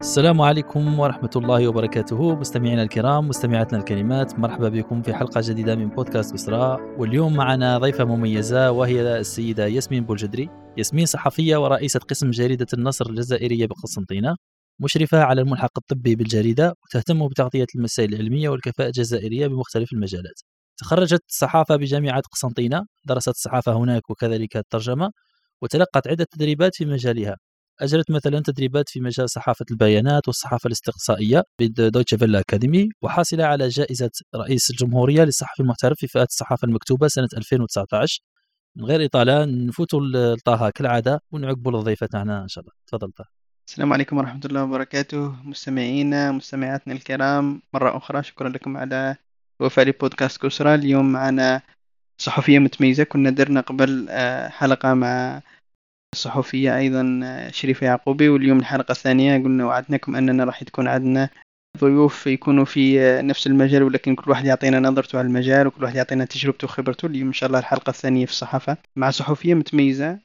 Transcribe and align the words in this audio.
السلام 0.00 0.40
عليكم 0.40 0.98
ورحمة 0.98 1.30
الله 1.36 1.68
وبركاته. 1.68 2.34
مستمعينا 2.36 2.82
الكرام 2.82 3.28
مستمعاتنا 3.28 3.78
الكريمات 3.78 4.38
مرحبا 4.38 4.68
بكم 4.68 5.02
في 5.02 5.14
حلقة 5.14 5.40
جديدة 5.44 5.74
من 5.76 5.88
بودكاست 5.88 6.34
أسراء. 6.34 6.80
واليوم 6.98 7.34
معنا 7.34 7.78
ضيفة 7.78 8.04
مميزة 8.04 8.70
وهي 8.70 9.18
السيدة 9.18 9.66
ياسمين 9.66 10.04
بولجدري. 10.04 10.48
ياسمين 10.78 11.06
صحفية 11.06 11.56
ورئيسة 11.56 12.00
قسم 12.00 12.30
جريدة 12.30 12.66
النصر 12.74 13.10
الجزائرية 13.10 13.66
بقسنطينة 13.66 14.36
مشرفة 14.78 15.22
على 15.22 15.40
الملحق 15.40 15.78
الطبي 15.78 16.14
بالجريدة 16.14 16.74
وتهتم 16.84 17.28
بتغطية 17.28 17.66
المسائل 17.76 18.14
العلمية 18.14 18.48
والكفاءة 18.48 18.86
الجزائرية 18.86 19.46
بمختلف 19.46 19.92
المجالات. 19.92 20.40
تخرجت 20.78 21.22
الصحافة 21.28 21.76
بجامعة 21.76 22.22
قسنطينة 22.32 22.86
درست 23.04 23.28
الصحافة 23.28 23.72
هناك 23.72 24.10
وكذلك 24.10 24.56
الترجمة 24.56 25.10
وتلقت 25.62 26.08
عدة 26.08 26.26
تدريبات 26.30 26.74
في 26.74 26.84
مجالها. 26.84 27.36
أجرت 27.80 28.10
مثلا 28.10 28.40
تدريبات 28.40 28.88
في 28.88 29.00
مجال 29.00 29.30
صحافة 29.30 29.64
البيانات 29.70 30.28
والصحافة 30.28 30.66
الاستقصائية 30.66 31.44
بدويتشه 31.60 32.16
فيلا 32.16 32.40
أكاديمي 32.40 32.88
وحاصلة 33.02 33.44
على 33.44 33.68
جائزة 33.68 34.10
رئيس 34.36 34.70
الجمهورية 34.70 35.24
للصحفي 35.24 35.62
المحترف 35.62 35.98
في 35.98 36.06
فئة 36.06 36.22
الصحافة 36.22 36.66
المكتوبة 36.66 37.08
سنة 37.08 37.28
2019 37.36 38.20
من 38.76 38.84
غير 38.84 39.04
إطالة 39.04 39.44
نفوتوا 39.44 40.00
لطه 40.00 40.70
كالعادة 40.70 41.20
ونعقبوا 41.32 41.72
للضيفة 41.72 42.06
تاعنا 42.06 42.42
إن 42.42 42.48
شاء 42.48 42.64
الله. 42.64 42.74
تفضل 42.86 43.12
طه. 43.12 43.24
السلام 43.68 43.92
عليكم 43.92 44.18
ورحمة 44.18 44.40
الله 44.44 44.64
وبركاته. 44.64 45.34
مستمعينا 45.44 46.32
مستمعاتنا 46.32 46.94
الكرام 46.94 47.62
مرة 47.74 47.96
أخرى 47.96 48.22
شكرا 48.22 48.48
لكم 48.48 48.76
على 48.76 49.16
وفاء 49.60 49.84
لبودكاست 49.84 50.42
كسرى. 50.42 50.74
اليوم 50.74 51.12
معنا 51.12 51.62
صحفية 52.18 52.58
متميزة 52.58 53.04
كنا 53.04 53.30
درنا 53.30 53.60
قبل 53.60 54.06
آه، 54.10 54.48
حلقة 54.48 54.94
مع 54.94 55.42
الصحفية 56.14 56.76
أيضا 56.78 57.20
آه، 57.24 57.50
شريفة 57.50 57.86
يعقوبي. 57.86 58.28
واليوم 58.28 58.58
الحلقة 58.58 58.92
الثانية 58.92 59.38
قلنا 59.38 59.66
وعدناكم 59.66 60.16
أننا 60.16 60.44
راح 60.44 60.64
تكون 60.64 60.88
عندنا 60.88 61.28
ضيوف 61.78 62.26
يكونوا 62.26 62.64
في 62.64 63.00
آه، 63.00 63.22
نفس 63.22 63.46
المجال 63.46 63.82
ولكن 63.82 64.14
كل 64.14 64.30
واحد 64.30 64.44
يعطينا 64.46 64.80
نظرته 64.80 65.18
على 65.18 65.26
المجال 65.26 65.66
وكل 65.66 65.84
واحد 65.84 65.96
يعطينا 65.96 66.24
تجربته 66.24 66.64
وخبرته. 66.64 67.06
اليوم 67.06 67.26
إن 67.26 67.32
شاء 67.32 67.46
الله 67.46 67.58
الحلقة 67.58 67.90
الثانية 67.90 68.26
في 68.26 68.32
الصحافة 68.32 68.76
مع 68.96 69.10
صحفية 69.10 69.54
متميزة 69.54 70.18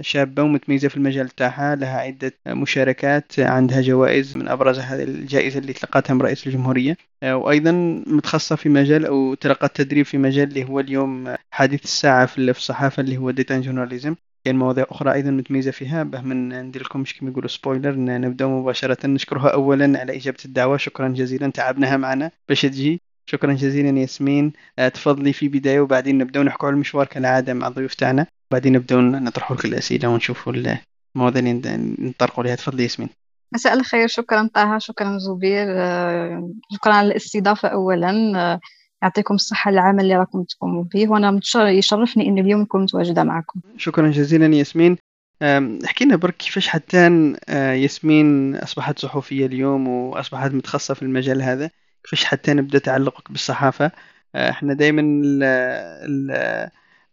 شابة 0.00 0.42
ومتميزة 0.42 0.88
في 0.88 0.96
المجال 0.96 1.28
تاعها 1.28 1.76
لها 1.76 1.98
عدة 1.98 2.32
مشاركات 2.46 3.40
عندها 3.40 3.80
جوائز 3.80 4.36
من 4.36 4.48
أبرزها 4.48 4.94
هذه 4.96 5.02
الجائزة 5.02 5.58
اللي 5.58 5.72
تلقتها 5.72 6.14
من 6.14 6.22
رئيس 6.22 6.46
الجمهورية. 6.46 6.96
آه، 7.22 7.36
وأيضا 7.36 7.72
متخصصة 8.06 8.56
في 8.56 8.68
مجال 8.68 9.06
أو 9.06 9.34
تلقت 9.34 9.76
تدريب 9.76 10.06
في 10.06 10.18
مجال 10.18 10.48
اللي 10.48 10.64
هو 10.64 10.80
اليوم 10.80 11.34
حديث 11.50 11.84
الساعة 11.84 12.26
في 12.26 12.38
الصحافة 12.38 13.00
اللي 13.00 13.16
هو 13.16 13.30
ديتا 13.30 13.60
جورناليزم 13.60 14.14
كاين 14.44 14.56
مواضيع 14.56 14.86
أخرى 14.90 15.12
أيضا 15.12 15.30
متميزة 15.30 15.70
فيها. 15.70 16.02
به 16.02 16.20
من 16.20 16.62
ندير 16.62 16.82
لكم 16.82 17.04
كما 17.20 17.30
يقولوا 17.30 17.48
سبويلر 17.48 17.94
نبدأ 17.98 18.46
مباشرة. 18.46 19.06
نشكرها 19.06 19.48
أولا 19.48 19.98
على 20.00 20.16
إجابة 20.16 20.38
الدعوة. 20.44 20.76
شكرا 20.76 21.08
جزيلا. 21.08 21.50
تعبناها 21.50 21.96
معنا. 21.96 22.30
باش 22.48 22.62
تجي. 22.62 23.00
شكرا 23.30 23.52
جزيلا 23.52 23.98
ياسمين. 23.98 24.52
آه، 24.78 24.88
تفضلي 24.88 25.32
في 25.32 25.48
بداية 25.48 25.80
وبعدين 25.80 26.18
نبدأ 26.18 26.42
نحكوا 26.42 26.68
على 26.68 26.74
المشوار 26.74 27.06
كالعادة 27.06 27.54
مع 27.54 27.68
الضيوف 27.68 27.94
تاعنا. 27.94 28.26
وبعدين 28.50 28.72
نبدأ 28.72 28.96
نطرحوا 28.96 29.56
لك 29.56 29.64
الأسئلة 29.64 30.08
ونشوفوا 30.08 30.52
المواضيع 31.16 31.42
اللي 31.42 31.94
نطرقوا 31.98 32.44
عليها 32.44 32.54
تفضلي 32.54 32.82
ياسمين. 32.82 33.08
مساء 33.54 33.74
الخير. 33.74 34.08
شكرا 34.08 34.50
طه. 34.54 34.78
شكرا 34.78 35.18
زبير. 35.18 35.66
آه، 35.68 36.52
شكرا 36.74 36.92
على 36.92 37.08
الاستضافة 37.08 37.68
أولا. 37.68 38.32
آه، 38.36 38.60
يعطيكم 39.02 39.34
الصحة 39.34 39.70
العمل 39.70 40.00
اللي 40.00 40.16
راكم 40.16 40.42
تقوموا 40.42 40.84
به 40.84 41.10
وأنا 41.10 41.40
يشرفني 41.56 42.28
أن 42.28 42.38
اليوم 42.38 42.60
نكون 42.60 42.82
متواجدة 42.82 43.24
معكم. 43.24 43.60
شكرا 43.76 44.10
جزيلا 44.10 44.56
ياسمين. 44.56 44.96
احكي 45.84 46.04
لنا 46.04 46.16
برك 46.16 46.36
كيفاش 46.36 46.68
حتى 46.68 47.34
آه، 47.48 47.72
ياسمين 47.72 48.56
أصبحت 48.56 48.98
صحفية 48.98 49.46
اليوم 49.46 49.88
وأصبحت 49.88 50.50
متخصصة 50.50 50.94
في 50.94 51.02
المجال 51.02 51.42
هذا؟ 51.42 51.70
كيفاش 52.04 52.24
حتى 52.24 52.54
نبدأ 52.54 52.78
تعلقك 52.78 53.32
بالصحافة؟ 53.32 53.90
آه، 54.34 54.50
إحنا 54.50 54.74
دائما 54.74 55.02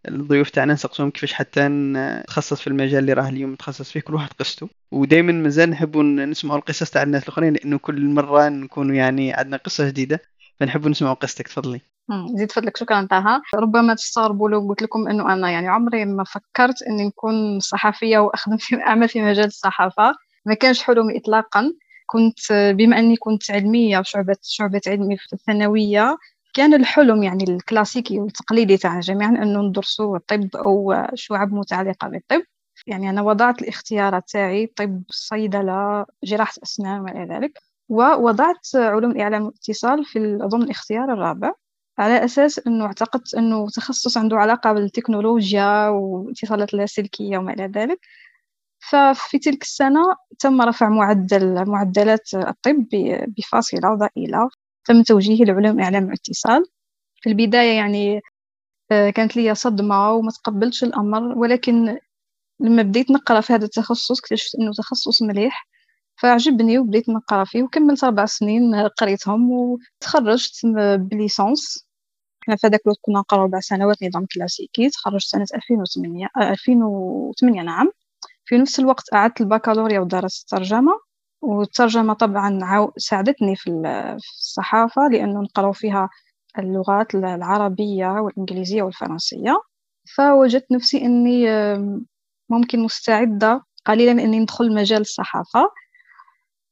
الضيوف 0.08 0.50
تاعنا 0.50 0.74
نسقسوهم 0.74 1.10
كيفاش 1.10 1.34
حتى 1.34 1.68
نتخصص 1.68 2.62
في 2.62 2.68
المجال 2.68 3.00
اللي 3.00 3.14
راه 3.14 3.30
اليوم 3.30 3.52
متخصص 3.52 3.92
فيه 3.92 4.00
كل 4.00 4.14
واحد 4.14 4.30
قصته 4.40 4.70
ودائما 4.92 5.32
مازال 5.32 5.70
نحبوا 5.70 6.04
نسمعوا 6.04 6.60
القصص 6.60 6.90
تاع 6.90 7.04
الناس 7.04 7.24
الأخرين 7.24 7.54
لأنه 7.54 7.78
كل 7.78 8.06
مرة 8.06 8.50
نكونوا 8.50 8.96
يعني 8.96 9.34
عندنا 9.34 9.58
قصة 9.58 9.88
جديدة. 9.88 10.22
فنحب 10.60 10.88
نسمع 10.88 11.14
قصتك 11.14 11.48
تفضلي. 11.48 11.82
زيد 12.36 12.52
فضلك 12.52 12.78
شكرا 12.78 13.08
طه. 13.12 13.42
ربما 13.56 13.94
تستغربوا 13.94 14.50
لو 14.50 14.68
قلت 14.70 14.82
لكم 14.82 15.08
إنه 15.08 15.34
أنا 15.34 15.52
يعني 15.52 15.68
عمري 15.68 16.06
ما 16.06 16.24
فكرت 16.24 16.82
إني 16.82 17.06
نكون 17.08 17.60
صحفية 17.60 18.18
واخدم 18.20 18.58
في 18.58 18.76
أعمل 18.88 19.10
في 19.10 19.22
مجال 19.22 19.46
الصحافة. 19.46 20.16
ما 20.46 20.54
كانش 20.54 20.84
حلمي 20.84 21.18
اطلاقا. 21.18 21.74
كنت 22.08 22.40
بما 22.52 23.00
إني 23.00 23.16
كنت 23.18 23.52
علمية 23.52 24.02
شعبه 24.06 24.36
شعبة 24.44 24.82
علمي 24.88 25.18
في 25.18 25.34
الثانوية 25.34 26.18
كان 26.54 26.74
الحلم 26.74 27.24
يعني 27.24 27.44
الكلاسيكي 27.44 28.20
والتقليدي 28.20 28.78
تاعنا 28.78 29.00
جميعا 29.00 29.30
إنه 29.30 29.62
ندرسوا 29.62 30.18
الطب 30.18 30.56
أو 30.56 30.94
شعب 31.16 31.54
متعلقة 31.54 32.08
بالطب. 32.08 32.42
يعني 32.88 33.10
أنا 33.10 33.22
وضعت 33.22 33.62
الاختيارات 33.62 34.24
تاعي 34.30 34.68
طب 34.68 35.04
صيدلة 35.10 36.06
جراحة 36.24 36.54
أسنان 36.64 37.00
وما 37.00 37.12
إلى 37.12 37.36
ذلك. 37.36 37.60
ووضعت 37.90 38.68
علوم 38.76 39.12
الإعلام 39.12 39.44
والاتصال 39.44 40.06
في 40.06 40.40
أظن 40.42 40.64
الاختيار 40.64 41.14
الرابع 41.14 41.54
على 42.00 42.26
أساس 42.26 42.60
أنه 42.68 42.86
اعتقدت 42.86 43.36
أنه 43.36 43.68
تخصص 43.70 44.18
عنده 44.18 44.38
علاقة 44.38 44.74
بالتكنولوجيا 44.74 45.90
والاتصالات 45.90 46.74
اللاسلكية 46.74 47.38
وما 47.38 47.54
إلى 47.54 47.66
ذلك. 47.68 48.00
ففي 48.80 49.40
تلك 49.40 49.62
السنة 49.64 50.02
تم 50.40 50.62
رفع 50.62 50.90
معدل 50.90 51.70
معدلات 51.70 52.34
الطب 52.34 52.88
بفاصلة 53.38 53.96
ضئيلة 53.96 54.50
تم 54.86 55.04
توجيهي 55.04 55.46
لعلوم 55.46 55.80
إعلام 55.80 56.06
واتصال 56.10 56.66
في 57.22 57.30
البداية 57.30 57.78
يعني 57.78 58.22
آه، 58.92 59.10
كانت 59.10 59.38
لي 59.38 59.56
صدمة 59.56 60.12
وما 60.12 60.32
تقبلتش 60.32 60.84
الأمر 60.84 61.38
ولكن 61.38 61.98
لما 62.60 62.84
بديت 62.84 63.12
نقرأ 63.12 63.42
في 63.42 63.54
هذا 63.54 63.66
التخصص 63.66 64.20
اكتشفت 64.20 64.56
أنه 64.56 64.72
تخصص 64.74 65.22
مليح. 65.22 65.68
فعجبني 66.18 66.80
وبديت 66.80 67.10
نقرا 67.10 67.44
فيه 67.46 67.64
وكملت 67.64 68.04
أربع 68.04 68.26
سنين 68.26 68.76
قريتهم 68.76 69.52
وتخرجت 69.52 70.66
بليسونس 71.00 71.86
إحنا 72.44 72.56
في 72.56 72.68
هذاك 72.68 72.82
الوقت 72.86 73.00
كنا 73.02 73.20
نقرا 73.20 73.44
ربع 73.44 73.60
سنوات 73.60 74.04
نظام 74.04 74.26
كلاسيكي. 74.36 74.90
تخرجت 74.90 75.26
سنة 75.28 75.46
2008 75.56 76.28
2008 76.38 77.62
نعم. 77.62 77.92
في 78.46 78.58
نفس 78.58 78.80
الوقت 78.80 79.14
أعدت 79.14 79.42
البكالوريا 79.42 80.00
ودرست 80.00 80.54
الترجمة. 80.54 80.92
والترجمة 81.42 82.14
طبعا 82.14 82.60
ساعدتني 82.98 83.56
في 83.56 83.70
الصحافة 84.18 85.08
لأنه 85.08 85.42
نقرأ 85.42 85.72
فيها 85.72 86.10
اللغات 86.60 87.16
العربية 87.16 88.08
والإنجليزية 88.08 88.82
والفرنسية. 88.84 89.62
فوجدت 90.16 90.72
نفسي 90.72 90.98
أني 91.06 91.46
ممكن 92.50 92.80
مستعدة 92.80 93.62
قليلا 93.86 94.12
أني 94.12 94.40
ندخل 94.40 94.76
مجال 94.76 95.02
الصحافة. 95.02 95.70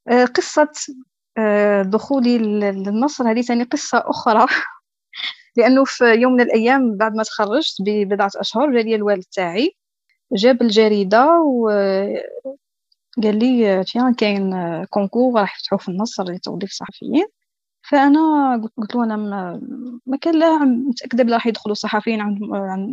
قصة 0.09 0.71
آه، 1.37 1.81
دخولي 1.81 2.37
للنصر. 2.37 3.31
هذه 3.31 3.41
ثاني 3.41 3.63
قصة 3.63 4.03
أخرى. 4.05 4.45
لأنه 5.57 5.83
في 5.85 6.05
يوم 6.05 6.33
من 6.33 6.41
الأيام 6.41 6.97
بعد 6.97 7.15
ما 7.15 7.23
تخرجت 7.23 7.75
ببضعة 7.85 8.31
أشهر 8.37 8.71
جالي 8.73 8.95
الوالد 8.95 9.23
تاعي 9.33 9.71
جاب 10.33 10.61
الجريدة 10.61 11.41
وقال 11.41 12.23
لي 13.23 13.83
تيان 13.85 14.13
كاين 14.13 14.53
كونكور 14.89 15.41
راح 15.41 15.57
يفتحوه 15.59 15.79
في 15.79 15.89
النصر 15.89 16.23
لتوظيف 16.23 16.69
الصحفيين 16.71 17.25
فأنا 17.91 18.21
قلت 18.77 18.95
له 18.95 19.03
أنا 19.03 19.17
ما 20.07 20.17
كان 20.21 20.39
لا 20.39 20.57
متأكدة 20.59 21.23
بلا 21.23 21.35
راح 21.35 21.47
يدخلوا 21.47 21.75
صحفيين 21.75 22.21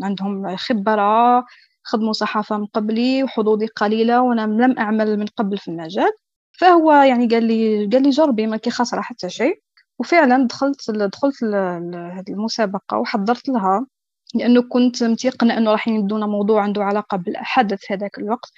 عندهم 0.04 0.56
خبرة 0.56 1.44
خدموا 1.84 2.12
صحافة 2.12 2.58
من 2.58 2.66
قبلي 2.66 3.24
وحظوظي 3.24 3.66
قليلة 3.66 4.22
وأنا 4.22 4.42
لم 4.42 4.78
أعمل 4.78 5.18
من 5.18 5.26
قبل 5.26 5.58
في 5.58 5.68
المجال. 5.68 6.10
فهو 6.52 6.92
يعني 6.92 7.26
قال 7.26 7.44
لي 7.44 7.86
قال 7.86 8.02
لي 8.02 8.10
جربي 8.10 8.46
ما 8.46 8.56
كي 8.56 8.70
حتى 9.00 9.30
شيء. 9.30 9.62
وفعلا 9.98 10.46
دخلت 10.46 10.90
دخلت 10.90 11.42
لهذه 11.42 12.24
المسابقة 12.30 12.98
وحضرت 12.98 13.48
لها 13.48 13.86
لأنه 14.34 14.62
كنت 14.62 15.02
متيقنة 15.04 15.58
أنه 15.58 15.70
راح 15.72 15.88
يدونا 15.88 16.26
موضوع 16.26 16.62
عنده 16.62 16.84
علاقة 16.84 17.16
بالحدث 17.16 17.92
هذاك 17.92 18.18
الوقت. 18.18 18.50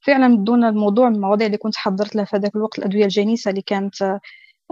فعلا 0.00 0.36
بدون 0.36 0.64
الموضوع 0.64 1.08
من 1.08 1.14
المواضيع 1.16 1.46
اللي 1.46 1.58
كنت 1.58 1.76
حضرت 1.76 2.16
لها 2.16 2.24
في 2.24 2.36
هذاك 2.36 2.56
الوقت 2.56 2.78
الأدوية 2.78 3.04
الجنيسه 3.04 3.50
اللي 3.50 3.62
كانت 3.62 4.18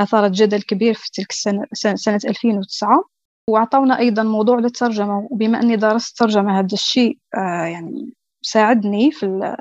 أثارت 0.00 0.30
جدل 0.30 0.62
كبير 0.62 0.94
في 0.94 1.10
تلك 1.12 1.30
السنة 1.30 1.66
سنة 1.94 2.20
2009 2.24 3.04
وعطونا 3.50 3.98
أيضا 3.98 4.22
موضوع 4.22 4.58
للترجمة. 4.58 5.28
وبما 5.30 5.60
أني 5.62 5.76
درست 5.76 6.18
ترجمة 6.18 6.58
هذا 6.58 6.68
الشيء 6.72 7.18
آه 7.36 7.64
يعني 7.66 8.12
ساعدني 8.42 9.10
في 9.12 9.56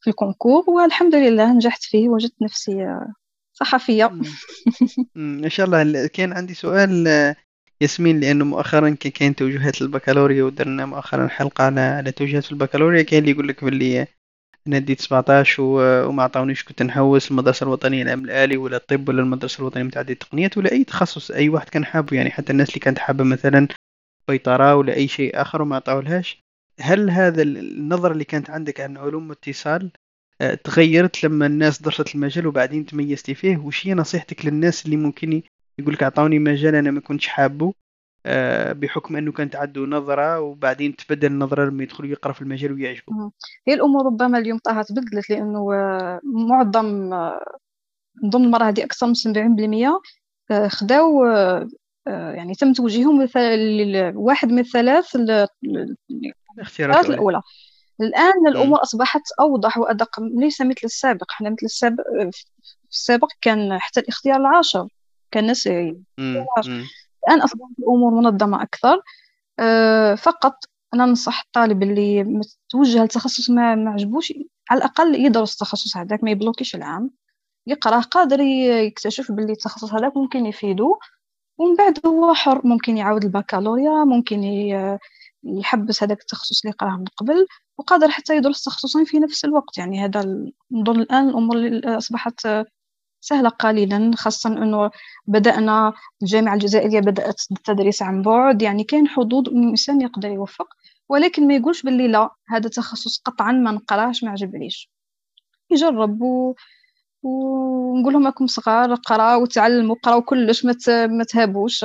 في 0.00 0.10
الكونكور 0.10 0.64
والحمد 0.70 1.14
لله 1.14 1.52
نجحت 1.54 1.82
فيه 1.82 2.08
وجدت 2.08 2.34
نفسي 2.42 2.98
صحفية. 3.52 4.10
إن 5.16 5.48
شاء 5.48 5.66
الله 5.66 6.06
كان 6.06 6.32
عندي 6.32 6.54
سؤال 6.54 7.06
ياسمين 7.80 8.20
لأنه 8.20 8.44
مؤخرا 8.44 8.90
كان 8.90 9.34
توجهات 9.34 9.82
البكالوريا 9.82 10.44
ودرنا 10.44 10.86
مؤخرا 10.86 11.28
حلقة 11.28 11.64
على 11.64 11.80
على 11.80 12.12
توجهات 12.12 12.44
في 12.44 12.52
البكالوريا. 12.52 13.02
كان 13.02 13.18
اللي 13.20 13.30
يقول 13.30 13.48
لك 13.48 13.64
باللي 13.64 14.06
أنا 14.66 14.78
ديت 14.78 15.00
17 15.00 15.62
و- 15.62 16.08
وما 16.08 16.22
عطاونيش 16.22 16.64
كنت 16.64 16.82
نحوس 16.82 17.30
المدرسة 17.30 17.64
الوطنية 17.64 18.02
للعلم 18.04 18.24
الالي 18.24 18.56
ولا 18.56 18.76
الطب 18.76 19.08
ولا 19.08 19.22
المدرسة 19.22 19.60
الوطنية 19.60 19.82
متعدده 19.84 20.12
التقنيات 20.12 20.58
ولا 20.58 20.72
أي 20.72 20.84
تخصص 20.84 21.30
أي 21.30 21.48
واحد 21.48 21.68
كان 21.68 21.84
حابه. 21.84 22.16
يعني 22.16 22.30
حتى 22.30 22.52
الناس 22.52 22.68
اللي 22.68 22.80
كانت 22.80 22.98
حابة 22.98 23.24
مثلا 23.24 23.68
بيطرة 24.28 24.74
ولا 24.76 24.94
أي 24.94 25.08
شيء 25.08 25.40
آخر 25.42 25.62
وما 25.62 25.76
عطاولهاش 25.76 26.42
هل 26.80 27.10
هذا 27.10 27.42
ال- 27.42 27.58
النظرة 27.58 28.12
اللي 28.12 28.24
كانت 28.24 28.50
عندك 28.50 28.80
عن 28.80 28.96
علوم 28.96 29.26
الاتصال 29.26 29.90
آه، 30.40 30.54
تغيرت 30.54 31.24
لما 31.24 31.46
الناس 31.46 31.82
درست 31.82 32.14
المجال 32.14 32.46
وبعدين 32.46 32.86
تميزتي 32.86 33.34
فيه؟ 33.34 33.56
وش 33.56 33.86
هي 33.86 33.94
نصيحتك 33.94 34.46
للناس 34.46 34.84
اللي 34.86 34.96
ممكن 34.96 35.42
يقول 35.78 35.94
لك 35.94 36.02
أعطوني 36.02 36.38
مجال 36.38 36.74
أنا 36.74 36.90
ما 36.90 37.00
كنتش 37.00 37.26
حابه 37.26 37.72
آه، 38.26 38.72
بحكم 38.72 39.16
أنه 39.16 39.32
كانت 39.32 39.56
عنده 39.56 39.80
نظرة 39.80 40.40
وبعدين 40.40 40.96
تبدل 40.96 41.26
النظرة 41.32 41.64
لما 41.70 41.82
يدخل 41.82 42.04
يقرا 42.04 42.32
في 42.32 42.42
المجال 42.42 42.72
ويعجبه 42.72 43.30
هي 43.68 43.74
الأمور 43.74 44.06
ربما 44.06 44.38
اليوم 44.38 44.58
طاها 44.58 44.82
تبدلت 44.82 45.30
لأنه 45.30 45.74
آه، 45.74 46.20
معظم 46.24 47.10
نظن 48.24 48.44
المره 48.44 48.64
هذه 48.64 48.84
أكثر 48.84 49.06
من 49.06 49.14
70% 49.14 50.00
آه، 50.50 50.68
خداو 50.68 51.24
يعني 52.06 52.54
تم 52.54 52.72
توجيههم 52.72 53.28
لواحد 54.14 54.48
من 54.52 54.64
ال- 55.14 55.96
الاختيارات 56.56 56.96
الأولى. 56.96 57.14
الأولى. 57.14 57.42
الآن 58.00 58.46
الأمور 58.48 58.82
أصبحت 58.82 59.22
أوضح 59.40 59.78
وأدق 59.78 60.20
ليس 60.20 60.60
مثل 60.60 60.80
السابق. 60.84 61.30
إحنا 61.30 61.50
مثل 61.50 61.58
السابق 61.62 62.02
في 62.32 62.44
السابق 62.90 63.28
كان 63.40 63.78
حتى 63.80 64.00
الاختيار 64.00 64.36
العاشر 64.40 64.88
كان 65.30 65.42
الناس. 65.42 65.66
الآن 65.66 67.40
أصبحت 67.42 67.70
الأمور 67.78 68.14
منظمة 68.14 68.62
أكثر. 68.62 69.02
أه، 69.58 70.14
فقط 70.14 70.54
أنا 70.94 71.06
ننصح 71.06 71.42
الطالب 71.46 71.82
اللي 71.82 72.24
متوجه 72.24 73.04
لتخصص 73.04 73.50
ما 73.50 73.74
ما 73.74 73.90
عجبوش 73.90 74.32
على 74.70 74.78
الأقل 74.78 75.14
يدرس 75.14 75.52
التخصص 75.52 75.96
هذاك 75.96 76.24
ما 76.24 76.30
يبلوكيش 76.30 76.74
العام. 76.74 77.10
يقراه 77.66 78.00
قادر 78.00 78.40
يكتشف 78.40 79.32
باللي 79.32 79.52
التخصص 79.52 79.92
هذاك 79.94 80.16
ممكن 80.16 80.46
يفيدو 80.46 80.98
ومن 81.58 81.76
بعد 81.76 81.98
هو 82.06 82.34
حر 82.34 82.66
ممكن 82.66 82.96
يعاود 82.96 83.24
البكالوريا 83.24 84.04
ممكن 84.04 84.44
ي- 84.44 84.98
يحبس 85.44 86.02
هذاك 86.02 86.20
التخصص 86.20 86.64
اللي 86.64 86.74
قراه 86.78 86.96
من 86.96 87.04
قبل 87.16 87.46
وقادر 87.78 88.08
حتى 88.10 88.36
يدرس 88.36 88.64
تخصصين 88.64 89.04
في 89.04 89.18
نفس 89.18 89.44
الوقت. 89.44 89.78
يعني 89.78 90.04
هذا 90.04 90.20
نظن 90.72 91.00
الآن 91.00 91.28
الأمور 91.28 91.56
أصبحت 91.98 92.48
سهلة 93.20 93.48
قليلا 93.48 94.10
خاصة 94.16 94.50
أنه 94.50 94.90
بدأنا 95.26 95.92
الجامعة 96.22 96.54
الجزائرية 96.54 97.00
بدأت 97.00 97.40
التدريس 97.52 98.02
عن 98.02 98.22
بعد. 98.22 98.62
يعني 98.62 98.84
كاين 98.84 99.08
حظوظ 99.08 99.48
الإنسان 99.48 100.00
يقدر 100.00 100.28
يوفق 100.28 100.68
ولكن 101.08 101.48
ما 101.48 101.54
يقولش 101.54 101.82
باللي 101.82 102.08
لا 102.08 102.30
هذا 102.48 102.68
تخصص 102.68 103.18
قطعا 103.24 103.52
ما 103.52 103.70
نقراهش 103.70 104.24
ما 104.24 104.30
عجبنيش. 104.30 104.90
يجرب 105.70 106.22
و... 106.22 106.54
ونقول 107.22 108.12
لهم 108.12 108.26
راكم 108.26 108.46
صغار 108.46 108.94
قراو 108.94 109.42
وتعلموا 109.42 109.96
قراو 110.02 110.22
كلش 110.22 110.64
ما 110.64 110.72
ت- 110.72 110.90
ما 110.90 111.24
تهابوش. 111.24 111.84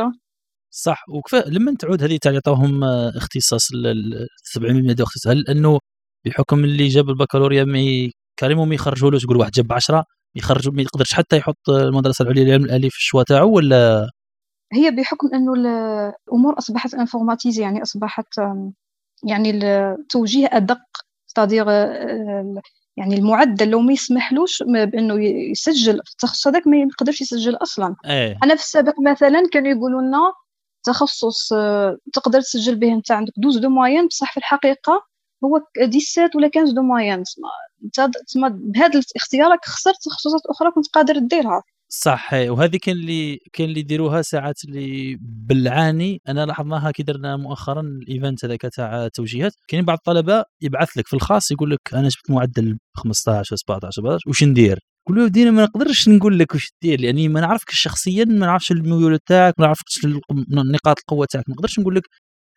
صح. 0.78 1.04
وكفى 1.10 1.44
لما 1.48 1.76
تعود 1.80 2.04
هذه 2.04 2.18
تاع 2.22 2.32
يعطوهم 2.32 2.84
آه، 2.84 3.12
اختصاص 3.18 3.72
ال- 3.72 3.88
ال- 3.88 4.28
700 4.44 4.82
ديال 4.82 5.02
اختصاص 5.02 5.28
هل 5.28 5.48
إنه 5.50 5.80
بحكم 6.26 6.64
اللي 6.64 6.88
جاب 6.88 7.10
البكالوريا 7.10 7.64
ما 7.64 7.80
ي- 7.80 8.12
كريمو 8.40 8.66
ما 8.66 8.76
يخرجوا 8.76 9.12
له؟ 9.12 9.20
تقول 9.20 9.38
واحد 9.38 9.52
جاب 9.52 9.74
10 9.74 10.04
يخرج 10.36 10.70
ما 10.70 10.82
يقدرش 10.82 11.14
حتى 11.14 11.38
يحط 11.38 11.70
المدرسة 11.70 12.24
العليا 12.24 12.44
للعلم 12.44 12.64
الالي 12.66 12.90
في 12.90 12.96
الشوا 12.98 13.24
تاعو 13.24 13.52
ولا؟ 13.56 14.10
هي 14.74 14.92
بحكم 14.92 15.28
إنه 15.34 15.54
ال- 15.54 16.12
الأمور 16.28 16.58
أصبحت 16.58 16.94
انفورماتيزي 16.94 17.62
يعني 17.62 17.82
أصبحت 17.82 18.28
يعني 19.24 19.50
التوجيه 19.50 20.48
أدق 20.52 20.82
تادير 21.36 21.66
يعني 22.98 23.16
المعدل 23.16 23.70
لو 23.70 23.80
ما 23.80 23.94
يسمحلوش 23.94 24.64
بإنه 24.64 25.16
يسجل 25.52 25.94
في 26.06 26.12
التخصص 26.12 26.48
هذاك 26.48 26.68
ما 26.68 26.78
يقدرش 26.78 27.22
يسجل 27.22 27.56
أصلا. 27.56 27.96
إيه. 28.06 28.38
أنا 28.44 28.56
في 28.56 28.62
السابق 28.62 28.94
مثلا 29.08 29.44
كانوا 29.52 29.72
يقولوا 29.72 30.02
لنا 30.02 30.34
تخصص 30.86 31.50
تقدر 32.14 32.42
تسجل 32.42 32.76
به 32.76 32.94
انت 32.94 33.12
عندك. 33.12 33.34
12 33.40 33.60
de 33.60 33.70
moyenne 33.70 34.08
بصح 34.08 34.32
في 34.32 34.38
الحقيقة 34.38 35.02
هو 35.44 35.60
ك- 35.60 35.84
17 35.94 36.38
ولا 36.38 36.50
15 36.56 36.76
de 36.76 36.82
moyenne 36.82 37.24
تسمى 37.24 37.50
انت 37.86 38.18
تسمى 38.28 38.50
بهذا 38.54 39.00
الاختيار 39.00 39.52
راك 39.52 39.66
خسرت 39.66 39.96
تخصصات 40.06 40.42
أخرى 40.50 40.72
كنت 40.72 40.88
قادر 40.88 41.18
ديرها. 41.20 41.62
صح 41.90 42.34
وهذه 42.34 42.78
كاين 42.78 42.98
اللي 42.98 43.38
كاين 43.54 43.70
اللي 43.70 43.80
يديروها 43.80 44.22
ساعات 44.22 44.56
اللي 44.66 45.18
بالعاني. 45.22 46.22
أنا 46.28 46.46
لاحظناها 46.46 46.92
كي 46.92 47.04
درنا 47.04 47.38
مؤخرا 47.38 47.82
ال 47.82 47.92
event 47.92 48.46
هذاك 48.46 48.62
تاع 48.62 49.08
توجيهات. 49.08 49.52
كاين 49.68 49.86
بعض 49.86 49.98
الطلبة 49.98 50.44
يبعث 50.62 50.98
لك 50.98 51.08
في 51.08 51.14
الخاص 51.14 51.52
يقول 51.52 51.72
لك 51.72 51.80
أنا 51.94 52.08
جبت 52.08 52.32
معدل 52.32 52.78
15 52.94 53.56
17 53.56 53.92
17 53.92 54.20
واش 54.28 54.44
ندير؟ 54.44 54.80
أنا 55.10 55.52
ما 55.52 55.64
نقدرش 55.64 56.10
نقول 56.10 56.40
لك 56.40 56.54
واش 56.54 56.72
دير 56.82 57.02
لاني 57.02 57.28
ما 57.28 57.42
نعرفكش 57.42 57.80
شخصيا 57.80 58.26
ما 58.26 58.46
نعرفش 58.46 58.72
الميول 58.72 59.20
تاعك 59.26 59.54
ما 59.60 59.66
نعرفكش 59.66 60.06
ال- 60.06 60.22
نقاط 60.72 61.00
القوة 61.00 61.26
تاعك. 61.32 61.44
ما 61.50 61.56
نقدرش 61.56 61.80
نقول 61.80 61.96
لك 61.96 62.04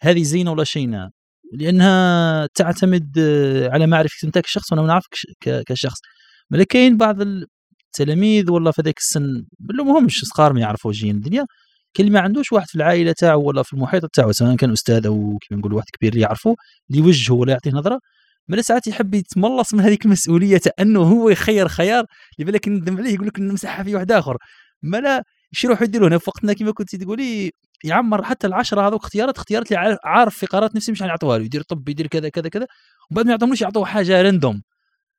هذه 0.03 0.23
زينة 0.23 0.53
ولا 0.53 0.65
شينه 0.65 1.11
لأنها 1.53 2.47
تعتمد 2.55 3.19
آه، 3.19 3.69
على 3.71 3.87
معرفتك 3.87 4.25
أنت 4.25 4.39
كشخص 4.39 4.73
وأنا 4.73 4.83
ما 4.83 4.89
نعرفكش 4.89 5.27
ك- 5.41 5.63
كشخص. 5.67 5.99
ملا 6.51 6.65
كاين 6.65 6.97
بعض 6.97 7.17
التلاميذ 7.21 8.51
والله 8.51 8.71
في 8.71 8.83
ذاك 8.83 8.99
السن 8.99 9.45
ما 9.61 9.99
همش 9.99 10.25
صغار 10.25 10.53
ما 10.53 10.61
يعرفوا 10.61 10.93
جين 10.93 11.17
الدنيا. 11.17 11.47
اللي 12.01 12.11
ما 12.11 12.21
عندوش 12.21 12.53
واحد 12.53 12.67
في 12.69 12.75
العائلة 12.75 13.13
تاعو 13.13 13.43
ولا 13.43 13.63
في 13.63 13.73
المحيط 13.73 14.07
تاعو 14.07 14.33
سواء 14.33 14.57
كان 14.57 14.73
أستاذ 14.73 15.07
أو 15.07 15.39
كيما 15.49 15.61
نقولوا 15.61 15.77
واحد 15.77 15.89
كبير 15.99 16.13
اللي 16.13 16.23
يعرفه 16.23 16.57
اللي 16.91 17.03
يوجهه 17.03 17.35
ولا 17.35 17.53
يعطيه 17.53 17.71
نظرة. 17.71 18.01
مالا 18.49 18.63
ساعات 18.63 18.87
يحب 18.87 19.15
يتملص 19.15 19.75
من 19.75 19.81
هذيك 19.81 20.05
المسؤولية 20.05 20.61
أنه 20.81 21.03
هو 21.03 21.29
يخير 21.29 21.69
خيار 21.69 22.05
اللي 22.39 22.53
بالك 22.53 22.69
ندم 22.69 22.97
عليه 22.99 23.15
يقول 23.15 23.27
لك 23.27 23.41
نمسحها 23.41 23.85
في 23.85 23.95
واحد 23.95 24.13
آخر. 24.13 24.37
مالا 24.83 25.23
إيش 25.55 25.65
يروحوا 25.65 25.85
يديروا 25.85 26.09
هنا 26.09 26.19
في 26.19 26.25
وقتنا 26.31 26.53
كما 26.53 26.73
كنت 26.73 26.97
تقولي 26.97 27.53
يعمر 27.85 28.25
حتى 28.25 28.47
العشرة 28.47 28.89
هذوك 28.89 29.03
اختيارات 29.03 29.37
اختيارات 29.37 29.73
اللي 29.73 29.99
عارف- 30.05 30.35
في 30.39 30.47
قرارات 30.47 30.77
نفسي 30.77 30.93
مش 30.93 31.01
يعطوها 31.01 31.39
له 31.39 31.45
يدير 31.45 31.63
طب 31.63 31.89
يدير 31.89 32.07
كذا 32.07 32.29
كذا 32.29 32.49
كذا 32.49 32.67
وبعد 33.11 33.25
ما 33.27 33.31
يعطوهمش 33.31 33.63
يعطوه 33.63 33.85
حاجة 33.85 34.23
random 34.23 34.63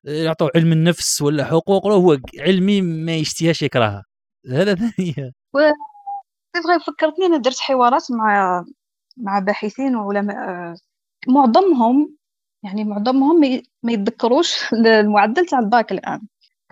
يعطوه 0.04 0.50
علم 0.56 0.72
النفس 0.72 1.22
ولا 1.22 1.44
حقوق 1.44 1.86
هو 1.86 2.18
علمي 2.38 2.82
ما 2.82 3.16
يشتيهاش 3.16 3.62
يكرهها. 3.62 4.04
هذا 4.50 4.74
ثانية 4.96 5.32
سي 6.56 6.62
فكرتني 6.86 7.26
أنا 7.26 7.36
درت 7.36 7.58
حوارات 7.60 8.06
مع 8.10 8.64
مع 9.16 9.38
باحثين 9.38 9.96
وعلماء 9.96 10.36
آه، 10.36 10.74
معظمهم 11.28 12.16
يعني 12.62 12.84
معظمهم 12.84 13.40
ما 13.82 13.92
يتذكروش 13.92 14.72
المعدل 14.86 15.46
تاع 15.46 15.58
الباك 15.58 15.92
الآن. 15.92 16.20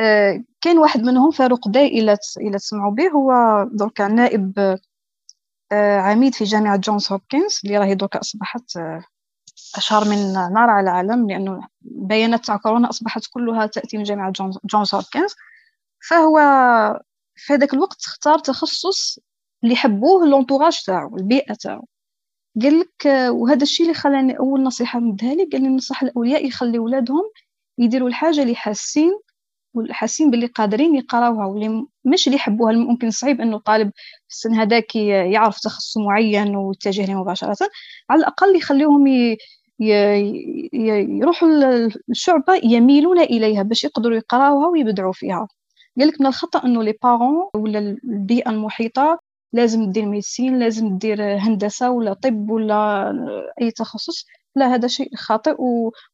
آه، 0.01 0.45
كاين 0.61 0.79
واحد 0.79 1.01
منهم 1.01 1.31
فاروق 1.31 1.69
داي 1.69 1.87
إلى 1.87 2.17
ت- 2.17 2.37
إلى 2.41 2.59
تسمعوا 2.59 2.93
به 2.95 3.09
هو 3.09 3.33
دركا 3.73 4.09
نائب 4.09 4.79
آه، 5.73 5.99
عميد 6.01 6.35
في 6.35 6.45
جامعة 6.45 6.77
جونز 6.77 7.13
هوبكنز 7.13 7.61
اللي 7.65 7.79
راهي 7.79 7.95
دركا 7.95 8.21
أصبحت 8.21 8.77
آه، 8.77 9.05
أشهر 9.77 10.05
من 10.09 10.33
نار 10.33 10.71
على 10.71 10.85
العالم 10.91 11.31
لأنه 11.31 11.69
البيانات 11.87 12.45
تاع 12.47 12.57
كورونا 12.57 12.91
أصبحت 12.91 13.23
كلها 13.31 13.67
تأتي 13.67 13.97
من 13.99 14.03
جامعة 14.03 14.33
جونز 14.65 14.95
هوبكنز. 14.95 15.35
فهو 16.11 16.39
في 17.37 17.53
هذاك 17.55 17.75
الوقت 17.75 18.05
اختار 18.07 18.39
تخصص 18.39 19.19
اللي 19.65 19.75
يحبوه 19.75 20.27
لونتوراج 20.27 20.83
تاعو 20.87 21.17
البيئة 21.17 21.55
تاعو. 21.55 21.87
قال 22.63 22.79
لك 22.81 23.07
وهذا 23.31 23.63
الشيء 23.63 23.87
اللي 23.87 23.95
خلاني 23.99 24.39
أول 24.39 24.63
نصيحة 24.63 25.01
نديها 25.01 25.35
لي 25.35 25.45
قال 25.45 25.63
لي 25.63 25.69
ننصح 25.69 26.03
الأولياء 26.03 26.47
يخلي 26.47 26.79
ولادهم 26.79 27.23
يديروا 27.79 28.09
الحاجة 28.09 28.43
اللي 28.43 28.55
حاسين 28.55 29.13
والحاسين 29.75 30.31
باللي 30.31 30.47
قادرين 30.47 30.95
يقراوها 30.95 31.47
واللي 31.47 31.87
مش 32.05 32.27
اللي 32.27 32.37
يحبوها. 32.37 32.73
ممكن 32.73 33.11
صعيب 33.11 33.41
إنه 33.41 33.59
طالب 33.59 33.91
في 34.29 34.35
السن 34.35 34.55
هذاك 34.55 34.97
يعرف 34.97 35.61
تخصص 35.61 35.97
معين 35.99 36.57
ويتجه 36.57 37.07
له 37.07 37.21
مباشرة. 37.23 37.57
على 38.11 38.21
الأقل 38.21 38.57
يخليهم 38.57 39.07
ي... 39.07 39.37
يروحوا 41.21 41.49
الشعبة 42.11 42.61
يميلون 42.65 43.19
إليها 43.21 43.63
باش 43.63 43.85
يقدروا 43.85 44.17
يقراوها 44.17 44.69
ويبدعوا 44.69 45.13
فيها. 45.13 45.49
قال 45.99 46.09
لك 46.09 46.21
من 46.21 46.27
الخطأ 46.27 46.65
إنه 46.65 46.83
les 46.83 46.95
parents 47.03 47.49
ولا 47.55 47.79
البيئة 48.05 48.51
المحيطة 48.51 49.21
لازم 49.53 49.91
دير 49.93 50.07
médecine 50.07 50.59
لازم 50.59 50.99
دير 50.99 51.37
هندسة 51.39 51.91
ولا 51.91 52.13
طب 52.13 52.51
ولا 52.51 53.11
أي 53.61 53.71
تخصص. 53.71 54.25
لا 54.57 54.75
هذا 54.75 54.89
شيء 54.89 55.17
خاطئ 55.17 55.55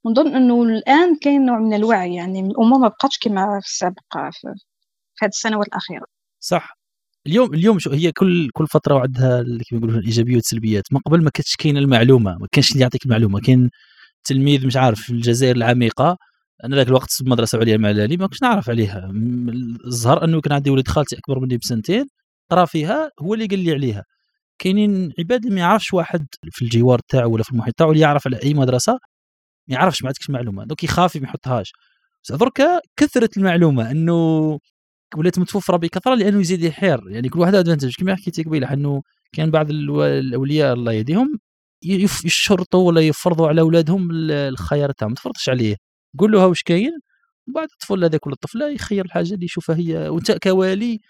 ونظن 0.05 0.35
إنه 0.37 0.63
الآن 0.63 1.17
كاين 1.17 1.47
نوع 1.47 1.59
من 1.59 1.75
الوعي 1.75 2.15
يعني 2.15 2.41
الأمور 2.41 2.79
ما 2.79 2.89
بقاتش 2.89 3.19
كما 3.19 3.61
في 3.61 3.67
السابق 3.67 4.03
في 4.13 4.49
هذه 5.23 5.29
السنوات 5.29 5.67
الأخيرة. 5.69 6.07
صح. 6.41 6.79
اليوم 7.27 7.55
اليوم 7.55 7.79
شو 7.79 7.91
هي 7.91 8.13
كل 8.13 8.51
كل 8.55 8.67
فترة 8.67 8.95
وعندها 8.95 9.43
كيما 9.43 9.81
يقولوا 9.81 9.99
الإيجابية 10.01 10.35
والسلبيات. 10.35 10.85
من 10.93 11.01
قبل 11.01 11.23
ما 11.25 11.31
كانتش 11.31 11.57
كاينة 11.57 11.81
المعلومة 11.81 12.39
ما 12.39 12.47
كانش 12.53 12.73
اللي 12.73 12.83
يعطيك 12.83 13.05
المعلومة. 13.07 13.41
كاين 13.41 13.71
تلميذ 14.25 14.67
مش 14.67 14.77
عارف 14.77 15.01
في 15.01 15.11
الجزائر 15.11 15.57
العميقة 15.57 16.17
أنا 16.65 16.77
ذاك 16.77 16.89
الوقت 16.89 17.11
في 17.11 17.21
المدرسة 17.21 17.57
العليا 17.57 17.75
المعلالي 17.77 18.17
ما 18.17 18.27
كنتش 18.27 18.43
نعرف 18.43 18.71
عليها. 18.71 19.13
الظهر 19.87 20.25
أنه 20.25 20.41
كان 20.41 20.53
عندي 20.53 20.71
ولد 20.71 20.89
خالتي 20.89 21.19
أكبر 21.19 21.41
مني 21.41 21.57
بسنتين 21.57 22.07
قرا 22.51 22.65
فيها 22.65 23.11
هو 23.23 23.35
اللي 23.35 23.47
قال 23.47 23.59
لي 23.59 23.73
عليها. 23.73 24.05
كاينين 24.59 25.13
عباد 25.19 25.45
اللي 25.45 25.55
ما 25.55 25.61
يعرفش 25.61 25.95
واحد 25.95 26.27
في 26.53 26.63
الجوار 26.63 27.01
تاعو 27.09 27.33
ولا 27.35 27.43
في 27.43 27.53
المحيط 27.53 27.75
تاعو 27.75 27.93
اللي 27.93 28.03
يعرف 28.03 28.27
على 28.27 28.43
أي 28.43 28.55
مدرسة 28.55 28.93
ما 29.69 29.75
يعرفش 29.77 30.03
ما 30.03 30.09
عندكش 30.09 30.31
معلومة 30.31 30.65
دوك 30.65 30.85
يخاف 30.85 31.17
ما 31.17 31.25
يحطهاش. 31.25 31.73
بس 32.25 32.33
دركا 32.33 32.81
كثرت 32.97 33.37
المعلومة 33.39 33.91
إنه 33.91 34.15
ولات 35.17 35.39
متوفرة 35.39 35.77
بكثرة 35.77 36.15
لأنه 36.15 36.41
يزيد 36.41 36.63
يحير 36.63 37.01
يعني 37.11 37.29
كل 37.29 37.41
واحد 37.41 37.55
ادفانتج 37.55 37.95
كما 37.99 38.17
حكيتي 38.17 38.43
قبيلة 38.43 38.73
انه 38.73 39.03
كان 39.33 39.51
بعض 39.51 39.71
الأولياء 39.71 40.75
الله 40.75 40.93
يهديهم 40.93 41.39
يشرطوا 42.25 42.89
ولا 42.89 43.01
يفرضوا 43.01 43.49
على 43.49 43.61
أولادهم 43.61 44.09
الخيار 44.31 44.93
تاعهم. 44.93 45.11
ما 45.13 45.17
تفرضش 45.17 45.49
عليه. 45.49 45.77
قول 46.19 46.33
له 46.33 46.47
واش 46.47 46.63
كاين 46.63 46.93
بعد 47.47 47.69
الطفل 47.73 48.05
هذاك 48.05 48.27
ولا 48.27 48.35
الطفلة 48.35 48.69
يخير 48.71 49.05
الحاجة 49.05 49.35
اللي 49.35 49.45
يشوفها 49.45 49.77
هي. 49.77 50.09
وأنت 50.09 50.33
كوالي 50.33 51.01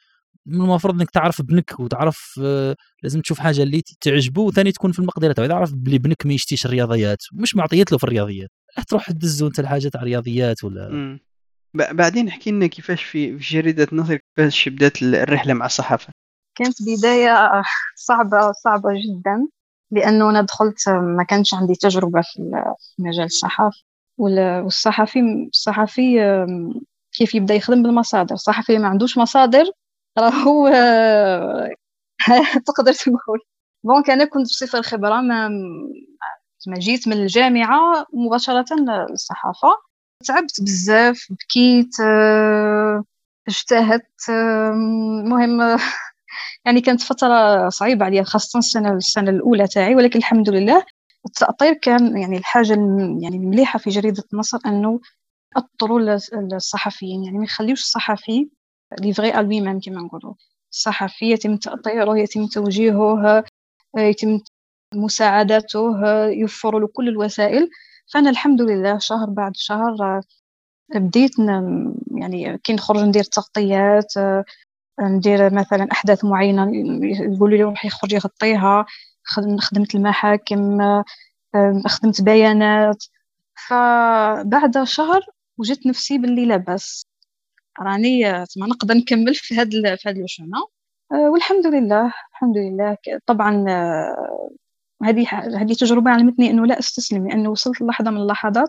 المفروض 0.47 0.95
إنك 0.95 1.11
تعرف 1.11 1.41
ابنك 1.41 1.81
وتعرف 1.81 2.41
آه، 2.43 2.77
لازم 3.03 3.21
تشوف 3.21 3.39
حاجة 3.39 3.63
اللي 3.63 3.83
تعجبه 4.01 4.43
وثاني 4.43 4.73
تكون 4.73 4.93
في 4.93 4.99
المقدرة 4.99 5.33
تاعو. 5.33 5.47
إذا 5.47 5.55
عرف 5.55 5.73
بلي 5.75 5.97
ابنك 5.97 6.27
ما 6.27 6.33
يشتيش 6.33 6.67
الرياضيات 6.67 7.19
مش 7.33 7.57
معطيات 7.57 7.93
له 7.93 7.99
في 7.99 8.05
الرياضيات. 8.05 8.51
راح 8.77 8.85
تروح 8.85 9.11
تدزو 9.11 9.47
انت 9.47 9.61
الحاجة 9.61 9.89
تاع 9.89 10.01
الرياضيات 10.01 10.65
ولا 10.65 10.89
مم. 10.89 11.21
بعدين 11.75 12.29
احكي 12.29 12.51
لنا 12.51 12.67
كيفاش 12.67 13.03
في 13.05 13.39
في 13.39 13.55
جريدة 13.55 13.89
نصر 13.93 14.17
كيفاش 14.17 14.69
بدات 14.69 15.03
الرحلة 15.03 15.55
مع 15.55 15.67
الصحافة؟ 15.67 16.13
كانت 16.55 16.77
بداية 16.83 17.63
صعبة 17.97 18.53
صعبة 18.53 18.91
جدا 18.93 19.49
لأنه 19.91 20.31
أنا 20.31 20.41
دخلت 20.41 20.89
ما 20.89 21.25
كانش 21.29 21.55
عندي 21.55 21.75
تجربة 21.75 22.21
في 22.23 22.63
مجال 22.99 23.25
الصحافه 23.25 23.83
والصحفي 24.19 25.21
الصحفي 25.49 26.19
كيف 27.13 27.35
يبدأ 27.35 27.55
يخدم 27.55 27.83
بالمصادر؟ 27.83 28.35
الصحفي 28.35 28.79
ما 28.79 28.89
عندوش 28.89 29.19
مصادر 29.19 29.65
راهو 30.19 30.69
تقدر 32.67 32.93
تقول. 32.93 33.41
دونك 33.85 34.11
أنا 34.11 34.25
كنت 34.25 34.47
بصفة 34.47 34.79
الخبرة 34.79 35.21
ما 35.21 35.49
ما 36.67 36.75
جيت 36.79 37.09
من 37.09 37.13
الجامعة 37.17 38.07
مباشرة 38.13 38.65
للصحافة. 39.11 39.69
تعبت 40.27 40.61
بزاف 40.63 41.27
بكيت 41.31 41.97
اجتهدت 43.49 44.29
المهم 44.31 45.61
يعني 46.67 46.81
كانت 46.81 47.01
فترة 47.03 47.69
صعيبة 47.69 48.05
عليا 48.05 48.23
خاصة 48.23 48.59
السنة 48.59 48.93
السنة 48.95 49.31
الأولى 49.31 49.67
تاعي 49.69 49.95
ولكن 49.95 50.19
الحمد 50.19 50.51
لله 50.51 50.85
التأطير 51.27 51.75
كان 51.75 52.19
يعني 52.19 52.39
الحاجة 52.39 52.73
يعني 53.23 53.37
المليحة 53.37 53.79
في 53.79 53.91
جريدة 53.91 54.25
مصر 54.33 54.59
أنه 54.67 55.01
أطروا 55.57 56.19
الصحفيين 56.57 57.25
يعني 57.25 57.39
ما 57.39 57.45
يخليوش 57.45 57.83
الصحفي 57.83 58.51
ليفغي 59.01 59.41
ألوي 59.41 59.61
ميم 59.61 59.81
كما 59.81 60.01
نقولوا 60.03 60.35
الصحفي 60.73 61.31
يتم 61.31 61.57
تأطيره 61.57 62.19
يتم 62.19 62.47
توجيهه 62.47 63.45
يتم 63.99 64.41
مساعدته 64.95 65.81
يوفر 66.29 66.79
له 66.79 66.87
كل 66.87 67.09
الوسائل. 67.09 67.71
فأنا 68.15 68.31
الحمد 68.31 68.63
لله 68.63 68.99
شهر 68.99 69.31
بعد 69.31 69.53
شهر 69.57 70.21
بديت 70.95 71.33
يعني 72.19 72.59
كي 72.59 72.73
نخرج 72.73 73.01
ندير 73.05 73.25
تغطيات 73.25 74.13
ندير 75.01 75.55
مثلا 75.55 75.89
أحداث 75.93 76.25
معينة 76.25 76.71
يقولوا 77.05 77.57
لي 77.57 77.63
روحي 77.63 77.89
خرجي 77.89 78.19
غطيها 78.19 78.87
خدمت 79.61 79.95
المحاكم 79.95 80.79
خدمت 81.87 82.23
بيانات. 82.23 83.05
فبعد 83.69 84.85
شهر 84.85 85.21
وجدت 85.59 85.87
نفسي 85.87 86.19
باللي 86.19 86.47
لاباس. 86.47 87.07
راني 87.81 88.33
ما 88.57 88.67
نقدر 88.67 88.95
نكمل 88.95 89.35
في 89.35 89.55
هذا 89.55 89.97
في 89.97 90.09
هذا 90.09 90.21
الشنا 90.21 90.59
والحمد 91.11 91.67
لله 91.67 92.13
الحمد 92.33 92.57
لله. 92.59 92.97
طبعا 93.27 93.65
هذه 95.03 95.27
هذه 95.33 95.73
تجربة 95.73 96.11
علمتني 96.11 96.51
أنه 96.51 96.67
لا 96.67 96.79
أستسلم 96.79 97.29
لأنه 97.29 97.51
وصلت 97.51 97.83
لحظه 97.83 98.11
من 98.11 98.17
اللحظات 98.17 98.69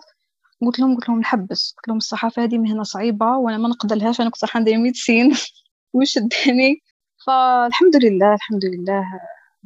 قلت 0.61 0.79
لهم 0.79 0.95
قلت 0.95 1.09
لهم 1.09 1.19
نحبس 1.19 1.73
قلت 1.77 1.87
لهم 1.87 1.97
الصحافة 1.97 2.43
هذه 2.43 2.57
مهنة 2.57 2.83
صعيبة 2.83 3.37
وأنا 3.37 3.57
ما 3.57 3.69
نقدر 3.69 3.95
لهاش 3.95 4.21
أنا 4.21 4.29
كنت 4.29 4.43
راح 4.43 4.57
ندير 4.57 4.77
ميديسين. 4.77 5.33
وشدني 5.93 6.81
فالحمد 7.27 7.95
لله 8.03 8.33
الحمد 8.33 8.65
لله. 8.65 9.03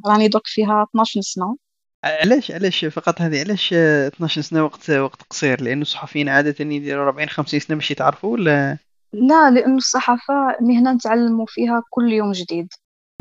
راني 0.06 0.28
درك 0.28 0.46
فيها 0.46 0.86
12 0.90 1.20
سنة. 1.20 1.56
علاش 2.04 2.50
علاش 2.50 2.84
فقط 2.84 3.20
هذه؟ 3.20 3.40
علاش 3.40 3.72
12 3.72 4.40
سنة 4.40 4.64
وقت 4.64 4.90
وقت 4.90 5.22
قصير؟ 5.22 5.62
لأنه 5.62 5.82
الصحفيين 5.82 6.28
عادة 6.28 6.64
يديروا 6.64 7.04
40 7.04 7.28
50 7.28 7.60
سنة 7.60 7.76
باش 7.76 7.90
يتعرفوا 7.90 8.32
ولا؟ 8.32 8.78
لا 9.12 9.50
لأنه 9.50 9.76
الصحافة 9.76 10.56
مهنة 10.60 10.92
نتعلموا 10.92 11.46
فيها 11.48 11.82
كل 11.90 12.12
يوم 12.12 12.32
جديد 12.32 12.68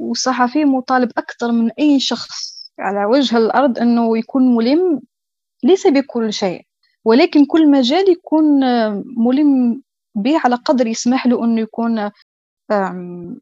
والصحفي 0.01 0.65
مطالب 0.65 1.11
أكثر 1.17 1.51
من 1.51 1.71
أي 1.71 1.99
شخص 1.99 2.59
على 2.79 3.05
وجه 3.05 3.37
الأرض 3.37 3.79
إنه 3.79 4.17
يكون 4.17 4.55
ملم 4.55 5.01
ليس 5.63 5.87
بكل 5.87 6.33
شيء 6.33 6.65
ولكن 7.05 7.45
كل 7.45 7.71
مجال 7.71 8.09
يكون 8.09 8.59
ملم 9.17 9.81
به 10.15 10.39
على 10.45 10.55
قدر 10.55 10.87
يسمح 10.87 11.27
له 11.27 11.43
إنه 11.45 11.61
يكون 11.61 12.09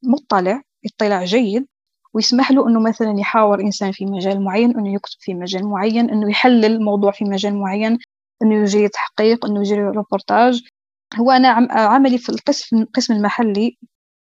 مطلع 0.03 0.61
اطلاع 0.85 1.25
جيد 1.25 1.67
ويسمح 2.13 2.51
له 2.51 2.67
إنه 2.67 2.79
مثلا 2.79 3.19
يحاور 3.19 3.61
إنسان 3.61 3.91
في 3.91 4.05
مجال 4.05 4.43
معين 4.43 4.77
إنه 4.77 4.93
يكتب 4.93 5.17
في 5.19 5.33
مجال 5.33 5.67
معين 5.67 6.09
إنه 6.09 6.29
يحلل 6.29 6.83
موضوع 6.83 7.11
في 7.11 7.25
مجال 7.25 7.55
معين 7.55 7.99
إنه 8.43 8.55
يجري 8.55 8.87
تحقيق 8.87 9.45
إنه 9.45 9.59
يجري 9.59 9.81
روبورتاج 9.81 10.67
هو 11.15 11.31
أنا 11.31 11.47
عملي 11.71 12.17
في 12.17 12.29
القسم 12.29 12.77
القسم 12.77 13.13
المحلي 13.13 13.77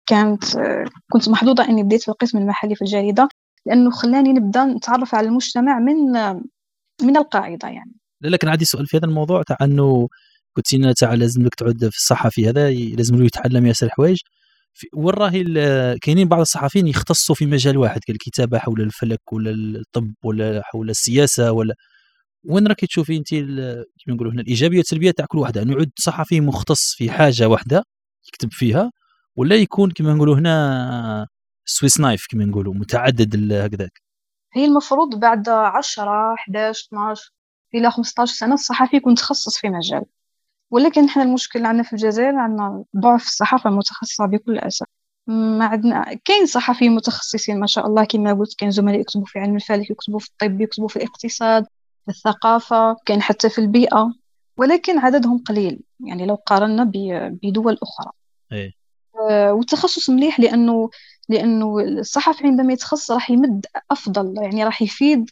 كانت 0.08 0.44
كنت 1.12 1.30
محظوظة 1.30 1.70
إني 1.70 1.84
بديت 1.84 2.02
في 2.02 2.10
القسم 2.10 2.38
المحلي 2.38 2.76
في 2.76 2.82
الجريدة 2.82 3.30
لأنه 3.66 3.92
خلاني 3.92 4.34
نبدأ 4.34 4.66
نتعرف 4.66 5.16
على 5.16 5.28
المجتمع 5.28 5.80
من 5.80 6.12
من 7.02 7.18
القاعدة 7.18 7.68
يعني. 7.68 7.94
لكن 8.22 8.48
عندي 8.48 8.66
سؤال 8.66 8.88
في 8.88 8.98
هذا 8.98 9.06
الموضوع 9.06 9.44
تاع 9.44 9.58
أنه 9.62 10.08
قلت 10.56 10.74
لنا 10.74 10.94
تاع 10.94 11.14
لازم 11.14 11.44
لك 11.44 11.56
تعود 11.56 11.80
في 11.90 11.98
الصحه 11.98 12.30
في 12.30 12.50
هذا 12.50 12.72
لازم 12.72 13.16
له 13.16 13.26
يتعلم 13.26 13.66
ياسر 13.66 13.90
حوايج. 13.90 14.18
وين 14.96 15.14
راهي 15.14 15.44
كاينين 16.02 16.28
بعض 16.28 16.40
الصحفيين 16.40 16.88
يختصوا 16.88 17.36
في 17.36 17.46
مجال 17.46 17.78
واحد 17.78 18.02
كالكتابه 18.08 18.60
حول 18.60 18.82
الفلك 18.82 19.34
ولا 19.34 19.52
الطب 19.52 20.14
ولا 20.24 20.62
حول 20.64 20.90
السياسة 20.90 21.52
ولا 21.52 21.76
وين 22.50 22.68
راكي 22.68 22.88
تشوفي 22.88 23.18
انت 23.18 23.30
كيما 23.30 23.86
نقولوا 24.08 24.32
هنا 24.34 24.42
الإيجابية 24.42 24.78
والسلبية 24.78 25.12
تاع 25.12 25.26
كل 25.26 25.38
واحدة 25.38 25.64
نعود 25.64 25.92
صحفي 26.00 26.42
مختص 26.42 26.96
في 26.98 27.12
حاجة 27.12 27.48
واحدة 27.50 27.84
يكتب 28.28 28.52
فيها 28.52 28.92
ولا 29.36 29.56
يكون 29.56 29.92
كما 29.92 30.14
نقولوا 30.14 30.36
هنا 30.36 31.28
سويس 31.66 32.00
نايف 32.00 32.26
كما 32.30 32.46
نقولوا 32.46 32.74
متعدد 32.74 33.54
هكذاك؟ 33.54 34.02
هي 34.54 34.66
المفروض 34.66 35.20
بعد 35.20 35.50
10 35.50 36.34
11 36.34 36.88
12 36.88 37.32
إلى 37.76 37.92
15 37.92 38.34
سنة 38.34 38.54
الصحفي 38.54 38.96
يكون 38.98 39.16
تخصص 39.16 39.58
في 39.58 39.70
مجال. 39.70 40.04
ولكن 40.72 41.06
إحنا 41.06 41.24
المشكل 41.24 41.66
عندنا 41.66 41.84
في 41.84 41.94
الجزائر 41.94 42.36
عندنا 42.36 42.84
ضعف 42.98 43.22
في 43.22 43.28
الصحافة 43.28 43.70
المتخصصة 43.70 44.26
بكل 44.26 44.58
أسف 44.58 44.86
ما 45.28 45.66
عندنا 45.66 46.14
كاين 46.26 46.46
صحفيين 46.46 46.96
متخصصين 46.96 47.60
ما 47.60 47.68
شاء 47.68 47.88
الله 47.88 48.04
كما 48.06 48.34
قلت 48.34 48.60
كاين 48.60 48.72
زملاء 48.72 49.00
يكتبوا 49.00 49.26
في 49.26 49.40
علم 49.40 49.56
الفلك 49.56 49.90
يكتبوا 49.90 50.20
في 50.20 50.28
الطب 50.30 50.62
يكتبوا 50.62 50.88
في 50.88 50.96
الاقتصاد. 50.96 51.66
الثقافة 52.10 52.98
كاين 53.06 53.22
حتى 53.22 53.50
في 53.50 53.60
البيئة 53.60 54.14
ولكن 54.58 55.00
عددهم 55.00 55.38
قليل. 55.38 55.80
يعني 56.00 56.26
لو 56.26 56.36
قارنا 56.36 56.92
بدول 57.44 57.78
أخرى. 57.84 58.12
إيه. 58.52 58.72
آه 59.30 59.54
والتخصص 59.54 60.10
مليح 60.10 60.40
لأنه 60.40 60.90
لأنه 61.30 61.80
الصحفي 61.80 62.48
عندما 62.48 62.74
يتخصص 62.74 63.12
راح 63.12 63.32
يمد 63.32 63.66
أفضل 63.92 64.44
يعني 64.44 64.64
راح 64.64 64.82
يفيد 64.82 65.30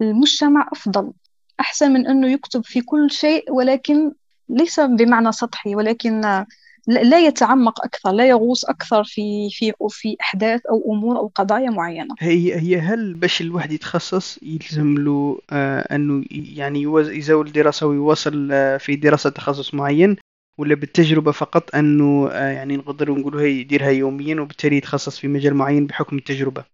المجتمع 0.00 0.68
أفضل. 0.72 1.12
أحسن 1.60 1.92
من 1.92 2.06
أنه 2.06 2.28
يكتب 2.28 2.64
في 2.64 2.80
كل 2.80 3.10
شيء 3.10 3.52
ولكن 3.52 4.12
ليس 4.48 4.80
بمعنى 4.80 5.32
سطحي 5.32 5.74
ولكن 5.74 6.44
لا 6.86 7.26
يتعمق 7.26 7.84
أكثر 7.84 8.12
لا 8.12 8.28
يغوص 8.28 8.64
أكثر 8.64 9.04
في 9.04 9.50
في 9.50 9.72
في 9.88 10.16
أحداث 10.20 10.60
أو 10.66 10.92
أمور 10.92 11.16
أو 11.16 11.30
قضايا 11.34 11.70
معينة. 11.70 12.14
هي 12.20 12.54
هي 12.54 12.78
هل 12.78 13.14
باش 13.14 13.40
الواحد 13.40 13.72
يتخصص 13.72 14.38
يلزم 14.42 14.94
له 14.98 15.38
آه 15.50 15.94
أنه 15.94 16.24
يعني 16.30 16.82
يزاول 17.18 17.52
دراسة 17.52 17.86
ويواصل 17.86 18.48
آه 18.52 18.76
في 18.76 18.96
دراسة 18.96 19.30
تخصص 19.30 19.74
معين 19.74 20.16
ولا 20.58 20.74
بالتجربة 20.74 21.32
فقط 21.32 21.74
أنه 21.74 22.28
آه 22.32 22.50
يعني 22.50 22.76
نقدر 22.76 23.10
نقولوا 23.10 23.40
هي 23.40 23.60
يديرها 23.60 23.90
يوميا 23.90 24.40
وبالتالي 24.40 24.76
يتخصص 24.76 25.18
في 25.18 25.28
مجال 25.28 25.54
معين 25.54 25.86
بحكم 25.86 26.16
التجربة؟ 26.16 26.64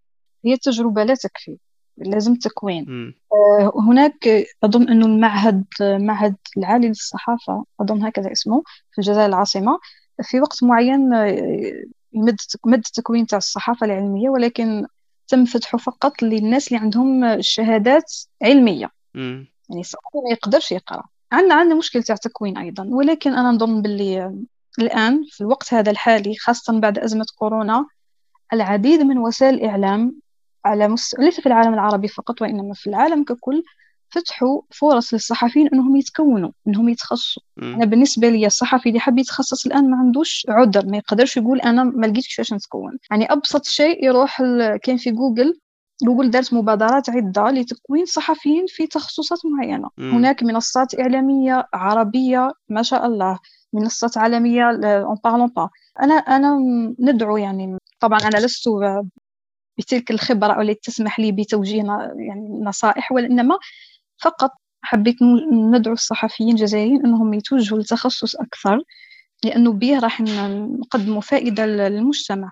هي 0.45 0.53
التجربه 0.53 1.05
لا 1.05 1.15
تكفي 1.15 1.57
لازم 1.99 2.35
تكوين. 2.35 3.15
آه، 3.33 3.73
هناك 3.89 4.29
أظن 4.65 4.89
أنه 4.89 5.07
المعهد 5.07 5.65
معهد 5.81 6.37
العالي 6.57 6.89
للصحافة 6.89 7.65
أظن 7.81 8.03
هكذا 8.03 8.33
اسمه 8.33 8.63
في 8.93 8.99
الجزائر 8.99 9.27
العاصمة 9.27 9.79
في 10.23 10.41
وقت 10.41 10.63
معين 10.63 11.15
آه، 11.15 11.85
يمد 12.13 12.37
مد 12.67 12.79
التكوين 12.87 13.27
تاع 13.27 13.39
الصحافة 13.39 13.87
العلمية 13.87 14.29
ولكن 14.29 14.87
تم 15.29 15.45
فتحه 15.45 15.79
فقط 15.79 16.23
للناس 16.23 16.69
اللي 16.69 16.79
عندهم 16.79 17.41
شهادات 17.41 18.13
علمية 18.43 18.91
مم. 19.15 19.47
يعني 19.69 19.81
الصحافي 19.81 20.19
ما 20.25 20.31
يقدرش 20.33 20.73
يقرأ 20.73 21.03
عندنا 21.33 21.55
عندنا 21.55 21.79
مشكلة 21.79 22.03
تاع 22.03 22.17
تكوين 22.17 22.59
أيضا 22.59 22.89
ولكن 22.91 23.35
أنا 23.35 23.51
نظن 23.51 23.83
باللي 23.83 24.35
الآن 24.79 25.25
في 25.31 25.41
الوقت 25.41 25.75
هذا 25.75 25.91
الحالي 25.91 26.35
خاصة 26.37 26.81
بعد 26.81 26.99
أزمة 26.99 27.27
كورونا 27.39 27.87
العديد 28.53 29.01
من 29.01 29.19
وسائل 29.19 29.55
الإعلام 29.55 30.17
على 30.65 30.89
مس... 30.89 31.15
ليس 31.19 31.41
في 31.41 31.47
العالم 31.47 31.75
العربي 31.75 32.09
فقط 32.09 32.43
وإنما 32.43 32.75
في 32.75 32.87
العالم 32.87 33.25
ككل 33.25 33.63
فتحوا 34.11 34.61
فرص 34.71 35.15
للصحفيين 35.15 35.69
إنهم 35.75 35.97
يتكونوا 35.97 36.51
إنهم 36.69 36.89
يتخصصوا. 36.89 37.43
أنا 37.63 37.85
بالنسبة 37.85 38.29
لي 38.29 38.47
الصحفي 38.47 38.89
اللي 38.89 39.01
حاب 39.01 39.19
يتخصص 39.19 39.67
الآن 39.67 39.91
ما 39.91 39.97
عندوش 39.97 40.47
عذر 40.49 40.87
ما 40.87 40.97
يقدرش 40.97 41.37
يقول 41.37 41.61
أنا 41.61 41.85
ما 41.85 42.07
لقيتش 42.07 42.29
كيفاش 42.29 42.53
نتكون. 42.53 42.99
يعني 43.11 43.33
أبسط 43.33 43.65
شيء 43.67 44.05
يروح 44.05 44.43
كان 44.83 44.97
في 44.97 45.11
جوجل 45.11 45.61
جوجل 46.03 46.31
دارت 46.31 46.55
مبادرات 46.55 47.11
عدة 47.11 47.51
لتكوين 47.51 48.05
صحفيين 48.05 48.65
في 48.69 48.87
تخصصات 48.87 49.39
معينة. 49.45 49.89
مم. 49.99 50.11
هناك 50.11 50.43
منصات 50.43 51.01
إعلامية 51.01 51.69
عربية 51.75 52.53
ما 52.69 52.83
شاء 52.83 53.07
الله 53.07 53.39
منصات 53.73 54.19
عالمية 54.19 54.63
en 54.85 55.17
parlant 55.25 55.49
bah 55.49 55.69
أنا 56.03 56.15
أنا 56.15 56.59
ندعو 57.01 57.37
يعني 57.37 57.79
طبعا 58.01 58.19
أنا 58.19 58.39
لست 58.39 58.69
بتلك 59.79 60.11
الخبرة 60.11 60.63
التي 60.63 60.81
تسمح 60.91 61.21
لي 61.21 61.33
بتوجيه 61.33 61.83
يعني 62.17 62.61
نصائح 62.63 63.13
وإنما 63.13 63.59
فقط 64.21 64.51
حبيت 64.83 65.17
ندعو 65.53 65.93
الصحفيين 65.95 66.51
الجزائريين 66.51 67.07
أنهم 67.07 67.35
يتوجهوا 67.35 67.79
للتخصص 67.79 68.37
أكثر 68.37 68.83
لأنه 69.45 69.73
به 69.73 69.99
راح 69.99 70.21
نقدموا 70.21 71.21
فائدة 71.21 71.67
للمجتمع. 71.67 72.51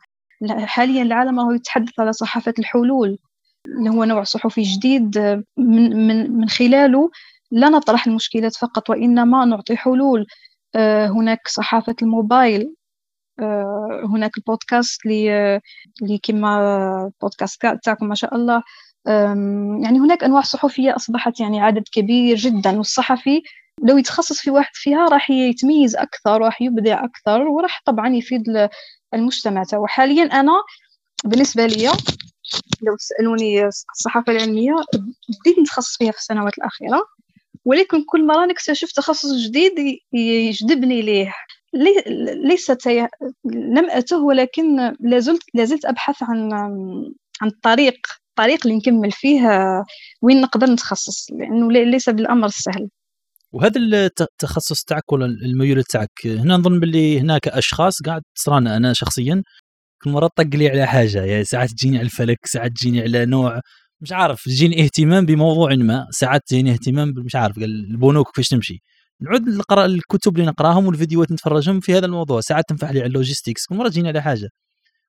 حاليا 0.50 1.02
العالم 1.02 1.40
راهو 1.40 1.52
يتحدث 1.52 2.00
على 2.00 2.12
صحافة 2.12 2.54
الحلول 2.58 3.18
اللي 3.66 3.90
هو 3.90 4.04
نوع 4.04 4.22
صحفي 4.24 4.62
جديد 4.62 5.18
من, 5.56 6.06
من, 6.06 6.32
من 6.32 6.48
خلاله 6.48 7.10
لا 7.50 7.68
نطرح 7.68 8.06
المشكلات 8.06 8.56
فقط 8.56 8.90
وإنما 8.90 9.44
نعطي 9.44 9.76
حلول. 9.76 10.26
آه، 10.76 11.06
هناك 11.08 11.48
صحافة 11.48 11.96
الموبايل 12.02 12.74
آه، 13.40 14.02
هناك 14.04 14.38
البودكاست 14.38 15.06
اللي 15.06 15.60
اللي 16.02 16.18
كما 16.22 17.12
بودكاست 17.22 17.66
تاعكم 17.84 18.08
ما 18.08 18.14
شاء 18.14 18.34
الله 18.34 18.62
يعني 19.82 19.98
هناك 19.98 20.24
أنواع 20.24 20.42
صحفية 20.42 20.96
أصبحت 20.96 21.40
يعني 21.40 21.60
عدد 21.60 21.84
كبير 21.92 22.36
جدا 22.36 22.76
والصحفي 22.76 23.42
لو 23.82 23.98
يتخصص 23.98 24.40
في 24.40 24.50
واحد 24.50 24.70
فيها 24.74 25.08
راح 25.08 25.30
يتميز 25.30 25.96
أكثر 25.96 26.40
راح 26.40 26.62
يبدع 26.62 27.04
أكثر 27.04 27.42
وراح 27.42 27.82
طبعا 27.84 28.08
يفيد 28.08 28.68
المجتمع 29.14 29.64
تاعو 29.64 29.86
حاليا 29.86 30.24
أنا 30.24 30.52
بالنسبة 31.24 31.66
لي 31.66 31.86
لو 32.82 32.96
تسألوني 32.96 33.66
الصحافة 33.66 34.32
العلمية 34.32 34.72
بديت 35.28 35.58
نتخصص 35.58 35.96
فيها 35.96 36.12
في 36.12 36.18
السنوات 36.18 36.58
الأخيرة 36.58 37.02
ولكن 37.64 38.04
كل 38.04 38.26
مرة 38.26 38.46
نكتشف 38.46 38.92
تخصص 38.92 39.32
جديد 39.34 39.98
يجذبني 40.12 41.02
ليه. 41.02 41.32
ليس 42.44 42.72
لم 43.44 43.90
أته 43.90 44.18
ولكن 44.18 44.94
لازلت 45.00 45.42
لازلت 45.54 45.84
أبحث 45.84 46.22
عن 46.22 46.52
عن 47.42 47.48
الطريق 47.48 47.98
الطريق 48.38 48.66
اللي 48.66 48.78
نكمل 48.78 49.10
فيه 49.12 49.40
وين 50.22 50.40
نقدر 50.40 50.66
نتخصص؟ 50.66 51.26
لأنه 51.30 51.72
ليس 51.72 52.10
بالأمر 52.10 52.46
السهل. 52.46 52.88
وهذا 53.52 53.80
التخصص 54.20 54.84
تاعك 54.84 55.12
ولا 55.12 55.26
الميول 55.26 55.84
تاعك 55.84 56.10
هنا 56.24 56.56
نظن 56.56 56.80
باللي 56.80 57.20
هناك 57.20 57.48
أشخاص 57.48 58.02
قاعد 58.02 58.22
تصرانا 58.34 58.76
أنا 58.76 58.92
شخصيا. 58.92 59.42
كل 60.02 60.10
مرة 60.10 60.26
طق 60.36 60.46
لي 60.54 60.68
على 60.68 60.86
حاجة 60.86 61.24
يعني 61.24 61.44
ساعات 61.44 61.70
تجيني 61.70 61.98
على 61.98 62.04
الفلك 62.04 62.46
ساعات 62.46 62.70
تجيني 62.70 63.00
على 63.00 63.26
نوع 63.26 63.60
مش 64.00 64.12
عارف 64.12 64.44
تجيني 64.44 64.84
اهتمام 64.84 65.26
بموضوع 65.26 65.74
ما 65.74 66.06
ساعات 66.10 66.40
تجيني 66.46 66.72
اهتمام 66.72 67.14
مش 67.16 67.36
عارف 67.36 67.58
البنوك 67.58 68.26
كيفاش 68.26 68.48
تمشي 68.48 68.82
نعود 69.20 69.48
نقرأ 69.48 69.86
الكتب 69.86 70.36
اللي 70.36 70.46
نقراهم 70.46 70.86
والفيديوهات 70.86 71.32
نتفرجهم 71.32 71.80
في 71.80 71.94
هذا 71.94 72.06
الموضوع 72.06 72.40
ساعات 72.40 72.64
تنفع 72.68 72.90
لي 72.90 72.98
على 72.98 73.08
ال 73.08 73.14
logistics 73.14 73.66
كل 73.66 73.74
مرة 73.76 73.88
تجيني 73.88 74.08
على 74.08 74.22
حاجة. 74.22 74.48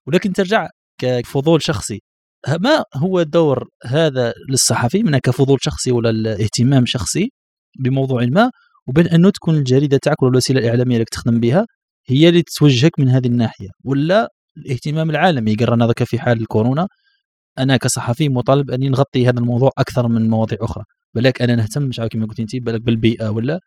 ولكن 0.07 0.33
ترجع 0.33 0.67
كفضول 1.01 1.61
شخصي 1.61 2.01
ما 2.47 2.83
هو 2.95 3.23
دور 3.23 3.69
هذا 3.85 4.33
للصحفي؟ 4.49 5.03
منها 5.03 5.19
كفضول 5.19 5.57
شخصي 5.61 5.91
ولا 5.91 6.09
الاهتمام 6.09 6.85
شخصي 6.85 7.31
بموضوع 7.79 8.25
ما؟ 8.25 8.51
وبين 8.87 9.07
أنه 9.07 9.29
تكون 9.29 9.55
الجريدة 9.55 9.97
تاعك 9.97 10.21
ولا 10.21 10.31
الوسيلة 10.31 10.59
الإعلامية 10.59 10.95
اللي 10.95 11.05
تخدم 11.05 11.39
بها 11.39 11.65
هي 12.09 12.29
اللي 12.29 12.43
توجهك 12.57 12.99
من 12.99 13.09
هذه 13.09 13.27
الناحية 13.27 13.67
ولا 13.85 14.29
الاهتمام 14.57 15.09
العالمي؟ 15.09 15.55
قررنا 15.55 15.85
ذاك 15.87 16.03
في 16.03 16.19
حال 16.19 16.41
الكورونا. 16.41 16.87
أنا 17.59 17.77
كصحفي 17.77 18.29
مطالب 18.29 18.71
أني 18.71 18.89
نغطي 18.89 19.29
هذا 19.29 19.39
الموضوع 19.39 19.71
أكثر 19.77 20.07
من 20.07 20.29
مواضيع 20.29 20.57
أخرى. 20.61 20.83
بالك 21.13 21.41
أنا 21.41 21.55
نهتم 21.55 21.83
مش 21.83 21.99
عارف 21.99 22.11
كما 22.11 22.25
قلت 22.25 22.39
انت 22.39 22.55
بالك 22.55 22.81
بالبيئة 22.81 23.29
ولا 23.29 23.59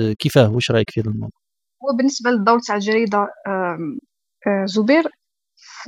آه، 0.00 0.12
كيفاه؟ 0.12 0.50
واش 0.50 0.70
رأيك 0.70 0.90
في 0.90 1.00
هذا 1.00 1.10
الموضوع؟ 1.10 1.40
هو 1.82 1.96
بالنسبة 1.96 2.30
للدور 2.30 2.58
تاع 2.58 2.76
الجريدة 2.76 3.18
آه، 3.46 4.64
زبير 4.64 5.04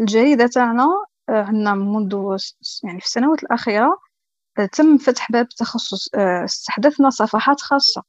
الجريدة 0.01 0.47
تاعنا 0.47 0.87
عندنا 1.29 1.75
منذ 1.75 2.37
يعني 2.85 3.01
في 3.01 3.07
السنوات 3.07 3.43
الأخيرة 3.43 3.99
تم 4.73 4.99
فتح 4.99 5.33
باب 5.33 5.49
تخصص 5.49 6.09
استحدثنا 6.45 7.11
صفحات 7.11 7.61
خاصة 7.61 8.03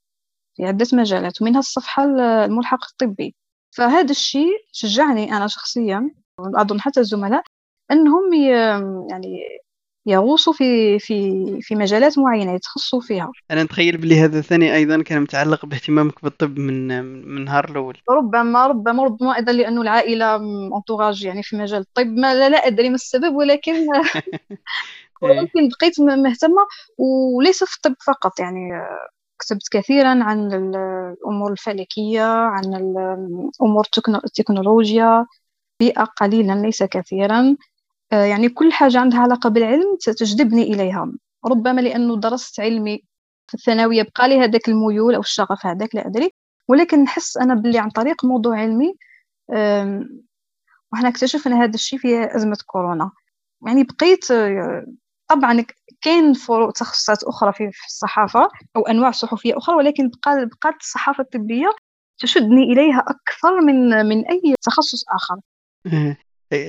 في 0.55 0.65
عدة 0.65 0.87
مجالات 0.93 1.41
ومنها 1.41 1.59
الصفحة 1.59 2.03
الملحق 2.45 2.85
الطبي. 2.91 3.35
فهذا 3.71 4.11
الشيء 4.11 4.51
شجعني 4.71 5.37
أنا 5.37 5.47
شخصيا 5.47 6.11
وأظن 6.39 6.81
حتى 6.81 6.99
الزملاء 6.99 7.43
إنهم 7.91 8.33
يعني 9.09 9.39
يغوصوا 10.05 10.53
في 10.53 10.99
في 10.99 11.33
في 11.61 11.75
مجالات 11.75 12.19
معينة 12.19 12.53
يتخصصوا 12.53 13.01
فيها. 13.01 13.31
أنا 13.51 13.63
نتخيل 13.63 13.97
بلي 13.97 14.19
هذا 14.19 14.41
ثاني 14.41 14.75
أيضا 14.75 15.03
كان 15.03 15.21
متعلق 15.21 15.65
باهتمامك 15.65 16.23
بالطب 16.23 16.57
من 16.59 16.87
من 17.03 17.37
النهار 17.37 17.69
الأول. 17.69 17.97
ربما 18.09 18.67
ربما 18.67 19.03
ربما 19.03 19.35
أيضا 19.35 19.51
لأنه 19.51 19.81
العائلة 19.81 20.35
انتوراج 20.77 21.23
يعني 21.23 21.43
في 21.43 21.55
مجال 21.55 21.81
الطب 21.81 22.07
ما 22.07 22.33
لا, 22.33 22.49
لا 22.49 22.57
أدري 22.57 22.89
ما 22.89 22.95
السبب 22.95 23.35
ولكن 23.35 23.73
ولكن 25.21 25.69
بقيت 25.69 25.99
مهتمة 25.99 26.67
وليس 26.97 27.63
في 27.63 27.75
الطب 27.75 27.95
فقط. 28.07 28.39
يعني 28.39 28.69
كتبت 29.39 29.67
كثيرا 29.71 30.23
عن 30.23 30.53
الأمور 30.53 31.51
الفلكية 31.51 32.23
عن 32.23 32.73
الأمور 32.75 33.87
التكنولوجيا 34.25 35.25
بيئة 35.79 36.03
قليلا 36.03 36.53
ليس 36.53 36.83
كثيرا. 36.83 37.39
آه، 37.39 37.55
يعني 38.11 38.49
كل 38.49 38.71
حاجة 38.71 38.99
عندها 38.99 39.19
علاقة 39.19 39.49
بالعلم 39.49 39.97
تجذبني 40.01 40.63
إليها. 40.63 41.11
ربما 41.45 41.81
لأنه 41.81 42.19
درست 42.19 42.59
علمي 42.59 43.03
في 43.47 43.53
الثانوية 43.53 44.03
بقى 44.03 44.29
لي 44.29 44.39
هذاك 44.39 44.69
الميول 44.69 45.15
أو 45.15 45.21
الشغف 45.21 45.65
هذاك 45.65 45.95
لا 45.95 46.07
أدري. 46.07 46.31
ولكن 46.67 47.03
نحس 47.03 47.37
أنا 47.37 47.53
باللي 47.55 47.79
عن 47.79 47.89
طريق 47.89 48.25
موضوع 48.25 48.57
علمي 48.59 48.95
وحنا 50.93 51.09
اكتشفنا 51.09 51.63
هذا 51.63 51.73
الشيء 51.73 51.99
في 51.99 52.35
أزمة 52.35 52.57
كورونا. 52.65 53.11
يعني 53.67 53.83
بقيت 53.83 54.31
آه، 54.31 54.85
طبعا 55.27 55.65
كاين 56.01 56.33
فروع 56.33 56.71
تخصصات 56.71 57.23
أخرى 57.23 57.53
في 57.53 57.71
الصحافة 57.87 58.49
أو 58.75 58.81
أنواع 58.81 59.11
صحفية 59.11 59.57
أخرى 59.57 59.75
ولكن 59.75 60.11
بقات 60.25 60.75
الصحافة 60.81 61.21
الطبية 61.21 61.69
تشدني 62.19 62.63
إليها 62.63 62.99
أكثر 63.07 63.61
من 63.61 63.89
من 64.05 64.25
أي 64.27 64.55
تخصص 64.61 65.03
آخر. 65.09 65.35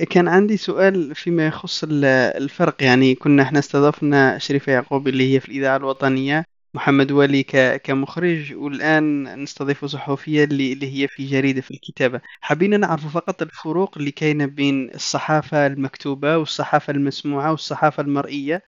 كان 0.09 0.27
عندي 0.27 0.57
سؤال 0.57 1.15
فيما 1.15 1.47
يخص 1.47 1.83
الفرق. 1.93 2.83
يعني 2.83 3.15
كنا 3.15 3.43
إحنا 3.43 3.59
استضفنا 3.59 4.37
شريفة 4.37 4.71
يعقوب 4.71 5.07
اللي 5.07 5.33
هي 5.35 5.39
في 5.39 5.49
الإذاعة 5.49 5.77
الوطنية 5.77 6.45
محمد 6.73 7.11
والي 7.11 7.43
كمخرج 7.83 8.53
والآن 8.53 9.23
نستضيف 9.43 9.85
صحفية 9.85 10.43
اللي, 10.43 10.73
اللي 10.73 11.03
هي 11.03 11.07
في 11.07 11.25
جريدة 11.27 11.61
في 11.61 11.71
الكتابة. 11.71 12.21
حابين 12.41 12.79
نعرف 12.79 13.13
فقط 13.13 13.41
الفروق 13.41 13.97
اللي 13.97 14.11
كاينة 14.11 14.45
بين 14.45 14.89
الصحافة 14.95 15.67
المكتوبة 15.67 16.37
والصحافة 16.37 16.91
المسموعة 16.91 17.51
والصحافة 17.51 18.03
المرئية. 18.03 18.63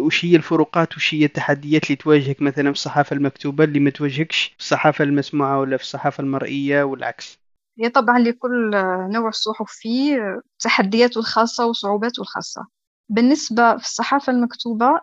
وش 0.00 0.24
هي 0.24 0.36
الفروقات 0.36 0.96
وش 0.96 1.14
هي 1.14 1.24
التحديات 1.24 1.84
اللي 1.84 1.96
تواجهك 1.96 2.42
مثلا 2.42 2.64
في 2.64 2.78
الصحافة 2.78 3.16
المكتوبة 3.16 3.64
اللي 3.64 3.80
ما 3.80 3.90
تواجهكش 3.90 4.44
في 4.44 4.60
الصحافة 4.60 5.04
المسموعة 5.04 5.60
ولا 5.60 5.76
في 5.76 5.82
الصحافة 5.82 6.22
المرئية 6.22 6.82
والعكس؟ 6.82 7.43
هي 7.78 7.88
طبعا 7.88 8.18
لكل 8.18 8.70
نوع 9.12 9.30
صحف 9.30 9.70
فيه 9.70 10.40
تحدياته 10.58 11.18
الخاصة 11.18 11.66
وصعوباته 11.66 12.20
الخاصة. 12.20 12.66
بالنسبة 13.08 13.76
في 13.76 13.84
الصحافة 13.84 14.32
المكتوبة 14.32 15.00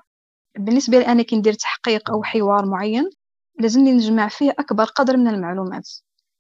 بالنسبة 0.58 1.00
لي 1.00 1.08
أنا 1.08 1.24
كي 1.24 1.36
ندير 1.36 1.54
تحقيق 1.54 2.12
أو 2.12 2.24
حوار 2.24 2.66
معين 2.66 3.10
لازمني 3.60 3.92
نجمع 3.92 4.28
فيه 4.28 4.52
أكبر 4.52 4.84
قدر 4.84 5.18
من 5.18 5.28
المعلومات. 5.28 5.90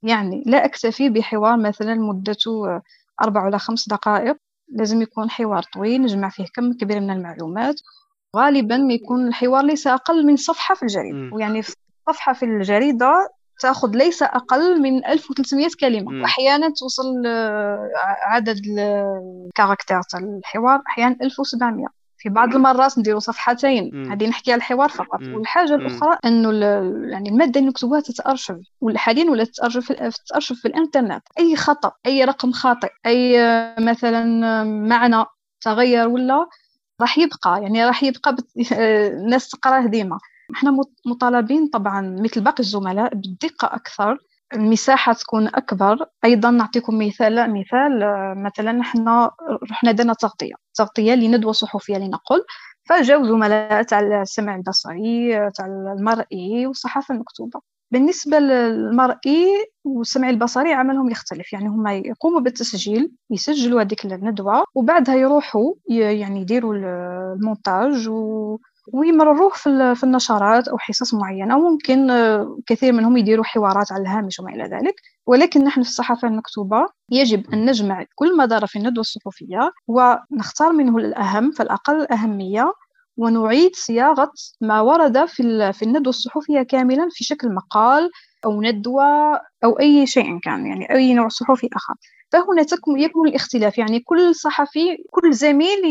يعني 0.03 0.43
لا 0.45 0.65
أكتفي 0.65 1.09
بحوار 1.09 1.57
مثلا 1.57 1.95
مدته 1.95 2.81
أربع 3.21 3.45
ولا 3.45 3.57
خمس 3.57 3.89
دقائق. 3.89 4.37
لازم 4.73 5.01
يكون 5.01 5.29
حوار 5.29 5.63
طويل 5.73 6.01
نجمع 6.01 6.29
فيه 6.29 6.45
كم 6.55 6.73
كبير 6.73 6.99
من 6.99 7.09
المعلومات. 7.09 7.75
غالبا 8.35 8.77
ما 8.77 8.93
يكون 8.93 9.27
الحوار 9.27 9.65
ليس 9.65 9.87
أقل 9.87 10.25
من 10.25 10.35
صفحة 10.35 10.75
في 10.75 10.83
الجريدة. 10.83 11.17
ويعني 11.35 11.61
صفحة 12.09 12.33
في 12.33 12.45
الجريدة 12.45 13.29
تأخذ 13.61 13.91
ليس 13.91 14.23
أقل 14.23 14.81
من 14.81 15.05
1300 15.05 15.67
كلمة. 15.79 16.11
م. 16.11 16.21
واحيانا 16.21 16.69
توصل 16.69 17.27
عدد 18.23 18.61
الكاركتير 18.67 20.01
تاع 20.01 20.19
الحوار 20.19 20.81
أحيانا 20.87 21.15
1700 21.21 21.87
في 22.17 22.29
بعض 22.29 22.55
المرات 22.55 22.97
نديروا 22.99 23.19
صفحتين. 23.19 24.11
هذه 24.11 24.27
نحكي 24.27 24.51
على 24.51 24.57
الحوار 24.59 24.89
فقط. 24.89 25.21
مم. 25.21 25.35
والحاجة. 25.35 25.75
الأخرى 25.75 26.17
إنه 26.25 26.51
يعني 27.11 27.29
المادة 27.29 27.59
اللي 27.59 27.69
نكتبوها 27.69 27.99
تتأرشف. 27.99 28.57
حاليا 28.95 29.31
ولا 29.31 29.43
تتأرشف 29.43 29.91
تتأرشف 29.91 30.59
في 30.59 30.67
الإنترنت. 30.67 31.23
أي 31.39 31.55
خطأ 31.55 31.91
أي 32.05 32.23
رقم 32.23 32.51
خاطئ 32.51 32.89
أي 33.05 33.37
مثلا 33.79 34.23
معنى 34.63 35.25
تغير 35.61 36.07
ولا 36.07 36.47
راح 37.01 37.17
يبقى. 37.17 37.61
يعني 37.61 37.85
راح 37.85 38.03
يبقى 38.03 38.35
بت... 38.35 38.47
الناس 39.21 39.49
تقراه 39.49 39.85
ديما 39.85 40.17
إحنا 40.55 40.77
مطالبين 41.05 41.67
طبعا 41.67 42.01
مثل 42.19 42.41
باقي 42.41 42.59
الزملاء 42.59 43.15
بالدقة 43.15 43.65
أكثر 43.65 44.17
المساحة 44.53 45.13
تكون 45.13 45.47
أكبر. 45.47 46.05
أيضا 46.25 46.51
نعطيكم 46.51 46.97
مثال 46.97 47.53
مثال 47.53 47.99
مثلا 48.43 48.81
إحنا 48.81 49.31
رحنا 49.71 49.91
درنا 49.91 50.13
تغطية 50.13 50.53
تغطية 50.73 51.13
لندوة 51.13 51.51
صحفية 51.51 51.97
لنقل 51.97 52.43
فجاو 52.89 53.23
زملاء 53.23 53.83
تاع 53.83 53.99
السمع 53.99 54.55
البصري 54.55 55.49
تاع 55.51 55.65
المرئي 55.65 56.67
والصحافة 56.67 57.13
المكتوبة 57.15 57.59
بالنسبة 57.91 58.39
للمرئي 58.39 59.47
والسمع 59.83 60.29
البصري 60.29 60.73
عملهم 60.73 61.09
يختلف 61.09 61.53
يعني 61.53 61.67
هما 61.67 61.93
يقوموا 61.93 62.39
بالتسجيل 62.39 63.11
يسجلوا 63.29 63.81
هذيك 63.81 64.05
الندوة 64.05 64.63
وبعدها 64.75 65.15
يروحوا 65.15 65.73
يعني 65.89 66.41
يديروا 66.41 66.75
المونتاج 66.75 68.09
ويمرروه 68.93 69.49
في, 69.49 69.95
في 69.95 70.03
النشرات 70.03 70.67
أو 70.67 70.77
حصص 70.77 71.13
معينة 71.13 71.57
وممكن 71.57 72.07
كثير 72.67 72.93
منهم 72.93 73.17
يديروا 73.17 73.43
حوارات 73.45 73.91
على 73.91 74.01
الهامش 74.01 74.39
وما 74.39 74.49
إلى 74.51 74.63
ذلك. 74.63 74.95
ولكن 75.27 75.63
نحن 75.63 75.81
في 75.83 75.89
الصحافة 75.89 76.27
المكتوبة 76.27 76.85
يجب 77.11 77.53
أن 77.53 77.65
نجمع 77.65 78.05
كل 78.15 78.37
ما 78.37 78.45
دار 78.45 78.67
في 78.67 78.79
الندوة 78.79 79.01
الصحفية 79.01 79.71
ونختار 79.87 80.71
منه 80.71 80.97
الأهم 80.97 81.51
فالأقل 81.51 82.07
أهمية 82.11 82.73
ونعيد 83.17 83.75
صياغة 83.75 84.31
ما 84.61 84.81
ورد 84.81 85.25
في 85.25 85.73
في 85.73 85.85
الندوة 85.85 86.09
الصحفية 86.09 86.61
كاملا 86.61 87.07
في 87.11 87.23
شكل 87.23 87.53
مقال 87.53 88.09
أو 88.45 88.61
ندوة 88.61 89.03
أو 89.63 89.79
أي 89.79 90.07
شيء 90.07 90.39
كان 90.39 90.65
يعني 90.65 90.91
أي 90.93 91.13
نوع 91.13 91.27
صحفي 91.27 91.69
آخر. 91.75 91.95
فهنا 92.31 92.65
يكون 92.87 93.27
الاختلاف. 93.27 93.77
يعني 93.77 93.99
كل 93.99 94.35
صحفي 94.35 94.97
كل 95.11 95.33
زميل 95.33 95.85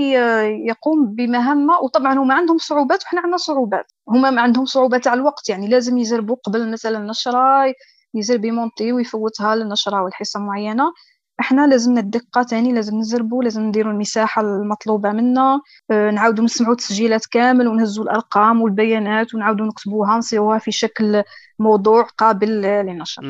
يقوم 0.68 1.14
بمهمة 1.14 1.78
وطبعا 1.78 2.14
هما 2.18 2.34
عندهم 2.34 2.58
صعوبات 2.58 3.02
وحنا 3.02 3.20
عندنا 3.20 3.36
صعوبات. 3.36 3.92
هما 4.08 4.30
ما 4.30 4.42
عندهم 4.42 4.64
صعوبات 4.64 5.06
على 5.06 5.20
الوقت. 5.20 5.48
يعني 5.48 5.68
لازم 5.68 5.98
يزربوا 5.98 6.36
قبل 6.44 6.70
مثلا 6.70 6.98
النشرة 6.98 7.74
يزرب 8.14 8.44
يمونتي 8.44 8.92
ويفوتها 8.92 9.56
للنشرة 9.56 10.02
والحصة 10.02 10.40
معينة. 10.40 10.92
إحنا 11.40 11.66
لازمنا 11.66 12.00
الدقة 12.00 12.42
تاني 12.42 12.72
لازم 12.72 12.98
نزربو 12.98 13.42
لازم 13.42 13.62
نديرو 13.62 13.90
المساحة 13.90 14.42
المطلوبة 14.42 15.12
منا. 15.12 15.60
آه 15.90 16.10
نعاودو 16.10 16.42
نسمعو 16.42 16.74
تسجيلات 16.74 17.26
كامل 17.26 17.68
ونهزو 17.68 18.02
الأرقام 18.02 18.62
والبيانات 18.62 19.34
ونعاودو 19.34 19.64
نكتبوها 19.64 20.18
نصيغوها 20.18 20.58
في 20.58 20.72
شكل 20.72 21.22
موضوع 21.58 22.02
قابل 22.02 22.48
للنشر. 22.62 23.22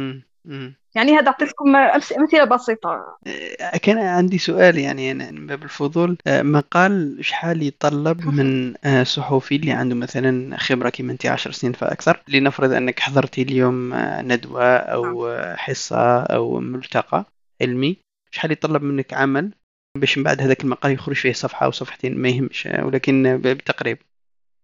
يعني 0.95 1.13
هذا 1.13 1.27
أعطيتكم 1.27 1.77
أمثلة 1.77 2.45
بسيطة. 2.45 3.19
آه، 3.27 3.77
كان 3.77 3.99
عندي 3.99 4.39
سؤال 4.39 4.79
يعني 4.79 5.11
أنا 5.11 5.31
من 5.31 5.47
باب 5.47 5.63
الفضول. 5.63 6.19
آه، 6.27 6.43
مقال 6.43 7.19
شحال 7.21 7.63
يتطلب 7.63 8.27
من 8.27 8.75
صحفي 9.05 9.57
اللي 9.57 9.73
عنده 9.73 9.95
مثلا 9.95 10.57
خبرة 10.57 10.89
كيما 10.91 11.13
أنت 11.13 11.27
عشر 11.27 11.53
سنين 11.53 11.73
فأكثر؟ 11.73 12.23
لنفرض 12.29 12.73
أنك 12.73 13.01
حضرتي 13.01 13.43
اليوم 13.43 13.95
ندوة 14.21 14.77
أو 14.77 15.29
نعم. 15.29 15.57
حصة 15.57 16.21
أو 16.23 16.61
ملتقى 16.61 17.25
علمي. 17.63 17.97
شحال 18.31 18.53
يطلب 18.53 18.83
منك 18.83 19.15
عمل 19.15 19.51
باش 19.99 20.19
من 20.19 20.25
بعد 20.25 20.41
هذاك 20.41 20.65
المقال 20.65 20.93
يخرج 20.93 21.17
فيه 21.17 21.33
صفحة 21.33 21.67
أو 21.67 21.71
صفحتين؟ 21.71 22.19
ما 22.19 22.29
يهمش. 22.29 22.69
ولكن 22.83 23.37
بالتقريب 23.37 23.99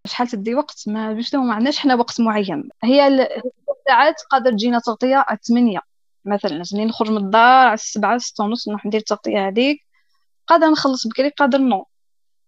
شحال 0.07 0.29
تدي 0.29 0.55
وقت؟ 0.55 0.85
ما 0.87 1.13
باش 1.13 1.35
ما 1.35 1.55
عندناش 1.55 1.79
حنا 1.79 1.95
وقت 1.95 2.21
معين. 2.21 2.69
هي 2.85 3.29
الساعات 3.87 4.23
قادر 4.31 4.51
تجينا 4.51 4.79
تغطية 4.79 5.17
على 5.17 5.39
8 5.49 5.81
مثلا 6.25 6.63
زني 6.63 6.85
نخرج 6.85 7.11
من 7.11 7.17
الدار 7.17 7.67
على 7.67 7.75
السبعة 7.75 8.19
ستة 8.19 8.45
ونص 8.45 8.69
نروح 8.69 8.87
ندير 8.87 9.01
التغطية 9.01 9.49
هذيك 9.49 9.87
قادر 10.47 10.71
نخلص 10.71 11.07
بكري 11.07 11.29
قادر 11.29 11.59
نو. 11.59 11.87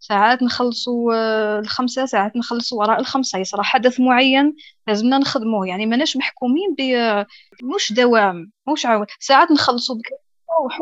ساعات 0.00 0.42
نخلصوا 0.42 1.14
آه، 1.14 1.58
الخمسة 1.58 2.06
ساعات 2.06 2.36
نخلصوا 2.36 2.78
وراء 2.78 3.00
الخمسة. 3.00 3.38
يصرى 3.38 3.62
حدث 3.62 4.00
معين 4.00 4.56
لازمنا 4.86 5.18
نخدموه. 5.18 5.68
يعني 5.68 5.86
ماناش 5.86 6.16
محكومين 6.16 6.74
ب 6.78 6.82
مش 7.74 7.92
دوام 7.92 8.52
مش 8.72 8.86
عاود. 8.86 9.06
ساعات 9.20 9.50
نخلصوا 9.50 9.96
بكري 9.96 10.16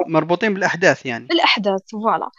مربوطين 0.06 0.54
بالأحداث 0.54 1.06
يعني. 1.06 1.28
الاحداث 1.32 1.80
فوالا. 1.92 2.30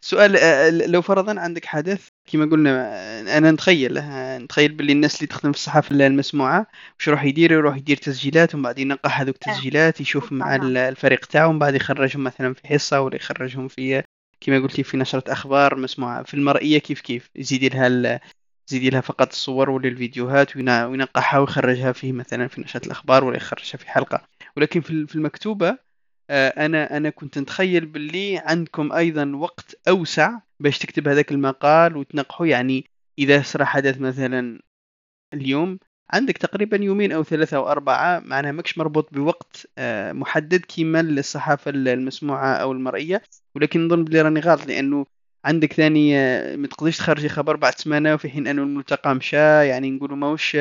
سؤال 0.00 0.36
آه، 0.36 0.70
لو 0.70 1.02
فرضا 1.02 1.40
عندك 1.40 1.64
حدث 1.64 2.08
كما 2.26 2.44
قلنا 2.44 2.70
آه، 2.92 3.38
أنا 3.38 3.50
نتخيل 3.50 3.98
آه، 3.98 4.38
نتخيل 4.38 4.72
باللي 4.72 4.92
الناس 4.92 5.16
اللي 5.16 5.26
تخدم 5.26 5.52
في 5.52 5.58
الصحافة 5.58 6.06
المسموعة 6.06 6.66
واش 6.98 7.08
يروح 7.08 7.24
يدير؟ 7.24 7.52
يروح 7.52 7.76
يدير 7.76 7.96
تسجيلات 7.96 8.54
ومن 8.54 8.62
بعد 8.62 8.78
ينقح 8.78 9.20
هذوك 9.20 9.34
التسجيلات 9.34 10.00
يشوف 10.00 10.32
مع 10.32 10.56
الفريق 10.56 11.26
تاعو 11.26 11.50
ومن 11.50 11.58
بعد 11.58 11.74
يخرجهم 11.74 12.24
مثلا 12.24 12.54
في 12.54 12.68
حصة 12.68 13.00
ولا 13.00 13.16
يخرجهم 13.16 13.68
في 13.68 14.02
كما 14.40 14.58
قلتي 14.58 14.82
في 14.82 14.96
نشرة 14.96 15.32
أخبار 15.32 15.76
مسموعة. 15.76 16.22
في 16.22 16.34
المرئية 16.34 16.78
كيف 16.78 17.00
كيف؟ 17.00 17.30
يزيد 17.36 17.74
لها 17.74 18.20
يزيد 18.70 18.92
لها 18.92 19.00
فقط 19.00 19.28
الصور 19.28 19.70
ولا 19.70 19.88
الفيديوهات 19.88 20.56
وينقحها 20.56 21.40
ويخرجها 21.40 21.92
في 21.92 22.12
مثلا 22.12 22.48
في 22.48 22.60
نشرة 22.60 22.86
الأخبار 22.86 23.24
ولا 23.24 23.36
يخرجها 23.36 23.78
في 23.78 23.90
حلقة. 23.90 24.28
ولكن 24.56 24.80
في 24.80 25.14
المكتوبة 25.14 25.68
آه، 25.68 25.78
أنا 26.30 26.96
أنا 26.96 27.10
كنت 27.10 27.38
نتخيل 27.38 27.86
باللي 27.86 28.38
عندكم 28.38 28.92
أيضا 28.92 29.32
وقت 29.36 29.76
أوسع 29.88 30.38
باش 30.60 30.78
تكتب 30.78 31.08
هذاك 31.08 31.32
المقال 31.32 31.96
وتنقحه 31.96 32.46
يعني 32.46 32.84
إذا 33.18 33.42
صرا 33.42 33.64
حدث 33.64 34.00
مثلا 34.00 34.60
اليوم 35.34 35.78
عندك 36.10 36.38
تقريبا 36.38 36.76
يومين 36.76 37.12
أو 37.12 37.24
ثلاثة 37.24 37.56
أو 37.56 37.68
أربعة 37.68 38.20
معناها 38.20 38.52
ماكش 38.52 38.78
مربوط 38.78 39.14
بوقت 39.14 39.66
آه، 39.78 40.12
محدد 40.12 40.60
كيما 40.60 41.00
الصحافة 41.00 41.70
المسموعة 41.70 42.54
أو 42.54 42.72
المرئية. 42.72 43.22
ولكن 43.54 43.86
نظن 43.86 44.04
بلي 44.04 44.22
راني 44.22 44.40
غلط 44.40 44.66
لأنه 44.66 45.06
عندك 45.44 45.72
ثاني 45.72 46.18
آه، 46.18 46.56
ما 46.56 46.66
تقدرش 46.66 46.96
تخرجي 46.98 47.28
خبر 47.28 47.56
بعد 47.56 47.74
سمانة 47.74 48.16
في 48.16 48.28
حين 48.28 48.46
انه 48.46 48.62
الملتقى 48.62 49.14
مشى. 49.14 49.36
يعني 49.66 49.90
نقولوا 49.90 50.16
ماهوش 50.16 50.56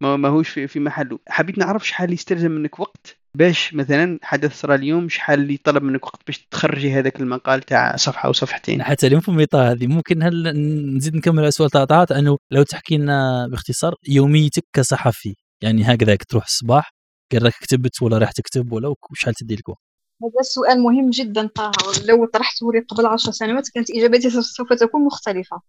ماهوش 0.00 0.48
في 0.50 0.80
محله. 0.80 1.18
حبيت 1.28 1.58
نعرف 1.58 1.88
شحال 1.88 2.12
يستلزم 2.12 2.50
منك 2.50 2.80
وقت 2.80 3.17
باش 3.34 3.74
مثلا 3.74 4.18
حدث 4.22 4.60
صرا 4.60 4.74
اليوم 4.74 5.08
شحال 5.08 5.40
اللي 5.40 5.56
طلب 5.56 5.82
منك 5.82 6.06
وقت 6.06 6.20
باش 6.26 6.38
تخرجي 6.50 6.92
هذاك 6.92 7.20
المقال 7.20 7.60
تاع 7.60 7.96
صفحة 7.96 8.26
أو 8.26 8.32
صفحتين؟ 8.32 8.82
حتى 8.82 9.06
اليوم 9.06 9.20
في 9.20 9.28
الميطا 9.28 9.72
هذه 9.72 9.86
ممكن 9.86 10.22
هل 10.22 10.52
نزيد 10.96 11.14
نكمل 11.14 11.44
السؤال 11.44 11.70
تاع 11.70 11.84
طاعات 11.84 12.12
أنه 12.12 12.36
لو 12.50 12.62
تحكي 12.62 12.96
لنا 12.96 13.48
باختصار 13.50 13.94
يوميتك 14.08 14.64
كصحفي 14.72 15.34
يعني 15.62 15.82
هكذاك 15.82 16.24
تروح 16.24 16.44
الصباح 16.44 16.90
قال 17.32 17.44
لك 17.44 17.52
كتبت 17.60 18.02
ولا 18.02 18.18
راح 18.18 18.32
تكتب 18.32 18.72
ولا 18.72 18.94
وشحال 19.10 19.34
تدي 19.34 19.54
لك 19.54 19.68
هذا 20.22 20.40
السؤال 20.40 20.82
مهم 20.82 21.10
جدا 21.10 21.46
طه. 21.46 21.70
لو 22.08 22.26
طرحته 22.26 22.72
لي 22.72 22.80
قبل 22.80 23.06
عشر 23.06 23.32
سنوات 23.32 23.68
كانت 23.74 23.90
إجابتي 23.90 24.30
سوف 24.30 24.72
تكون 24.72 25.04
مختلفة. 25.04 25.60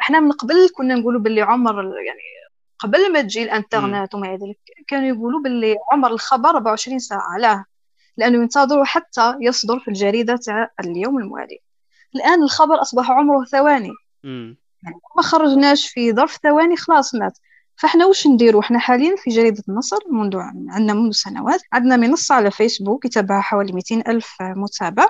إحنا 0.00 0.20
من 0.20 0.32
قبل 0.32 0.54
كنا 0.76 0.94
نقولوا 0.94 1.20
باللي 1.20 1.42
عمر 1.42 1.74
يعني 1.74 2.39
قبل 2.82 3.12
ما 3.12 3.20
تجي 3.20 3.42
الانترنت 3.42 4.14
وما 4.14 4.32
ذلك 4.32 4.58
كانوا 4.88 5.08
يقولوا 5.08 5.40
باللي 5.40 5.76
عمر 5.92 6.10
الخبر 6.10 6.48
24 6.50 6.98
ساعة 6.98 7.20
علاه 7.34 7.64
لأنه 8.16 8.42
ينتظروا 8.42 8.84
حتى 8.84 9.34
يصدر 9.40 9.78
في 9.78 9.88
الجريدة 9.88 10.36
تاع 10.36 10.70
اليوم 10.80 11.18
الموالي. 11.18 11.58
الآن 12.14 12.42
الخبر 12.42 12.80
أصبح 12.82 13.10
عمره 13.10 13.44
ثواني. 13.44 13.90
يعني 14.82 15.00
ما 15.16 15.22
خرجناش 15.22 15.88
في 15.88 16.12
ظرف 16.12 16.38
ثواني 16.42 16.76
خلاص 16.76 17.14
مات. 17.14 17.38
فإحنا 17.76 18.06
واش 18.06 18.26
نديرو؟ 18.26 18.60
إحنا 18.60 18.78
حاليا 18.78 19.16
في 19.16 19.30
جريدة 19.30 19.62
النصر 19.68 19.98
منذ 20.10 20.36
عندنا 20.68 20.94
منذ 20.94 21.12
سنوات 21.12 21.60
عندنا 21.72 21.96
منصة 21.96 22.34
على 22.34 22.50
فيسبوك 22.50 23.04
يتابعها 23.04 23.40
حوالي 23.40 23.72
200 23.72 24.10
ألف 24.10 24.36
متابع. 24.42 25.06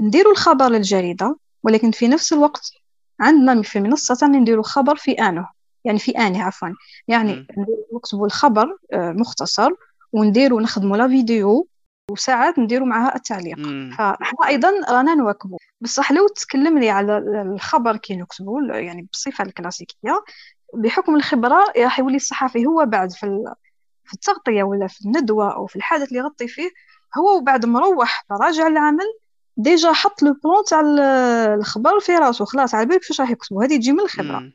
نديرو 0.00 0.30
الخبر 0.30 0.68
للجريدة 0.68 1.36
ولكن 1.62 1.90
في 1.90 2.08
نفس 2.08 2.32
الوقت 2.32 2.70
عندنا 3.20 3.62
في 3.62 3.80
منصة 3.80 4.14
ثانية 4.14 4.38
نديرو 4.38 4.62
خبر 4.62 4.96
في 4.96 5.12
آنه. 5.12 5.48
يعني 5.84 5.98
في 5.98 6.10
آني 6.10 6.42
عفوا. 6.42 6.68
يعني 7.08 7.46
نكتبوا 7.94 8.26
الخبر 8.26 8.76
آه، 8.92 9.12
مختصر 9.12 9.70
ونديروا 10.12 10.60
نخدموا 10.60 10.96
لا 10.96 11.08
فيديو 11.08 11.68
وساعات 12.10 12.58
نديروا 12.58 12.86
معها 12.86 13.16
التعليق. 13.16 13.56
فاحنا 13.98 14.46
أيضا 14.46 14.70
رانا 14.90 15.14
نواكبوا 15.14 15.58
بصح 15.80 16.12
لو 16.12 16.28
تكلم 16.28 16.78
لي 16.78 16.90
على 16.90 17.18
الخبر 17.18 17.96
كي 17.96 18.16
نكتبوا 18.16 18.62
يعني 18.62 19.02
بالصفه 19.02 19.44
الكلاسيكية 19.44 20.24
بحكم 20.74 21.16
الخبرة 21.16 21.64
راح 21.78 21.98
يولي 21.98 22.16
الصحفي 22.16 22.66
هو 22.66 22.84
بعد 22.86 23.12
في 23.12 23.44
في 24.04 24.14
التغطية 24.14 24.62
ولا 24.62 24.86
في 24.86 25.04
الندوة 25.06 25.54
أو 25.54 25.66
في 25.66 25.76
الحدث 25.76 26.08
اللي 26.08 26.18
يغطي 26.18 26.48
فيه 26.48 26.70
هو 27.18 27.36
وبعد 27.36 27.66
مروح 27.66 28.24
راجع 28.30 28.66
العمل 28.66 29.06
déjà 29.56 29.92
حط 29.92 30.22
le 30.22 30.32
plan 30.44 30.64
تاع 30.68 30.80
الخبر 31.54 32.00
في 32.00 32.12
راسو 32.12 32.44
خلاص 32.44 32.74
على 32.74 32.86
بالك 32.86 33.04
فاش 33.04 33.20
راح 33.20 33.30
يكتبوا 33.30 33.64
هذه 33.64 33.76
تجي 33.76 33.92
من 33.92 34.00
الخبرة. 34.00 34.52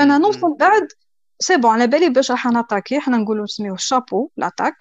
أنا 0.00 0.18
نوصل 0.18 0.56
بعد. 0.56 0.88
c'est 1.40 1.56
bon 1.56 1.70
على 1.70 1.86
بالي 1.86 2.08
باش 2.08 2.30
راح 2.30 2.46
ن 2.46 2.52
attaquer 2.52 3.00
حنا 3.00 3.16
نقولوا 3.16 3.44
نسميوه 3.44 3.74
ال 3.74 3.81
chapeau 3.81 4.30
l'attaque 4.36 4.76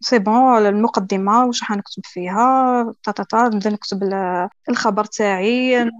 c'est 0.00 0.18
bon 0.18 0.66
المقدمة 0.66 1.44
واش 1.46 1.60
راح 1.62 1.70
نكتب 1.70 2.02
فيها. 2.04 2.94
تا 3.02 3.12
تا 3.12 3.22
تا 3.22 3.48
نبدأ 3.48 3.70
نكتب 3.70 4.02
الخبر 4.68 5.04
تاعي. 5.04 5.90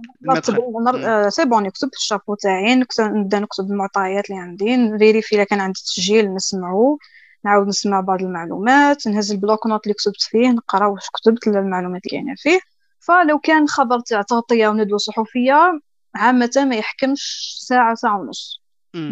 c'est 1.29 1.45
bon 1.45 1.63
نكتب 1.63 1.89
الشابو 1.93 2.35
تاعي. 2.35 2.75
نبدأ 2.99 3.39
نكتب 3.39 3.71
المعطيات 3.71 4.29
اللي 4.29 4.41
عندي. 4.41 4.77
ن 4.77 4.83
vérifier 4.83 5.35
إلا 5.35 5.43
كان 5.43 5.61
عندي 5.61 5.79
تسجيل 5.79 6.33
نسمعو. 6.33 6.99
نعاود 7.45 7.67
نسمع 7.67 8.01
بعض 8.01 8.21
المعلومات. 8.21 9.07
نهز 9.07 9.31
ال 9.31 9.67
bloc-notes 9.67 9.83
اللي 9.83 9.93
كتبت 9.93 10.21
فيه. 10.21 10.49
نقرا 10.49 10.87
واش 10.87 11.09
كتبت 11.13 11.47
المعلومات 11.47 12.01
اللي 12.05 12.21
أنا 12.21 12.35
فيه. 12.37 12.59
فلو 12.99 13.39
كان 13.39 13.67
خبر 13.67 13.99
تاع 13.99 14.21
تغطية 14.21 14.67
وندوة 14.67 14.97
صحفية 14.97 15.79
عامة 16.15 16.51
ما 16.57 16.75
يحكمش 16.75 17.55
ساعة 17.67 17.95
ساعة 17.95 18.19
ونص. 18.19 18.61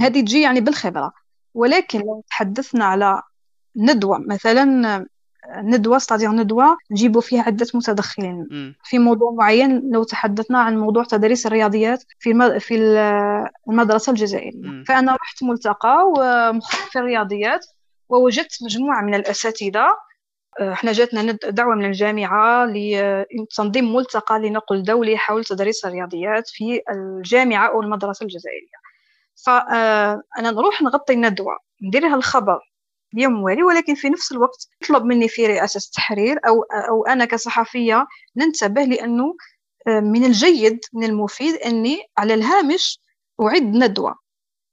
هذه 0.02 0.22
تجي 0.22 0.42
يعني 0.42 0.62
بالخبرة. 0.62 1.12
ولكن 1.54 2.00
لو 2.00 2.24
تحدثنا 2.30 2.86
على 2.86 3.22
ندوة 3.76 4.18
مثلا 4.28 5.06
ندوة 5.56 5.98
c'est-à-dire 5.98 6.32
ندوة 6.32 6.78
نجيبوا 6.92 7.22
فيها 7.22 7.42
عدة 7.42 7.68
متدخلين. 7.74 8.48
في 8.84 9.00
موضوع 9.00 9.32
معين 9.32 9.92
لو 9.92 10.04
تحدثنا 10.04 10.60
عن 10.60 10.78
موضوع 10.78 11.04
تدريس 11.04 11.46
الرياضيات 11.46 12.04
في 12.20 12.60
في 12.60 12.76
المدرسة 13.70 14.10
الجزائرية. 14.10 14.84
فأنا 14.88 15.16
رحت 15.16 15.44
ملتقى 15.44 16.14
في 16.92 17.00
الرياضيات 17.00 17.66
ووجدت 18.10 18.64
مجموعة 18.64 19.02
من 19.02 19.16
الأساتذة 19.16 19.88
إحنا 20.60 20.92
جاتنا 20.92 21.32
دعوة 21.32 21.76
من 21.76 21.86
الجامعة 21.86 22.66
لتنظيم 22.66 23.96
ملتقى 23.96 24.40
لنقل 24.40 24.84
دولي 24.84 25.18
حول 25.18 25.44
تدريس 25.44 25.86
الرياضيات 25.86 26.48
في 26.48 26.82
الجامعة 26.92 27.68
أو 27.68 27.82
المدرسة 27.82 28.24
الجزائرية. 28.24 28.80
فأنا 29.46 30.50
آه، 30.50 30.52
نروح 30.52 30.82
نغطي 30.82 31.14
الندوة 31.14 31.58
ندير 31.84 32.02
لها 32.02 32.16
الخبر 32.16 32.60
اليوم 33.14 33.44
والي 33.44 33.64
ولكن 33.64 33.96
في 33.96 34.10
نفس 34.10 34.32
الوقت 34.32 34.68
يطلب 34.84 35.04
مني 35.06 35.28
في 35.28 35.48
رئاسة 35.48 35.78
التحرير 35.78 36.40
أو 36.48 36.64
أو 36.64 37.06
أنا 37.06 37.26
كصحفية 37.26 38.08
ننتبه 38.38 38.84
لأنه 38.84 39.36
آه، 39.88 40.00
من 40.00 40.26
الجيد 40.26 40.80
من 40.94 41.04
المفيد 41.04 41.56
أني 41.56 41.98
على 42.18 42.34
الهامش 42.34 43.00
أعد 43.42 43.64
ندوة 43.64 44.16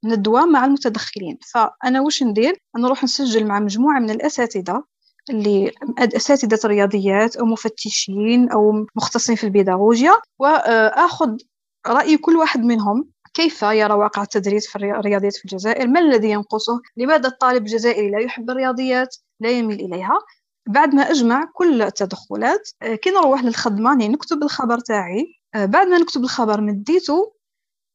ندوة 0.04 0.46
مع 0.46 0.64
المتدخلين. 0.64 1.38
فأنا 1.52 2.00
وش 2.00 2.22
ندير؟ 2.22 2.58
نروح 2.78 3.04
نسجل 3.04 3.46
مع 3.46 3.60
مجموعة 3.60 3.98
من 3.98 4.10
الأساتذة 4.10 4.84
اللي 5.30 5.72
أساتذة 5.98 6.68
رياضيات 6.68 7.36
أو 7.36 7.44
مفتشين 7.44 8.50
أو 8.50 8.86
مختصين 8.96 9.36
في 9.36 9.44
البيداغوجيا 9.44 10.12
وأخذ 10.38 11.36
رأي 11.86 12.16
كل 12.16 12.36
واحد 12.36 12.60
منهم 12.60 13.10
كيف 13.34 13.62
يرى 13.62 13.94
واقع 13.94 14.22
التدريس 14.22 14.66
في 14.66 14.76
الرياضيات 14.76 15.36
في 15.36 15.44
الجزائر 15.44 15.86
ما 15.88 16.00
الذي 16.00 16.30
ينقصه 16.30 16.80
لماذا 16.96 17.28
الطالب 17.28 17.62
الجزائري 17.62 18.10
لا 18.10 18.18
يحب 18.18 18.50
الرياضيات 18.50 19.16
لا 19.40 19.50
يميل 19.50 19.80
إليها. 19.80 20.18
بعد 20.68 20.94
ما 20.94 21.02
أجمع 21.02 21.50
كل 21.54 21.82
التدخلات 21.82 22.70
آه، 22.82 22.94
كي 22.94 23.10
نروح 23.10 23.44
للخدمة 23.44 23.90
يعني 23.90 24.08
نكتب 24.08 24.42
الخبر 24.42 24.78
تاعي 24.78 25.26
آه، 25.54 25.64
بعد 25.64 25.86
ما 25.86 25.98
نكتب 25.98 26.20
الخبر 26.20 26.60
مديته 26.60 27.35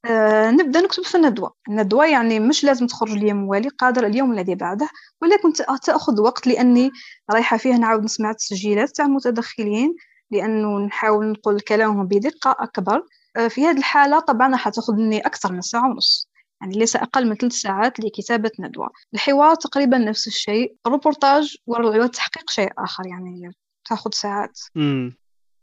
آه، 0.05 0.51
نبدأ 0.51 0.81
نكتب 0.81 1.03
في 1.03 1.15
الندوة. 1.15 1.53
الندوة 1.69 2.05
يعني 2.05 2.39
مش 2.39 2.63
لازم 2.63 2.87
تخرج 2.87 3.11
اليوم 3.11 3.37
موالي 3.37 3.69
قادر 3.69 4.05
اليوم 4.05 4.31
الذي 4.33 4.55
بعده 4.55 4.89
ولكن 5.21 5.53
تأخذ 5.83 6.21
وقت 6.21 6.47
لأني 6.47 6.91
رايحة 7.31 7.57
فيه 7.57 7.73
نعاود 7.75 8.03
نسمع 8.03 8.29
التسجيلات 8.29 8.89
تاع 8.89 9.05
المتدخلين 9.05 9.95
لأنه 10.31 10.79
نحاول 10.79 11.31
نقول 11.31 11.59
كلامهم 11.59 12.05
بدقة 12.07 12.55
أكبر. 12.59 13.03
آه، 13.37 13.47
في 13.47 13.65
هذه 13.65 13.77
الحالة 13.77 14.19
طبعا 14.19 14.51
راح 14.51 14.69
تأخذ 14.69 14.93
مني 14.93 15.19
أكثر 15.19 15.51
من 15.53 15.61
ساعة 15.61 15.89
ونص 15.91 16.29
يعني 16.61 16.77
ليس 16.79 16.95
أقل 16.95 17.29
من 17.29 17.35
ثلاث 17.35 17.53
ساعات 17.53 17.99
لكتابة 17.99 18.51
ندوة 18.59 18.89
الحوار 19.13 19.55
تقريبا 19.55 19.97
نفس 19.97 20.27
الشيء 20.27 20.75
الروبورتاج 20.85 21.55
والتحقيق 21.67 22.49
شيء 22.49 22.69
آخر 22.77 23.07
يعني 23.07 23.51
تأخذ 23.89 24.09
ساعات. 24.13 24.59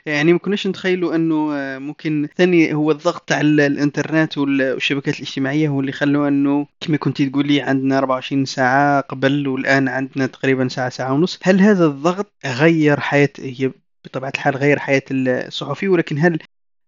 يعني 0.06 0.32
ما 0.32 0.38
كناش 0.38 0.66
نتخيلوا 0.66 1.14
أنه 1.14 1.54
آه، 1.54 1.78
ممكن 1.78 2.28
ثاني 2.36 2.74
هو 2.74 2.90
الضغط 2.90 3.32
على 3.32 3.66
الإنترنت 3.66 4.38
والشبكات 4.38 5.16
الاجتماعية 5.16 5.68
هو 5.68 5.80
اللي 5.80 5.92
خلوا 5.92 6.28
أنه 6.28 6.66
كما 6.80 6.96
كنت 6.96 7.22
تقولي 7.22 7.60
عندنا 7.60 7.98
24 7.98 8.44
ساعة 8.44 9.00
قبل 9.00 9.48
والآن 9.48 9.88
عندنا 9.88 10.26
تقريبا 10.26 10.68
ساعة 10.68 10.88
ساعة 10.88 11.12
ونص. 11.12 11.38
هل 11.42 11.60
هذا 11.60 11.86
الضغط 11.86 12.32
غير 12.46 13.00
حياة 13.00 13.28
هي 13.38 13.72
بطبيعة 14.04 14.32
الحال 14.34 14.56
غير 14.56 14.78
حياة 14.78 15.02
الصحفي؟ 15.10 15.88
ولكن 15.88 16.18
هل 16.18 16.38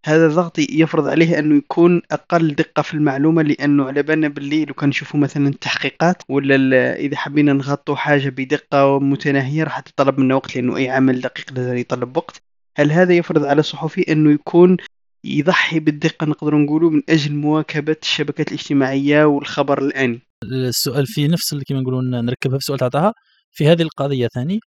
هذا 0.07 0.27
الضغط 0.27 0.59
يفرض 0.59 1.09
عليه 1.09 1.38
أنه 1.38 1.57
يكون 1.57 2.03
أقل 2.11 2.55
دقة 2.55 2.83
في 2.83 2.94
المعلومة؟ 2.94 3.42
لأنه 3.42 3.85
على 3.85 4.03
بالنا 4.03 4.29
باللي 4.29 4.64
لو 4.64 4.75
كان 4.75 4.88
نشوفوا 4.88 5.20
مثلا 5.20 5.49
التحقيقات 5.49 6.23
ولا 6.29 6.96
إذا 6.96 7.16
حبينا 7.16 7.53
نغطوا 7.53 7.96
حاجة 7.96 8.29
بدقة 8.29 8.99
متناهية 9.01 9.64
راح 9.64 9.81
تطلب 9.81 10.20
منا 10.20 10.35
وقت 10.35 10.57
لأنه 10.57 10.77
أي 10.77 10.88
عمل 10.90 11.20
دقيق 11.20 11.53
لازم 11.53 11.77
يطلب 11.77 12.16
وقت. 12.16 12.49
هل 12.76 12.92
هذا 12.92 13.16
يفرض 13.16 13.44
على 13.44 13.61
الصحفي 13.61 14.12
أنه 14.12 14.33
يكون 14.33 14.76
يضحي 15.24 15.80
بالدقة 15.80 16.26
نقدر 16.26 16.54
نقولوا 16.54 16.90
من 16.90 17.02
أجل 17.09 17.35
مواكبة 17.35 17.96
الشبكات 18.02 18.48
الاجتماعية 18.48 19.24
والخبر 19.24 19.83
الآني؟ 19.83 20.20
السؤال 20.44 21.06
في 21.06 21.28
نفس 21.28 21.52
اللي 21.52 21.64
كما 21.64 21.80
نقولوا 21.80 22.02
نركبها 22.02 22.59
في 22.59 22.64
سؤال 22.64 22.78
تعطاها. 22.78 23.12
في 23.50 23.68
هذه 23.68 23.83
القضية 23.83 24.28
ثاني 24.28 24.61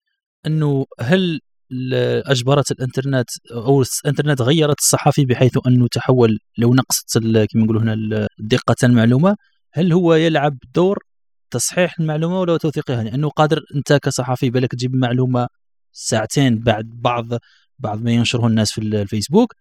أنه 0.46 0.84
هل 1.00 1.40
أجبرت 2.26 2.70
الإنترنت 2.70 3.28
أو 3.52 3.82
الإنترنت 4.04 4.42
غيرت 4.42 4.78
الصحفي 4.78 5.24
بحيث 5.24 5.58
أنه 5.66 5.86
تحول 5.92 6.38
لو 6.58 6.74
نقصت 6.74 7.18
كما 7.18 7.64
نقولوا 7.64 7.82
هنا 7.82 8.28
دقة 8.38 8.76
المعلومة 8.84 9.36
هل 9.72 9.92
هو 9.92 10.14
يلعب 10.14 10.58
دور 10.74 10.98
تصحيح 11.50 12.00
المعلومة 12.00 12.40
ولا 12.40 12.56
توثيقها؟ 12.56 13.04
لأنه 13.04 13.28
قادر 13.28 13.60
أنت 13.76 13.92
كصحفي 13.92 14.50
بالك 14.50 14.72
تجيب 14.72 14.94
معلومة 14.94 15.46
ساعتين 15.92 16.58
بعد 16.58 16.84
بعض 16.94 17.26
بعض 17.78 18.02
ما 18.02 18.11
ينشره 18.11 18.46
الناس 18.46 18.72
في 18.72 18.78
الفيسبوك 18.78 19.54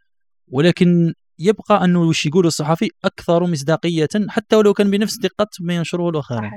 ولكن 0.48 1.14
يبقى 1.40 1.84
أنه 1.84 2.02
وش 2.02 2.26
يقول 2.26 2.46
الصحفي؟ 2.46 2.90
أكثر 3.06 3.44
مصداقية 3.44 4.10
حتى 4.30 4.56
ولو 4.56 4.74
كان 4.74 4.92
بنفس 4.92 5.18
دقة 5.18 5.48
ما 5.60 5.76
ينشره 5.76 6.10
الآخرين. 6.10 6.52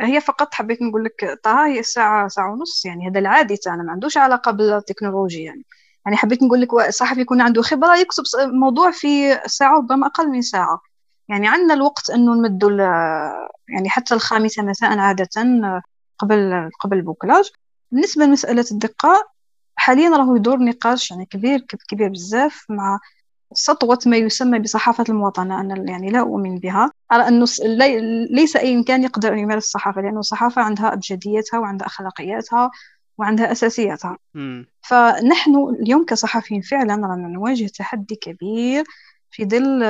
هي 0.00 0.20
فقط 0.20 0.54
حبيت 0.54 0.82
نقول 0.82 1.04
لك 1.04 1.40
طه 1.44 1.66
هي 1.66 1.82
ساعة 1.82 2.28
ساعة 2.28 2.52
ونص 2.52 2.84
يعني 2.84 3.08
هذا 3.08 3.20
العادي 3.20 3.56
تاعنا 3.56 3.82
ما 3.82 3.92
عندوش 3.92 4.16
علاقة 4.16 4.52
بالتكنولوجيا 4.52 5.44
يعني. 5.44 5.64
يعني 6.06 6.16
حبيت 6.16 6.42
نقول 6.42 6.60
لك 6.60 6.68
الصحفي 6.88 7.20
يكون 7.20 7.40
عنده 7.40 7.62
خبرة 7.62 7.96
يكتب 7.96 8.22
موضوع 8.52 8.90
في 8.90 9.40
ساعة 9.46 9.76
ربما 9.76 10.06
أقل 10.06 10.28
من 10.28 10.42
ساعة. 10.42 10.80
يعني 11.28 11.48
عندنا 11.48 11.74
الوقت 11.74 12.10
أنه 12.10 12.34
نمدوا 12.34 12.70
يعني 13.68 13.88
حتى 13.88 14.14
الخامسة 14.14 14.62
مساء 14.62 14.98
عادة 14.98 15.28
قبل 16.18 16.70
قبل 16.80 16.96
البوكلاج. 16.96 17.44
بالنسبة 17.90 18.24
لمسألة 18.24 18.64
الدقة 18.70 19.30
حاليا 19.76 20.10
راهو 20.10 20.36
يدور 20.36 20.58
نقاش 20.58 21.10
يعني 21.10 21.26
كبير 21.26 21.60
كبير 21.88 22.08
بزاف 22.08 22.66
مع 22.68 22.98
سطوة 23.52 23.98
ما 24.06 24.16
يسمى 24.16 24.58
بصحافة 24.58 25.04
المواطنة. 25.08 25.60
أنا 25.60 25.90
يعني 25.90 26.10
لا 26.10 26.20
أؤمن 26.20 26.58
بها. 26.58 26.90
أرى 27.12 27.28
أنه 27.28 27.46
ليس 28.30 28.56
أي 28.56 28.74
إنسان 28.74 29.02
يقدر 29.02 29.32
أن 29.32 29.38
يمارس 29.38 29.64
الصحافة 29.64 30.00
لأنه 30.02 30.18
الصحافة 30.20 30.62
عندها 30.62 30.92
أبجديتها 30.92 31.58
وعندها 31.58 31.86
أخلاقياتها 31.86 32.70
وعندها 33.18 33.52
أساسياتها. 33.52 34.18
م. 34.34 34.64
فنحن 34.82 35.76
اليوم 35.80 36.04
كصحفيين 36.04 36.60
فعلا 36.60 36.94
رانا 36.94 37.28
نواجه 37.28 37.66
تحدي 37.66 38.16
كبير 38.16 38.84
في 39.30 39.44
ظل 39.44 39.82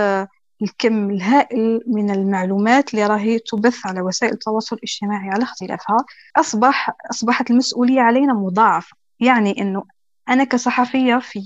الكم 0.62 1.10
الهائل 1.10 1.80
من 1.86 2.10
المعلومات 2.10 2.94
اللي 2.94 3.06
راهي 3.06 3.38
تبث 3.38 3.86
على 3.86 4.00
وسائل 4.00 4.32
التواصل 4.32 4.76
الاجتماعي 4.76 5.30
على 5.30 5.42
اختلافها. 5.42 5.96
أصبح 6.36 6.96
أصبحت 7.10 7.50
المسؤولية 7.50 8.00
علينا 8.00 8.34
مضاعفة. 8.34 8.99
يعني 9.20 9.60
أنه 9.60 9.84
أنا 10.28 10.44
كصحفية 10.44 11.18
في 11.18 11.40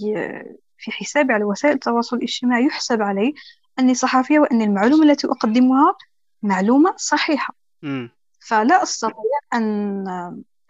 في 0.78 0.90
حسابي 0.90 1.32
على 1.32 1.44
وسائل 1.44 1.74
التواصل 1.74 2.16
الاجتماعي 2.16 2.64
يحسب 2.66 3.02
علي 3.02 3.34
أني 3.78 3.94
صحفية 3.94 4.38
وأن 4.38 4.62
المعلومة 4.62 5.04
التي 5.04 5.26
أقدمها 5.26 5.94
معلومة 6.42 6.94
صحيحة 6.96 7.54
م. 7.82 8.08
فلا 8.40 8.82
أستطيع 8.82 9.40
أن 9.54 10.08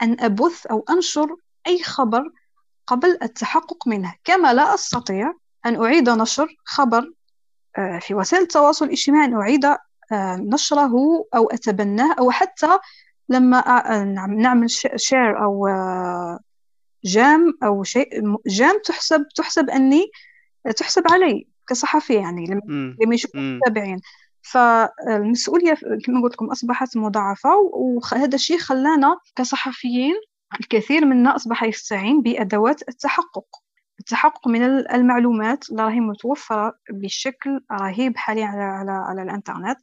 أن 0.02 0.20
أبث 0.20 0.66
أو 0.66 0.84
أنشر 0.90 1.36
أي 1.66 1.82
خبر 1.82 2.30
قبل 2.86 3.18
التحقق 3.22 3.88
منه 3.88 4.14
كما 4.24 4.54
لا 4.54 4.74
أستطيع 4.74 5.34
أن 5.66 5.82
أعيد 5.82 6.10
نشر 6.10 6.56
خبر 6.64 7.12
آه، 7.78 7.98
في 7.98 8.14
وسائل 8.14 8.42
التواصل 8.42 8.84
الاجتماعي 8.84 9.24
أن 9.24 9.34
أعيد 9.34 9.64
آه، 9.64 10.36
نشره 10.36 11.24
أو 11.34 11.50
أتبناه 11.50 12.14
أو 12.18 12.30
حتى 12.30 12.78
لما 13.28 13.58
آه، 13.92 14.04
نعمل 14.26 14.70
شير 14.96 15.44
أو 15.44 15.68
جام 17.04 17.54
أو 17.62 17.82
شيء 17.82 18.08
جام 18.46 18.80
تحسب 18.84 19.26
تحسب 19.34 19.70
أني 19.70 20.10
تحسب 20.76 21.02
علي 21.12 21.46
كصحفي 21.68 22.14
يعني 22.14 22.46
لما 23.04 23.14
يشوفوا 23.14 23.40
المتابعين 23.40 24.00
فالمسؤولية 24.42 25.74
كما 26.04 26.22
قلت 26.22 26.32
لكم 26.32 26.50
أصبحت 26.50 26.96
مضاعفة 26.96 27.50
وهذا 27.56 28.34
الشيء 28.34 28.58
خلانا 28.58 29.18
كصحفيين 29.36 30.14
الكثير 30.60 31.04
منا 31.04 31.36
أصبح 31.36 31.62
يستعين 31.62 32.22
بأدوات 32.22 32.88
التحقق. 32.88 33.46
التحقق 34.00 34.48
من 34.48 34.62
المعلومات 34.94 35.70
اللي 35.70 35.82
راهي 35.82 36.00
متوفرة 36.00 36.74
بشكل 36.90 37.60
رهيب 37.72 38.16
حاليا 38.16 38.46
على, 38.46 38.62
على, 38.62 38.90
على 38.90 39.22
الإنترنت. 39.22 39.78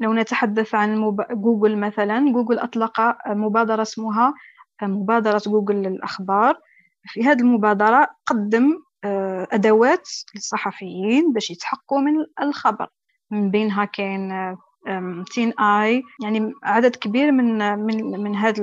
لو 0.00 0.14
نتحدث 0.14 0.74
عن 0.74 1.16
جوجل 1.30 1.76
مثلا 1.76 2.32
جوجل 2.32 2.58
أطلق 2.58 3.00
مبادرة 3.26 3.82
اسمها 3.82 4.34
مبادرة 4.82 5.42
جوجل 5.46 5.74
للأخبار. 5.74 6.60
في 7.06 7.24
هذه 7.24 7.40
المبادرة 7.40 8.08
قدم 8.26 8.82
آه، 9.04 9.48
أدوات 9.52 10.08
للصحفيين 10.34 11.32
باش 11.32 11.50
يتحققوا 11.50 12.00
من 12.00 12.26
الخبر. 12.42 12.88
من 13.30 13.50
بينها 13.50 13.84
كاين 13.84 14.56
TinEye 15.34 16.02
يعني 16.22 16.52
عدد 16.62 16.96
كبير 16.96 17.32
من 17.32 17.78
من 17.78 18.20
من 18.20 18.36
هذه 18.36 18.60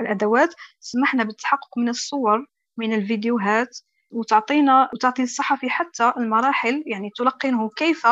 الأدوات. 0.00 0.54
سمحنا 0.80 1.24
بالتحقق 1.24 1.78
من 1.78 1.88
الصور 1.88 2.46
من 2.76 2.92
الفيديوهات 2.94 3.78
وتعطينا 4.10 4.90
وتعطي 4.94 5.22
الصحفي 5.22 5.70
حتى 5.70 6.12
المراحل 6.16 6.82
يعني 6.86 7.10
تلقنه 7.16 7.70
كيف 7.76 8.06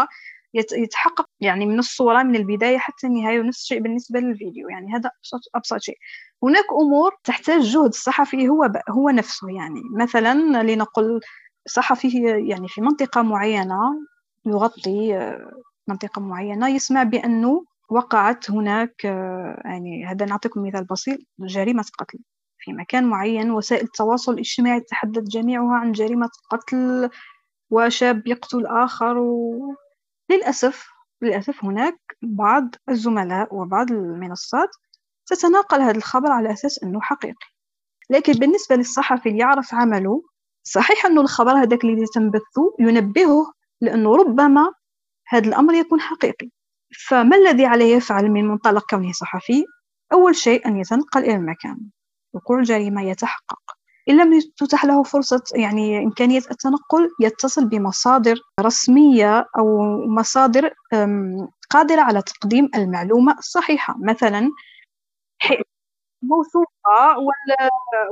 يتحقق 0.55 1.30
يعني 1.40 1.66
من 1.66 1.79
الصورة 1.79 2.22
من 2.22 2.37
البداية 2.37 2.79
حتى 2.79 3.07
النهاية 3.07 3.40
ونفس 3.40 3.62
الشيء 3.62 3.81
بالنسبة 3.81 4.20
للفيديو. 4.20 4.68
يعني 4.68 4.92
هذا 4.94 5.11
أبسط, 5.18 5.50
أبسط 5.55 5.79
شيء. 5.79 5.98
هناك 6.42 6.64
أمور 6.72 7.14
تحتاج 7.24 7.62
جهد 7.62 7.85
الصحفي 7.85 8.48
هو 8.48 8.70
هو 8.90 9.11
نفسه. 9.11 9.48
يعني 9.50 9.83
مثلا 10.00 10.62
لنقل 10.62 11.20
صحفي 11.68 12.09
يعني 12.48 12.68
في 12.68 12.81
منطقة 12.81 13.22
معينة 13.22 13.81
يغطي 14.46 15.16
آه، 15.16 15.50
منطقة 15.88 16.20
معينة 16.20 16.68
يسمع 16.68 17.03
بأنه 17.03 17.64
وقعت 17.90 18.50
هناك 18.50 19.07
آه، 19.07 19.62
يعني 19.64 20.07
هذا 20.07 20.26
نعطيكم 20.26 20.66
مثال 20.66 20.85
بسيط 20.85 21.18
جريمة 21.40 21.85
قتل. 21.98 22.18
في 22.59 22.72
مكان 22.72 23.05
معين 23.05 23.50
وسائل 23.50 23.85
التواصل 23.85 24.33
الاجتماعي 24.35 24.81
تحدث 24.81 25.22
جميعها 25.22 25.74
عن 25.76 25.92
جريمة 25.92 26.31
قتل 26.50 27.11
وشاب 27.70 28.26
يقتل 28.26 28.66
آخر 28.66 29.18
وللأسف 29.18 29.81
للأسف 30.31 31.00
هناك 31.63 32.01
بعض 32.23 32.75
الزملاء 32.89 33.55
وبعض 33.55 33.93
المنصات 33.93 34.69
تتناقل 35.27 35.81
هذا 35.81 35.97
الخبر 35.97 36.33
على 36.33 36.53
أساس 36.53 36.83
أنه 36.83 37.01
حقيقي. 37.01 37.47
لكن 38.11 38.33
بالنسبة 38.33 38.77
للصحفي 38.77 39.29
اللي 39.29 39.41
يعرف 39.41 39.75
عمله 39.75 40.23
صحيح 40.63 41.07
أنه 41.07 41.21
الخبر 41.21 41.53
هذاك 41.53 41.85
اللي 41.85 42.07
تم 42.15 42.31
بثه 42.31 42.77
ينبهه 42.81 43.53
لأنه 43.81 44.17
ربما 44.17 44.73
هذا 45.29 45.49
الأمر 45.49 45.75
يكون 45.75 46.01
حقيقي. 46.01 46.51
فما 47.09 47.37
الذي 47.37 47.67
عليه 47.67 47.97
يفعل 47.97 48.31
من 48.31 48.49
منطلق 48.49 48.91
كونه 48.91 49.13
صحفي؟ 49.13 49.65
أول 50.13 50.37
شيء 50.37 50.67
أن 50.67 50.77
يتنقل 50.77 51.25
إلى 51.25 51.35
المكان. 51.35 51.81
وقوع 52.33 52.59
الجريمة 52.59 53.03
يتحقق. 53.03 53.80
إن 54.11 54.16
لم 54.16 54.40
تتح 54.57 54.85
له 54.85 55.03
فرصة 55.03 55.42
يعني 55.55 55.99
إمكانية 55.99 56.38
التنقل 56.38 57.11
يتصل 57.20 57.68
بمصادر 57.68 58.40
رسمية 58.61 59.46
أو 59.59 59.96
مصادر 60.07 60.75
قادرة 61.70 62.01
على 62.01 62.23
تقديم 62.23 62.70
المعلومة 62.75 63.38
الصحيحة. 63.38 63.96
مثلا 64.01 64.51
موثوقة 66.23 67.16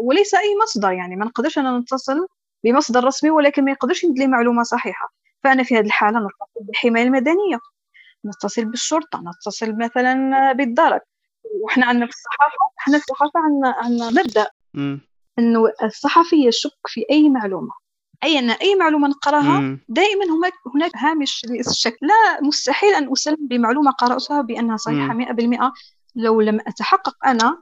وليس 0.03 0.35
أي 0.35 0.57
مصدر 0.63 0.93
يعني 0.93 1.17
ما 1.17 1.25
نقدرش 1.25 1.59
أنا 1.59 1.79
نتصل 1.79 2.27
بمصدر 2.65 3.05
رسمي 3.05 3.31
ولكن 3.31 3.65
ما 3.65 3.71
يقدرش 3.71 4.05
يدلي 4.05 4.27
معلومة 4.27 4.63
صحيحة. 4.63 5.13
فأنا 5.45 5.63
في 5.63 5.79
هذه 5.79 5.87
الحالة 5.87 6.19
نتصل 6.19 6.67
بالحماية 6.67 7.05
المدنية 7.05 7.59
نتصل 8.27 8.65
بالشرطة 8.65 9.21
نتصل 9.21 9.79
مثلا 9.79 10.53
بالدرك. 10.53 11.03
وإحنا 11.63 11.87
عندنا 11.87 12.07
في 12.07 12.13
الصحافة 12.13 12.57
إحنا 12.79 12.99
في 12.99 13.05
الصحافة 13.05 13.41
عندنا 13.41 13.75
عندنا 13.79 14.23
مبدأ. 14.23 14.47
إنه 15.39 15.65
الصحفي 15.85 16.47
يشك 16.47 16.79
في 16.87 17.05
أي 17.11 17.29
معلومة. 17.29 17.71
أي 18.25 18.39
أن 18.39 18.51
أي 18.51 18.75
معلومة 18.75 19.09
نقراها 19.09 19.79
دائما 19.89 20.25
هناك 20.25 20.53
هناك 20.75 20.91
هامش 20.97 21.47
للشك. 21.49 21.97
لا 22.03 22.43
مستحيل 22.43 22.95
أن 22.95 23.13
أسلم 23.13 23.37
بمعلومة 23.41 23.91
قرأتها 23.91 24.43
بأنها 24.43 24.77
صحيحة 24.77 25.15
100% 25.15 25.73
لو 26.17 26.41
لم 26.41 26.61
أتحقق 26.67 27.27
أنا 27.27 27.59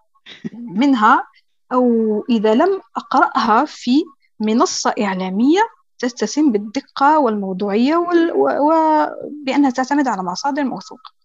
منها 0.52 1.26
أو 1.72 2.24
إذا 2.30 2.54
لم 2.54 2.80
أقرأها 2.96 3.64
في 3.64 4.04
منصة 4.40 4.94
إعلامية 5.00 5.60
تتسم 5.98 6.52
بالدقة 6.52 7.18
والموضوعية 7.18 7.96
وال... 7.96 8.32
وبأنها 8.36 9.70
تعتمد 9.70 10.08
على 10.08 10.22
مصادر 10.22 10.64
موثوقة. 10.64 11.15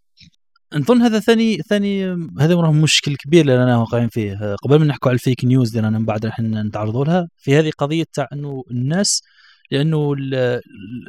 نظن 0.75 1.01
هذا 1.01 1.19
ثاني 1.19 1.57
ثاني 1.57 2.05
هذا 2.39 2.55
راه 2.55 2.71
مشكل 2.71 3.15
كبير 3.15 3.41
اللي 3.41 3.55
رانا 3.57 3.77
واقعين 3.77 4.09
فيه. 4.09 4.55
قبل 4.55 4.79
ما 4.79 4.85
نحكوا 4.85 5.09
على 5.09 5.15
ال 5.15 5.21
fake 5.21 5.45
news 5.45 5.69
اللي 5.69 5.87
رانا 5.87 5.99
من 5.99 6.05
بعد 6.05 6.25
راح 6.25 6.39
نتعرضوا 6.39 7.05
لها 7.05 7.27
في 7.37 7.55
هذه 7.55 7.71
قضية 7.77 8.05
تاع 8.13 8.27
إنه 8.33 8.63
الناس 8.71 9.21
لأنه 9.71 10.15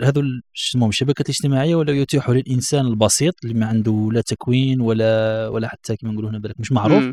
هذو 0.03 0.23
شنو 0.53 0.89
الشبكات 0.89 1.27
الاجتماعية 1.27 1.75
ولا 1.75 1.93
يتيحوا 1.93 2.35
للإنسان 2.35 2.87
البسيط 2.87 3.35
اللي 3.45 3.55
ما 3.55 3.67
عنده 3.67 4.09
لا 4.13 4.21
تكوين 4.21 4.81
ولا 4.81 5.49
ولا 5.49 5.69
حتى 5.69 5.97
كما 5.97 6.13
نقولوا 6.13 6.31
هنا 6.31 6.39
بالك 6.39 6.61
مش 6.61 6.73
معروف 6.73 7.05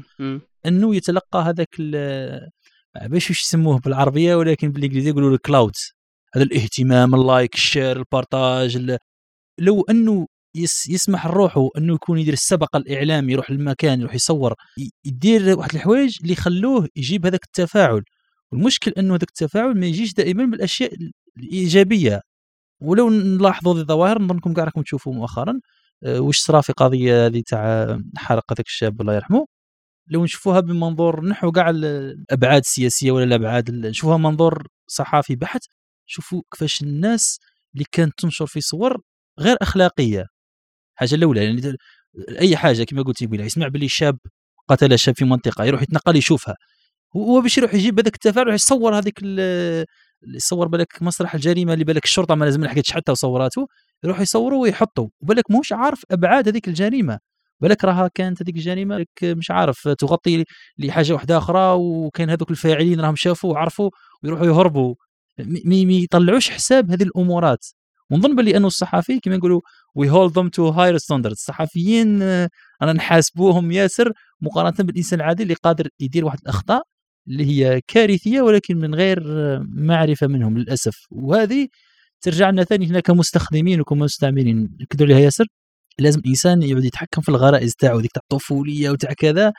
إنه 0.66 0.96
يتلقى 0.96 1.40
هذاك 1.40 1.76
باش 3.06 3.30
واش 3.30 3.44
يسموه 3.44 3.80
بالعربية 3.80 4.36
ولكن 4.36 4.72
بالإنجليزية 4.72 5.10
يقولوا 5.10 5.34
ال 5.36 5.42
clout 5.42 5.74
هذا 6.34 6.44
الاهتمام 6.44 7.16
ال 7.16 7.24
like 7.24 7.56
ال 7.56 7.63
share 7.63 7.98
ال 7.98 8.10
partage 8.10 8.98
لو 9.60 9.82
إنه 9.90 10.28
يسمح 10.90 11.28
لروحه 11.28 11.70
إنه 11.78 11.94
يكون 11.94 12.20
يدير 12.20 12.34
السبق 12.34 12.76
الإعلامي 12.76 13.34
يروح 13.34 13.52
للمكان 13.52 14.02
يروح 14.02 14.16
يصور 14.16 14.54
يدير 15.06 15.58
واحد 15.58 15.76
الحوايج 15.76 16.18
اللي 16.22 16.34
يخلوه 16.34 16.88
يجيب 16.96 17.26
هذاك 17.26 17.44
التفاعل. 17.44 18.04
والمشكل 18.52 18.92
إنه 18.92 19.16
هذاك 19.16 19.30
التفاعل 19.30 19.80
ما 19.80 19.86
يجيش 19.86 20.14
دائما 20.14 20.46
بالأشياء 20.46 20.94
الإيجابية. 21.38 22.22
ولو 22.82 23.10
نلاحظوا 23.10 23.74
هذه 23.74 23.80
الظواهر 23.82 24.22
نظنكم 24.22 24.54
كاع 24.54 24.64
راكم 24.64 24.82
تشوفوا 24.82 25.14
مؤخرا. 25.14 25.60
أه 26.04 26.20
واش 26.20 26.38
صرا 26.40 26.62
في 26.62 26.74
قضية 26.74 27.26
هذه 27.28 27.44
تاع 27.48 28.00
حرق 28.18 28.54
هذاك 28.54 28.66
الشاب 28.68 29.02
الله 29.02 29.16
يرحمه. 29.16 29.46
لو 30.08 30.24
نشوفوها 30.24 30.60
بمنظور 30.60 31.26
نحو 31.26 31.52
كاع 31.52 31.70
الأبعاد 31.70 32.62
السياسية 32.62 33.12
ولا 33.12 33.24
الأبعاد 33.24 33.72
نشوفوها 33.72 34.18
منظور 34.18 34.68
صحافي 34.88 35.36
بحت. 35.36 35.62
شوفوا 36.08 36.42
كيفاش 36.52 36.82
الناس 36.84 37.40
اللي 37.74 37.86
كانت 37.92 38.14
تنشر 38.18 38.46
في 38.48 38.62
صور 38.62 39.02
غير 39.40 39.58
أخلاقية. 39.62 40.26
حاجة 41.00 41.16
الأولى 41.16 41.46
يعني 41.46 41.78
أي 42.40 42.58
حاجة 42.58 42.84
كما 42.84 43.02
قلت 43.02 43.22
يقول 43.22 43.40
يسمع 43.42 43.68
باللي 43.68 43.88
شاب 43.88 44.18
قتل 44.68 45.00
شاب 45.00 45.16
في 45.16 45.26
منطقة 45.26 45.66
يروح 45.66 45.82
يتنقل 45.82 46.16
يشوفها. 46.16 46.56
هو 47.18 47.42
باش 47.42 47.58
يروح 47.58 47.74
يجيب 47.74 48.00
هذاك 48.00 48.16
التفاعل 48.16 48.50
يصور 48.54 48.98
هذيك 48.98 49.20
يصور 50.36 50.68
بالك 50.68 51.02
مسرح 51.02 51.36
الجريمة 51.36 51.74
اللي 51.74 51.84
بالك 51.86 52.04
الشرطة 52.06 52.36
ما 52.36 52.46
لازم 52.46 52.64
لحقتش 52.64 52.92
حتى 52.92 53.12
وصوراته 53.12 53.68
يروح 54.04 54.20
يصوروا 54.22 54.62
ويحطوا 54.64 55.08
بالك 55.22 55.52
موش 55.52 55.74
عارف 55.74 56.04
أبعاد 56.12 56.48
هذيك 56.48 56.68
الجريمة. 56.68 57.20
بالك 57.62 57.84
راها 57.86 58.08
كانت 58.16 58.42
هذيك 58.42 58.56
الجريمة 58.56 59.06
مش 59.24 59.52
عارف 59.52 59.88
تغطي 59.88 60.46
لحاجة 60.78 61.14
واحدة 61.14 61.38
أخرى 61.38 61.74
وكان 61.80 62.30
هذوك 62.30 62.52
الفاعلين 62.52 63.02
راهم 63.02 63.16
شافوا 63.16 63.54
وعرفوا 63.54 63.90
ويروحوا 64.24 64.46
يهربوا. 64.46 64.96
ما 65.66 65.76
يطلعوش 65.76 66.50
حساب 66.50 66.92
هذه 66.92 67.04
الأمورات. 67.04 67.66
ونظن 68.12 68.36
باللي 68.36 68.58
أنه 68.58 68.68
الصحفي 68.68 69.20
كما 69.20 69.38
نقولوا 69.38 69.62
we 69.96 70.10
hold 70.10 70.40
them 70.40 70.50
to 70.50 70.70
higher 70.70 70.98
standard 70.98 71.32
الصحفيين 71.32 72.22
أنا 72.82 72.94
نحاسبوهم 72.94 73.72
ياسر 73.72 74.12
مقارنة 74.42 74.76
بالإنسان 74.80 75.20
العادي 75.20 75.44
اللي 75.44 75.54
قادر 75.54 75.88
يدير 76.00 76.26
واحد 76.26 76.40
الأخطاء 76.42 76.84
اللي 77.28 77.46
هي 77.46 77.82
كارثية 77.88 78.42
ولكن 78.42 78.78
من 78.78 78.96
غير 78.96 79.24
معرفة 79.60 80.28
منهم 80.28 80.58
للأسف. 80.58 80.96
وهذه 81.12 81.68
ترجع 82.22 82.50
لنا 82.50 82.64
ثاني 82.64 82.88
هنا 82.88 83.00
كمستخدمين 83.00 83.82
وكمستعملين. 83.82 84.78
كدوا 84.90 85.08
لها 85.08 85.20
ياسر؟ 85.20 85.46
لازم 86.00 86.20
الإنسان 86.20 86.64
يقعد 86.64 86.86
يتحكم 86.86 87.22
في 87.22 87.30
الغرائز 87.30 87.74
تاعو 87.76 88.00
ديك 88.02 88.12
تاع 88.12 88.22
الطفولية 88.24 88.90
وتاع 88.90 89.14
كذا. 89.14 89.54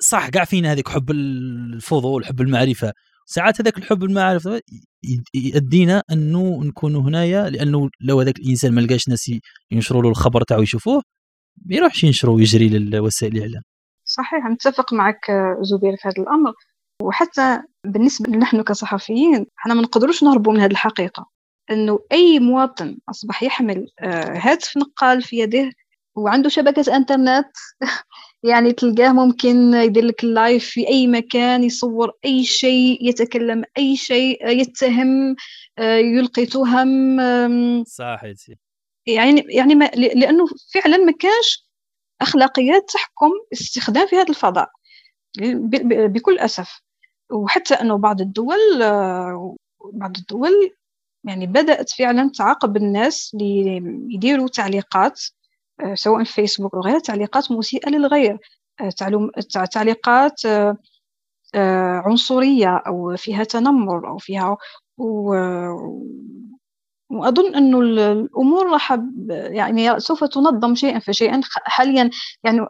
صح 0.00 0.28
كاع 0.28 0.44
فينا 0.44 0.72
هذيك 0.72 0.88
حب 0.88 1.10
الفضول 1.10 2.26
حب 2.26 2.40
المعرفة. 2.40 2.92
ساعات 3.26 3.60
هذاك 3.60 3.78
الحب 3.78 4.04
المعرفه 4.04 4.60
يدينا 5.34 6.02
انه 6.12 6.64
نكونوا 6.64 7.02
هنايا 7.02 7.50
لأنه 7.50 7.90
لو 8.00 8.20
هذاك 8.20 8.38
الانسان 8.38 8.74
ما 8.74 8.80
لقاش 8.80 9.08
ناس 9.08 9.30
ينشروا 9.70 10.02
له 10.02 10.08
الخبر 10.08 10.42
تاعو 10.42 10.62
يشوفوه 10.62 11.02
ما 11.66 11.76
يروحش 11.76 12.04
ينشروا 12.04 12.36
ويجري 12.36 12.68
لوسائل 12.68 13.36
الإعلام. 13.36 13.62
صحيح 14.04 14.46
نتفق 14.46 14.92
معك 14.92 15.30
زبير 15.60 15.96
في 15.96 16.08
هذا 16.08 16.22
الأمر. 16.22 16.52
وحتى 17.02 17.62
بالنسبة 17.86 18.30
نحن 18.30 18.62
كصحفيين 18.62 19.46
إحنا 19.58 19.74
ما 19.74 19.82
نقدروش 19.82 20.22
نهربوا 20.22 20.52
من 20.52 20.60
هذه 20.60 20.70
الحقيقة. 20.70 21.26
إنه 21.70 21.98
أي 22.12 22.38
مواطن 22.40 22.98
أصبح 23.10 23.42
يحمل 23.42 23.86
آه، 24.00 24.38
هاتف 24.38 24.76
نقال 24.76 25.22
في 25.22 25.38
يده 25.38 25.70
وعنده 26.16 26.48
شبكة 26.48 26.96
إنترنت 26.96 27.50
يعني 28.42 28.72
تلقاه 28.72 29.12
ممكن 29.12 29.74
يدير 29.74 30.04
لك 30.04 30.24
اللايف 30.24 30.64
في 30.64 30.88
أي 30.88 31.06
مكان 31.06 31.64
يصور 31.64 32.12
أي 32.24 32.44
شيء 32.44 33.08
يتكلم 33.08 33.64
أي 33.78 33.96
شيء 33.96 34.48
يتهم 34.48 35.36
آه، 35.78 35.96
يلقي 35.96 36.46
تهم 36.46 37.18
صح 37.84 38.24
يعني 39.06 39.44
يعني 39.48 39.74
ما 39.74 39.84
لأنه 39.94 40.44
فعلا 40.74 40.96
ما 40.96 41.12
كانش 41.12 41.66
أخلاقيات 42.20 42.90
تحكم 42.94 43.30
استخدام 43.52 44.06
في 44.06 44.16
هذا 44.16 44.28
الفضاء 44.28 44.70
بكل 46.06 46.38
أسف. 46.38 46.80
وحتى 47.30 47.74
أنه 47.74 47.96
بعض 47.96 48.20
الدول 48.20 48.82
آه، 48.82 49.56
بعض 49.92 50.16
الدول 50.16 50.76
يعني 51.24 51.46
بدأت 51.46 51.90
فعلا 51.90 52.30
تعاقب 52.38 52.76
الناس 52.76 53.30
اللي 53.34 53.76
يديروا 54.08 54.48
تعليقات. 54.48 55.20
سواء 55.94 56.24
في 56.24 56.32
فيسبوك 56.32 56.74
وغيرها 56.74 56.98
تعليقات 56.98 57.52
مسيئة 57.52 57.90
للغير. 57.90 58.38
آه، 58.80 58.90
تعليقات 59.72 60.44
آه، 61.54 62.02
عنصرية 62.06 62.76
أو 62.86 63.16
فيها 63.16 63.44
تنمر 63.44 64.08
أو 64.08 64.18
فيها 64.18 64.56
و... 64.98 65.34
وأظن 67.10 67.54
أنه 67.54 67.80
الأمور 67.80 68.72
راح 68.72 68.98
يعني 69.28 70.00
سوف 70.00 70.24
تنظم 70.24 70.74
شيئا 70.74 70.98
فشيئا. 70.98 71.40
حاليا 71.64 72.10
يعني 72.44 72.66